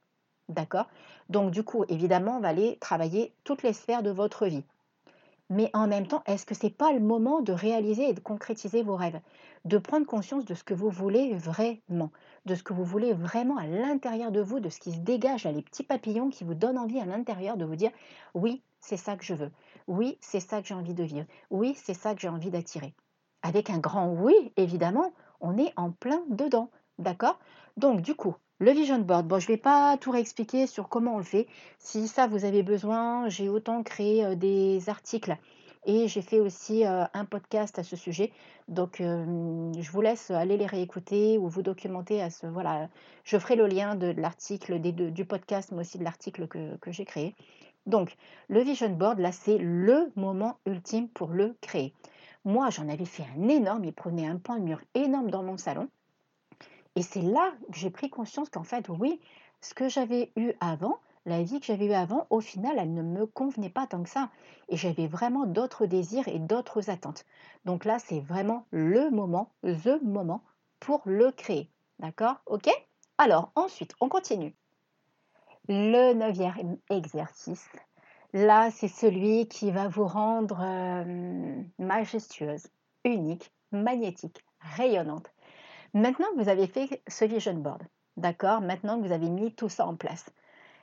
D'accord? 0.51 0.89
Donc 1.29 1.51
du 1.51 1.63
coup, 1.63 1.85
évidemment, 1.89 2.37
on 2.37 2.41
va 2.41 2.49
aller 2.49 2.79
travailler 2.81 3.35
toutes 3.45 3.63
les 3.63 3.73
sphères 3.73 4.03
de 4.03 4.11
votre 4.11 4.47
vie 4.47 4.65
mais 5.51 5.71
en 5.73 5.87
même 5.87 6.07
temps, 6.07 6.23
est-ce 6.27 6.45
que 6.45 6.55
ce 6.55 6.67
n'est 6.67 6.73
pas 6.73 6.93
le 6.93 7.01
moment 7.01 7.41
de 7.41 7.53
réaliser 7.53 8.09
et 8.09 8.15
de 8.15 8.21
concrétiser 8.21 8.83
vos 8.83 8.97
rêves? 8.97 9.21
De 9.65 9.79
prendre 9.79 10.07
conscience 10.07 10.45
de 10.45 10.55
ce 10.55 10.65
que 10.65 10.75
vous 10.75 10.91
voulez 10.91 11.35
vraiment, 11.35 12.11
de 12.45 12.55
ce 12.55 12.63
que 12.63 12.73
vous 12.73 12.85
voulez 12.85 13.15
vraiment 13.15 13.57
à 13.57 13.67
l'intérieur 13.67 14.31
de 14.31 14.41
vous, 14.41 14.61
de 14.61 14.69
ce 14.69 14.79
qui 14.79 14.93
se 14.93 14.99
dégage, 14.99 15.45
les 15.45 15.63
petits 15.63 15.85
papillons 15.85 16.29
qui 16.29 16.45
vous 16.45 16.55
donnent 16.55 16.79
envie 16.79 17.01
à 17.01 17.07
l'intérieur 17.07 17.57
de 17.57 17.65
vous 17.65 17.77
dire 17.77 17.91
oui, 18.35 18.63
c'est 18.81 18.97
ça 18.97 19.17
que 19.17 19.25
je 19.25 19.35
veux, 19.35 19.51
oui, 19.87 20.19
c'est 20.21 20.41
ça 20.41 20.61
que 20.61 20.69
j'ai 20.69 20.75
envie 20.75 20.95
de 20.95 21.05
vivre, 21.05 21.27
oui, 21.51 21.75
c'est 21.77 21.95
ça 21.95 22.15
que 22.15 22.21
j'ai 22.21 22.29
envie 22.29 22.51
d'attirer. 22.51 22.95
Avec 23.43 23.71
un 23.71 23.79
grand 23.79 24.09
oui, 24.13 24.53
évidemment, 24.57 25.13
on 25.41 25.57
est 25.57 25.73
en 25.77 25.91
plein 25.91 26.23
dedans, 26.29 26.71
d'accord? 26.99 27.39
Donc 27.77 28.03
du 28.03 28.15
coup, 28.15 28.35
le 28.61 28.73
vision 28.73 28.99
board, 28.99 29.29
bon, 29.29 29.39
je 29.39 29.47
ne 29.47 29.55
vais 29.55 29.61
pas 29.63 29.97
tout 29.99 30.11
réexpliquer 30.11 30.67
sur 30.67 30.89
comment 30.89 31.15
on 31.15 31.19
le 31.19 31.25
fait. 31.25 31.47
Si 31.79 32.09
ça, 32.09 32.27
vous 32.27 32.45
avez 32.45 32.65
besoin, 32.65 33.29
j'ai 33.29 33.49
autant 33.49 33.85
créé 33.85 34.25
euh, 34.25 34.35
des 34.35 34.89
articles 34.89 35.37
et 35.87 36.09
j'ai 36.09 36.23
fait 36.23 36.41
aussi 36.41 36.85
euh, 36.85 37.05
un 37.15 37.25
podcast 37.25 37.79
à 37.79 37.85
ce 37.85 37.95
sujet. 37.95 38.33
Donc, 38.67 39.01
euh, 39.01 39.73
je 39.79 39.91
vous 39.93 40.01
laisse 40.01 40.33
aller 40.33 40.57
les 40.57 40.67
réécouter 40.67 41.39
ou 41.39 41.49
vous 41.49 41.63
documenter 41.63 42.21
à 42.21 42.31
ce. 42.31 42.49
Voilà, 42.49 42.89
je 43.23 43.39
ferai 43.39 43.55
le 43.55 43.69
lien 43.69 43.95
de, 43.95 44.09
l'article, 44.09 44.81
du 44.81 45.25
podcast, 45.25 45.71
mais 45.71 45.83
aussi 45.83 45.99
de 45.99 46.05
l'article 46.05 46.49
que, 46.49 46.77
que 46.79 46.91
j'ai 46.91 47.05
créé. 47.05 47.37
Donc, 47.87 48.17
le 48.49 48.61
vision 48.61 48.91
board, 48.91 49.21
là, 49.21 49.31
c'est 49.31 49.59
le 49.59 50.11
moment 50.17 50.59
ultime 50.67 51.09
pour 51.09 51.29
le 51.29 51.57
créer. 51.61 51.95
Moi, 52.45 52.71
j'en 52.71 52.89
avais 52.89 53.05
fait 53.05 53.25
un 53.37 53.49
énorme, 53.49 53.85
il 53.85 53.93
prenait 53.93 54.27
un 54.27 54.39
point 54.39 54.59
de 54.59 54.65
mur 54.65 54.81
énorme 54.95 55.31
dans 55.31 55.45
mon 55.45 55.57
salon. 55.57 55.89
Et 56.99 57.03
c'est 57.03 57.23
là 57.23 57.53
que 57.71 57.79
j'ai 57.79 57.91
pris 57.91 58.11
conscience 58.11 58.49
qu'en 58.49 58.65
fait, 58.65 58.89
oui, 58.89 59.21
ce 59.61 59.73
que 59.73 59.89
j'avais 59.89 60.33
eu 60.35 60.55
avant, 60.59 60.99
la 61.27 61.45
vie 61.45 61.61
que 61.61 61.67
j'avais 61.67 61.87
eue 61.87 61.93
avant, 61.93 62.27
au 62.29 62.41
final, 62.41 62.77
elle 62.77 62.93
ne 62.93 63.03
me 63.03 63.25
convenait 63.25 63.71
pas 63.71 63.87
tant 63.87 64.03
que 64.03 64.09
ça. 64.09 64.31
Et 64.69 64.77
j'avais 64.77 65.07
vraiment 65.07 65.47
d'autres 65.47 65.87
désirs 65.87 66.27
et 66.27 66.41
d'autres 66.41 66.91
attentes. 66.91 67.25
Donc 67.65 67.85
là, 67.85 68.01
c'est 68.01 68.19
vraiment 68.19 68.67
le 68.73 69.11
moment, 69.11 69.53
the 69.63 70.03
moment 70.03 70.43
pour 70.81 71.03
le 71.05 71.31
créer. 71.31 71.71
D'accord? 72.01 72.35
Ok? 72.47 72.69
Alors, 73.17 73.53
ensuite, 73.55 73.95
on 74.01 74.09
continue. 74.09 74.57
Le 75.69 76.15
neuvième 76.15 76.79
exercice, 76.91 77.69
là, 78.33 78.73
c'est 78.73 78.89
celui 78.89 79.47
qui 79.47 79.71
va 79.71 79.87
vous 79.87 80.09
rendre 80.09 80.59
euh, 80.63 81.63
majestueuse. 81.79 82.67
unique, 83.05 83.53
magnétique, 83.71 84.45
rayonnante. 84.59 85.31
Maintenant 85.95 86.27
que 86.35 86.43
vous 86.43 86.51
avez 86.51 86.67
fait 86.67 87.03
ce 87.09 87.25
vision 87.25 87.55
board, 87.55 87.83
d'accord 88.19 88.61
Maintenant 88.61 89.01
que 89.01 89.07
vous 89.07 89.13
avez 89.13 89.31
mis 89.31 89.55
tout 89.55 89.71
ça 89.71 89.87
en 89.87 89.97
place, 89.97 90.27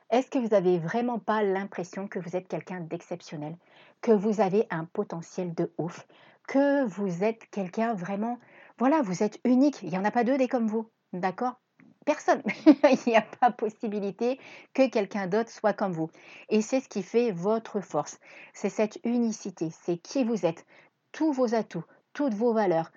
est-ce 0.10 0.32
que 0.32 0.39
vous 0.39 0.50
n'avez 0.50 0.80
vraiment 0.80 1.20
pas 1.20 1.44
l'impression 1.44 2.08
que 2.08 2.18
vous 2.18 2.36
êtes 2.36 2.48
quelqu'un 2.48 2.80
d'exceptionnel, 2.80 3.56
que 4.02 4.12
vous 4.12 4.41
avez 4.41 4.65
un 4.72 4.86
potentiel 4.86 5.54
de 5.54 5.72
ouf, 5.78 6.08
que 6.48 6.86
vous 6.86 7.24
êtes 7.24 7.48
quelqu'un 7.52 7.94
vraiment, 7.94 8.39
voilà, 8.80 9.02
vous 9.04 9.22
êtes 9.22 9.39
unique, 9.44 9.84
il 9.84 9.89
n'y 9.89 9.98
en 9.98 10.06
a 10.06 10.12
pas 10.12 10.24
deux 10.24 10.38
des 10.39 10.48
comme 10.48 10.68
vous, 10.68 10.89
d'accord? 11.13 11.60
Personne. 12.06 12.41
il 12.65 13.00
n'y 13.08 13.15
a 13.15 13.26
pas 13.39 13.52
possibilité 13.52 14.39
que 14.74 14.88
quelqu'un 14.88 15.28
d'autre 15.28 15.50
soit 15.50 15.74
comme 15.74 15.91
vous. 15.91 16.10
Et 16.50 16.62
c'est 16.62 16.80
ce 16.80 16.89
qui 16.89 17.02
fait 17.02 17.32
votre 17.32 17.80
force. 17.80 18.20
C'est 18.54 18.70
cette 18.70 19.00
unicité, 19.04 19.70
c'est 19.72 19.98
qui 19.98 20.24
vous 20.24 20.46
êtes, 20.46 20.65
tous 21.12 21.32
vos 21.32 21.56
atouts, 21.56 21.84
toutes 22.13 22.36
vos 22.36 22.54
valeurs, 22.54 22.91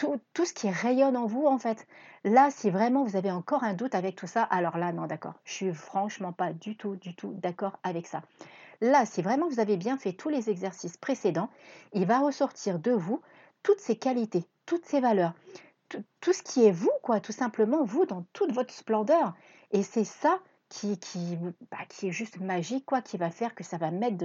tout, 0.00 0.18
tout, 0.32 0.46
ce 0.46 0.54
qui 0.54 0.70
rayonne 0.70 1.16
en 1.18 1.26
vous, 1.26 1.44
en 1.44 1.58
fait. 1.58 1.86
Là, 2.24 2.50
si 2.50 2.70
vraiment 2.70 3.04
vous 3.04 3.16
avez 3.16 3.30
encore 3.30 3.64
un 3.64 3.74
doute 3.74 3.94
avec 3.94 4.16
tout 4.16 4.26
ça, 4.26 4.42
alors 4.44 4.78
là, 4.78 4.92
non, 4.92 5.06
d'accord. 5.06 5.34
Je 5.44 5.52
suis 5.52 5.74
franchement 5.74 6.32
pas 6.32 6.54
du 6.54 6.74
tout, 6.74 6.96
du 6.96 7.14
tout 7.14 7.34
d'accord 7.34 7.78
avec 7.82 8.06
ça. 8.06 8.22
Là, 8.80 9.04
si 9.04 9.20
vraiment 9.20 9.46
vous 9.46 9.60
avez 9.60 9.76
bien 9.76 9.98
fait 9.98 10.14
tous 10.14 10.30
les 10.30 10.48
exercices 10.48 10.96
précédents, 10.96 11.50
il 11.92 12.06
va 12.06 12.20
ressortir 12.20 12.78
de 12.78 12.92
vous 12.92 13.20
toutes 13.62 13.80
ces 13.80 13.96
qualités, 13.96 14.46
toutes 14.64 14.86
ces 14.86 15.00
valeurs, 15.00 15.34
tout, 15.90 16.32
ce 16.32 16.42
qui 16.42 16.64
est 16.64 16.72
vous, 16.72 16.92
quoi, 17.02 17.20
tout 17.20 17.32
simplement, 17.32 17.84
vous, 17.84 18.06
dans 18.06 18.24
toute 18.32 18.52
votre 18.52 18.72
splendeur. 18.72 19.34
Et 19.70 19.82
c'est 19.82 20.04
ça 20.04 20.38
bah, 21.70 21.78
qui, 21.88 22.08
est 22.08 22.12
juste 22.12 22.40
magique, 22.40 22.86
quoi, 22.86 23.02
qui 23.02 23.16
va 23.16 23.30
faire 23.30 23.54
que 23.54 23.64
ça 23.64 23.76
va 23.76 23.90
mettre 23.90 24.16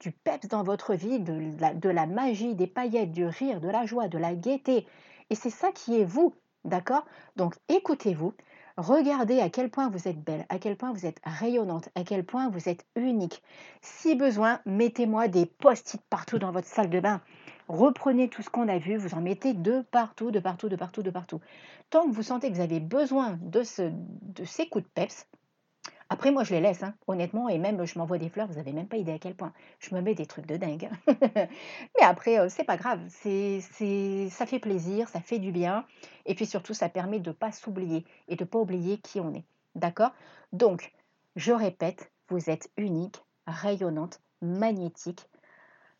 du 0.00 0.12
peps 0.12 0.48
dans 0.48 0.62
votre 0.62 0.94
vie, 0.94 1.20
de 1.20 1.60
la, 1.60 1.74
de 1.74 1.88
la 1.88 2.06
magie, 2.06 2.54
des 2.54 2.66
paillettes, 2.66 3.12
du 3.12 3.26
rire, 3.26 3.60
de 3.60 3.68
la 3.68 3.84
joie, 3.84 4.08
de 4.08 4.18
la 4.18 4.34
gaieté. 4.34 4.86
Et 5.30 5.34
c'est 5.34 5.50
ça 5.50 5.72
qui 5.72 6.00
est 6.00 6.04
vous, 6.04 6.34
d'accord? 6.64 7.04
Donc 7.36 7.54
écoutez-vous, 7.68 8.32
regardez 8.76 9.40
à 9.40 9.50
quel 9.50 9.70
point 9.70 9.90
vous 9.90 10.08
êtes 10.08 10.22
belle, 10.22 10.46
à 10.48 10.58
quel 10.58 10.76
point 10.76 10.92
vous 10.92 11.06
êtes 11.06 11.20
rayonnante, 11.24 11.90
à 11.94 12.04
quel 12.04 12.24
point 12.24 12.48
vous 12.48 12.68
êtes 12.68 12.86
unique. 12.96 13.42
Si 13.82 14.14
besoin, 14.14 14.60
mettez-moi 14.66 15.28
des 15.28 15.46
post-it 15.46 16.00
partout 16.08 16.38
dans 16.38 16.50
votre 16.50 16.66
salle 16.66 16.90
de 16.90 17.00
bain. 17.00 17.20
Reprenez 17.68 18.28
tout 18.28 18.42
ce 18.42 18.50
qu'on 18.50 18.68
a 18.68 18.78
vu, 18.78 18.96
vous 18.96 19.14
en 19.14 19.20
mettez 19.20 19.54
de 19.54 19.82
partout, 19.90 20.30
de 20.30 20.40
partout, 20.40 20.68
de 20.68 20.76
partout, 20.76 21.02
de 21.02 21.10
partout. 21.10 21.40
Tant 21.90 22.06
que 22.08 22.14
vous 22.14 22.22
sentez 22.22 22.50
que 22.50 22.56
vous 22.56 22.60
avez 22.60 22.80
besoin 22.80 23.38
de, 23.40 23.62
ce, 23.62 23.90
de 23.92 24.44
ces 24.44 24.68
coups 24.68 24.84
de 24.84 24.90
peps, 24.90 25.26
après, 26.10 26.30
moi, 26.30 26.44
je 26.44 26.54
les 26.54 26.60
laisse, 26.60 26.82
hein, 26.82 26.94
honnêtement, 27.06 27.48
et 27.48 27.58
même, 27.58 27.84
je 27.84 27.98
m'envoie 27.98 28.18
des 28.18 28.28
fleurs, 28.28 28.46
vous 28.46 28.54
n'avez 28.54 28.72
même 28.72 28.88
pas 28.88 28.96
idée 28.96 29.12
à 29.12 29.18
quel 29.18 29.34
point. 29.34 29.52
Je 29.80 29.94
me 29.94 30.00
mets 30.00 30.14
des 30.14 30.26
trucs 30.26 30.46
de 30.46 30.56
dingue. 30.56 30.90
Mais 31.08 32.02
après, 32.02 32.38
euh, 32.38 32.48
c'est 32.48 32.64
pas 32.64 32.76
grave, 32.76 33.00
c'est, 33.08 33.60
c'est, 33.72 34.28
ça 34.30 34.46
fait 34.46 34.58
plaisir, 34.58 35.08
ça 35.08 35.20
fait 35.20 35.38
du 35.38 35.50
bien, 35.50 35.86
et 36.26 36.34
puis 36.34 36.46
surtout, 36.46 36.74
ça 36.74 36.88
permet 36.88 37.20
de 37.20 37.30
ne 37.30 37.34
pas 37.34 37.52
s'oublier 37.52 38.04
et 38.28 38.36
de 38.36 38.44
ne 38.44 38.48
pas 38.48 38.58
oublier 38.58 38.98
qui 38.98 39.20
on 39.20 39.32
est. 39.34 39.44
D'accord? 39.74 40.12
Donc, 40.52 40.92
je 41.36 41.52
répète, 41.52 42.10
vous 42.28 42.50
êtes 42.50 42.70
unique, 42.76 43.22
rayonnante, 43.46 44.20
magnétique, 44.42 45.28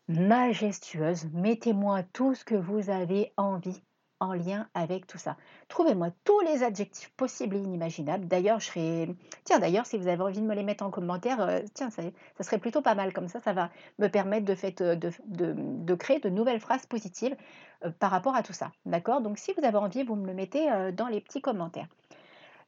majestueuse. 0.07 1.25
Mettez-moi 1.33 2.03
tout 2.13 2.35
ce 2.35 2.45
que 2.45 2.55
vous 2.55 2.89
avez 2.89 3.33
envie 3.37 3.81
en 4.19 4.33
lien 4.33 4.67
avec 4.73 5.07
tout 5.07 5.17
ça. 5.17 5.35
Trouvez-moi 5.67 6.09
tous 6.23 6.39
les 6.41 6.63
adjectifs 6.63 7.11
possibles 7.11 7.55
et 7.55 7.59
inimaginables. 7.59 8.27
D'ailleurs, 8.27 8.59
je 8.59 8.67
serais... 8.67 9.07
Tiens, 9.43 9.59
d'ailleurs, 9.59 9.85
si 9.85 9.97
vous 9.97 10.07
avez 10.07 10.21
envie 10.21 10.41
de 10.41 10.45
me 10.45 10.55
les 10.55 10.63
mettre 10.63 10.83
en 10.83 10.91
commentaire, 10.91 11.41
euh, 11.41 11.59
tiens, 11.73 11.89
ça, 11.89 12.03
serait 12.39 12.57
plutôt 12.57 12.81
pas 12.81 12.95
mal. 12.95 13.13
Comme 13.13 13.27
ça, 13.27 13.39
ça 13.39 13.53
va 13.53 13.69
me 13.99 14.07
permettre 14.07 14.45
de, 14.45 14.55
euh, 14.81 14.95
de, 14.95 15.11
de, 15.57 15.95
créer 15.95 16.19
de 16.19 16.29
nouvelles 16.29 16.59
phrases 16.59 16.85
positives 16.85 17.35
euh, 17.83 17.91
par 17.91 18.11
rapport 18.11 18.35
à 18.35 18.43
tout 18.43 18.53
ça. 18.53 18.71
D'accord? 18.85 19.21
Donc, 19.21 19.37
si 19.37 19.53
vous 19.53 19.63
avez 19.65 19.77
envie, 19.77 20.03
vous 20.03 20.15
me 20.15 20.27
le 20.27 20.33
mettez 20.33 20.69
dans 20.93 21.07
les 21.07 21.21
petits 21.21 21.41
commentaires. 21.41 21.87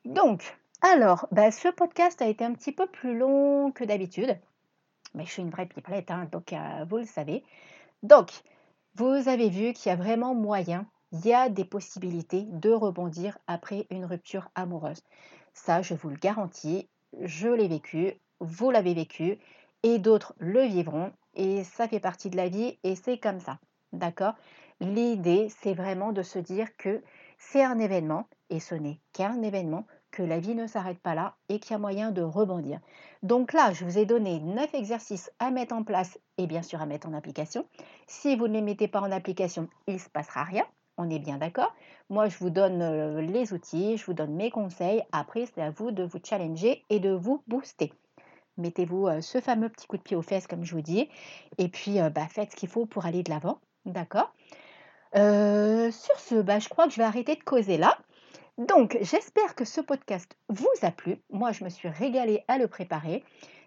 Donc, 0.05 0.57
alors, 0.81 1.27
bah, 1.31 1.51
ce 1.51 1.69
podcast 1.69 2.21
a 2.21 2.27
été 2.27 2.43
un 2.43 2.53
petit 2.53 2.71
peu 2.71 2.87
plus 2.87 3.17
long 3.17 3.71
que 3.71 3.83
d'habitude. 3.83 4.37
Mais 5.13 5.25
je 5.25 5.31
suis 5.31 5.41
une 5.41 5.49
vraie 5.49 5.65
pipelette, 5.65 6.11
hein, 6.11 6.27
donc 6.31 6.53
vous 6.89 6.97
le 6.97 7.05
savez. 7.05 7.43
Donc, 8.03 8.31
vous 8.95 9.29
avez 9.29 9.49
vu 9.49 9.73
qu'il 9.73 9.89
y 9.89 9.93
a 9.93 9.95
vraiment 9.95 10.35
moyen 10.35 10.85
il 11.11 11.25
y 11.25 11.33
a 11.33 11.49
des 11.49 11.65
possibilités 11.65 12.43
de 12.49 12.71
rebondir 12.71 13.37
après 13.47 13.87
une 13.89 14.05
rupture 14.05 14.49
amoureuse. 14.55 15.03
Ça, 15.53 15.81
je 15.81 15.93
vous 15.93 16.09
le 16.09 16.17
garantis, 16.17 16.87
je 17.21 17.47
l'ai 17.47 17.67
vécu, 17.67 18.13
vous 18.39 18.71
l'avez 18.71 18.93
vécu, 18.93 19.39
et 19.83 19.99
d'autres 19.99 20.33
le 20.37 20.63
vivront, 20.63 21.11
et 21.35 21.63
ça 21.63 21.87
fait 21.87 21.99
partie 21.99 22.29
de 22.29 22.37
la 22.37 22.49
vie, 22.49 22.77
et 22.83 22.95
c'est 22.95 23.17
comme 23.17 23.39
ça. 23.39 23.59
D'accord? 23.93 24.33
L'idée, 24.79 25.47
c'est 25.61 25.73
vraiment 25.73 26.11
de 26.11 26.23
se 26.23 26.39
dire 26.39 26.75
que 26.77 27.01
c'est 27.37 27.63
un 27.63 27.79
événement, 27.79 28.27
et 28.49 28.59
ce 28.59 28.75
n'est 28.75 28.99
qu'un 29.13 29.41
événement, 29.41 29.85
que 30.11 30.23
la 30.23 30.39
vie 30.39 30.55
ne 30.55 30.67
s'arrête 30.67 30.99
pas 30.99 31.15
là 31.15 31.35
et 31.49 31.59
qu'il 31.59 31.71
y 31.71 31.75
a 31.75 31.79
moyen 31.79 32.11
de 32.11 32.21
rebondir. 32.21 32.79
Donc 33.23 33.53
là, 33.53 33.73
je 33.73 33.85
vous 33.85 33.97
ai 33.97 34.05
donné 34.05 34.39
9 34.39 34.73
exercices 34.73 35.31
à 35.39 35.51
mettre 35.51 35.75
en 35.75 35.83
place 35.83 36.17
et 36.37 36.47
bien 36.47 36.63
sûr 36.63 36.81
à 36.81 36.85
mettre 36.85 37.07
en 37.07 37.13
application. 37.13 37.67
Si 38.07 38.35
vous 38.35 38.47
ne 38.47 38.53
les 38.53 38.61
mettez 38.61 38.87
pas 38.87 39.01
en 39.01 39.11
application, 39.11 39.67
il 39.85 39.95
ne 39.95 39.99
se 39.99 40.09
passera 40.09 40.43
rien. 40.43 40.63
On 40.97 41.09
est 41.11 41.19
bien 41.19 41.37
d'accord 41.37 41.75
Moi, 42.09 42.27
je 42.27 42.37
vous 42.39 42.49
donne 42.49 42.81
euh, 42.81 43.21
les 43.21 43.53
outils, 43.53 43.97
je 43.97 44.05
vous 44.05 44.13
donne 44.13 44.33
mes 44.33 44.49
conseils. 44.49 45.03
Après, 45.11 45.45
c'est 45.45 45.61
à 45.61 45.69
vous 45.69 45.91
de 45.91 46.03
vous 46.03 46.17
challenger 46.23 46.83
et 46.89 46.99
de 46.99 47.11
vous 47.11 47.43
booster. 47.47 47.93
Mettez-vous 48.57 49.07
euh, 49.07 49.21
ce 49.21 49.39
fameux 49.39 49.69
petit 49.69 49.85
coup 49.85 49.97
de 49.97 50.01
pied 50.01 50.15
aux 50.15 50.23
fesses, 50.23 50.47
comme 50.47 50.63
je 50.63 50.73
vous 50.73 50.81
dis. 50.81 51.07
Et 51.59 51.67
puis, 51.69 52.01
euh, 52.01 52.09
bah, 52.09 52.27
faites 52.27 52.51
ce 52.51 52.55
qu'il 52.55 52.69
faut 52.69 52.87
pour 52.87 53.05
aller 53.05 53.21
de 53.21 53.29
l'avant. 53.29 53.59
D'accord? 53.85 54.33
Sur 55.13 56.19
ce, 56.19 56.41
bah, 56.41 56.59
je 56.59 56.67
crois 56.67 56.87
que 56.87 56.93
je 56.93 56.97
vais 56.97 57.03
arrêter 57.03 57.35
de 57.35 57.43
causer 57.43 57.77
là. 57.77 57.97
Donc, 58.57 58.97
j'espère 59.01 59.53
que 59.53 59.65
ce 59.65 59.81
podcast 59.81 60.35
vous 60.49 60.67
a 60.81 60.89
plu. 60.89 61.21
Moi, 61.29 61.51
je 61.51 61.63
me 61.63 61.69
suis 61.69 61.89
régalée 61.89 62.43
à 62.47 62.57
le 62.57 62.67
préparer. 62.67 63.23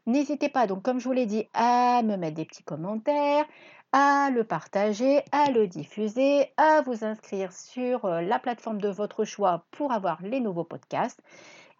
N'hésitez 0.06 0.48
pas, 0.48 0.66
donc, 0.66 0.82
comme 0.82 0.98
je 0.98 1.04
vous 1.04 1.12
l'ai 1.12 1.26
dit, 1.26 1.48
à 1.54 2.02
me 2.02 2.16
mettre 2.16 2.36
des 2.36 2.44
petits 2.44 2.64
commentaires, 2.64 3.44
à 3.92 4.31
le 4.31 4.44
partager, 4.44 5.22
à 5.33 5.50
le 5.50 5.66
diffuser, 5.66 6.53
à 6.57 6.81
vous 6.83 7.05
inscrire 7.05 7.53
sur 7.53 8.05
euh, 8.05 8.20
la 8.22 8.38
plateforme 8.38 8.81
de 8.81 8.88
votre 8.88 9.24
choix 9.24 9.64
pour 9.70 9.92
avoir 9.92 10.22
les 10.22 10.40
nouveaux 10.40 10.64
podcasts. 10.64 11.20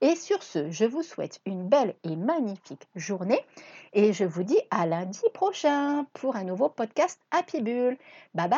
Et 0.01 0.17
sur 0.17 0.43
ce, 0.43 0.71
je 0.71 0.87
vous 0.87 1.03
souhaite 1.03 1.41
une 1.45 1.69
belle 1.69 1.95
et 2.05 2.17
magnifique 2.17 2.89
journée 2.97 3.45
et 3.93 4.13
je 4.13 4.25
vous 4.25 4.43
dis 4.43 4.61
à 4.71 4.87
lundi 4.87 5.21
prochain 5.35 6.07
pour 6.15 6.37
un 6.37 6.45
nouveau 6.45 6.71
podcast 6.71 7.21
Happy 7.31 7.61
Bull. 7.61 7.99
Bye 8.35 8.49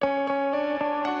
bye 0.00 1.17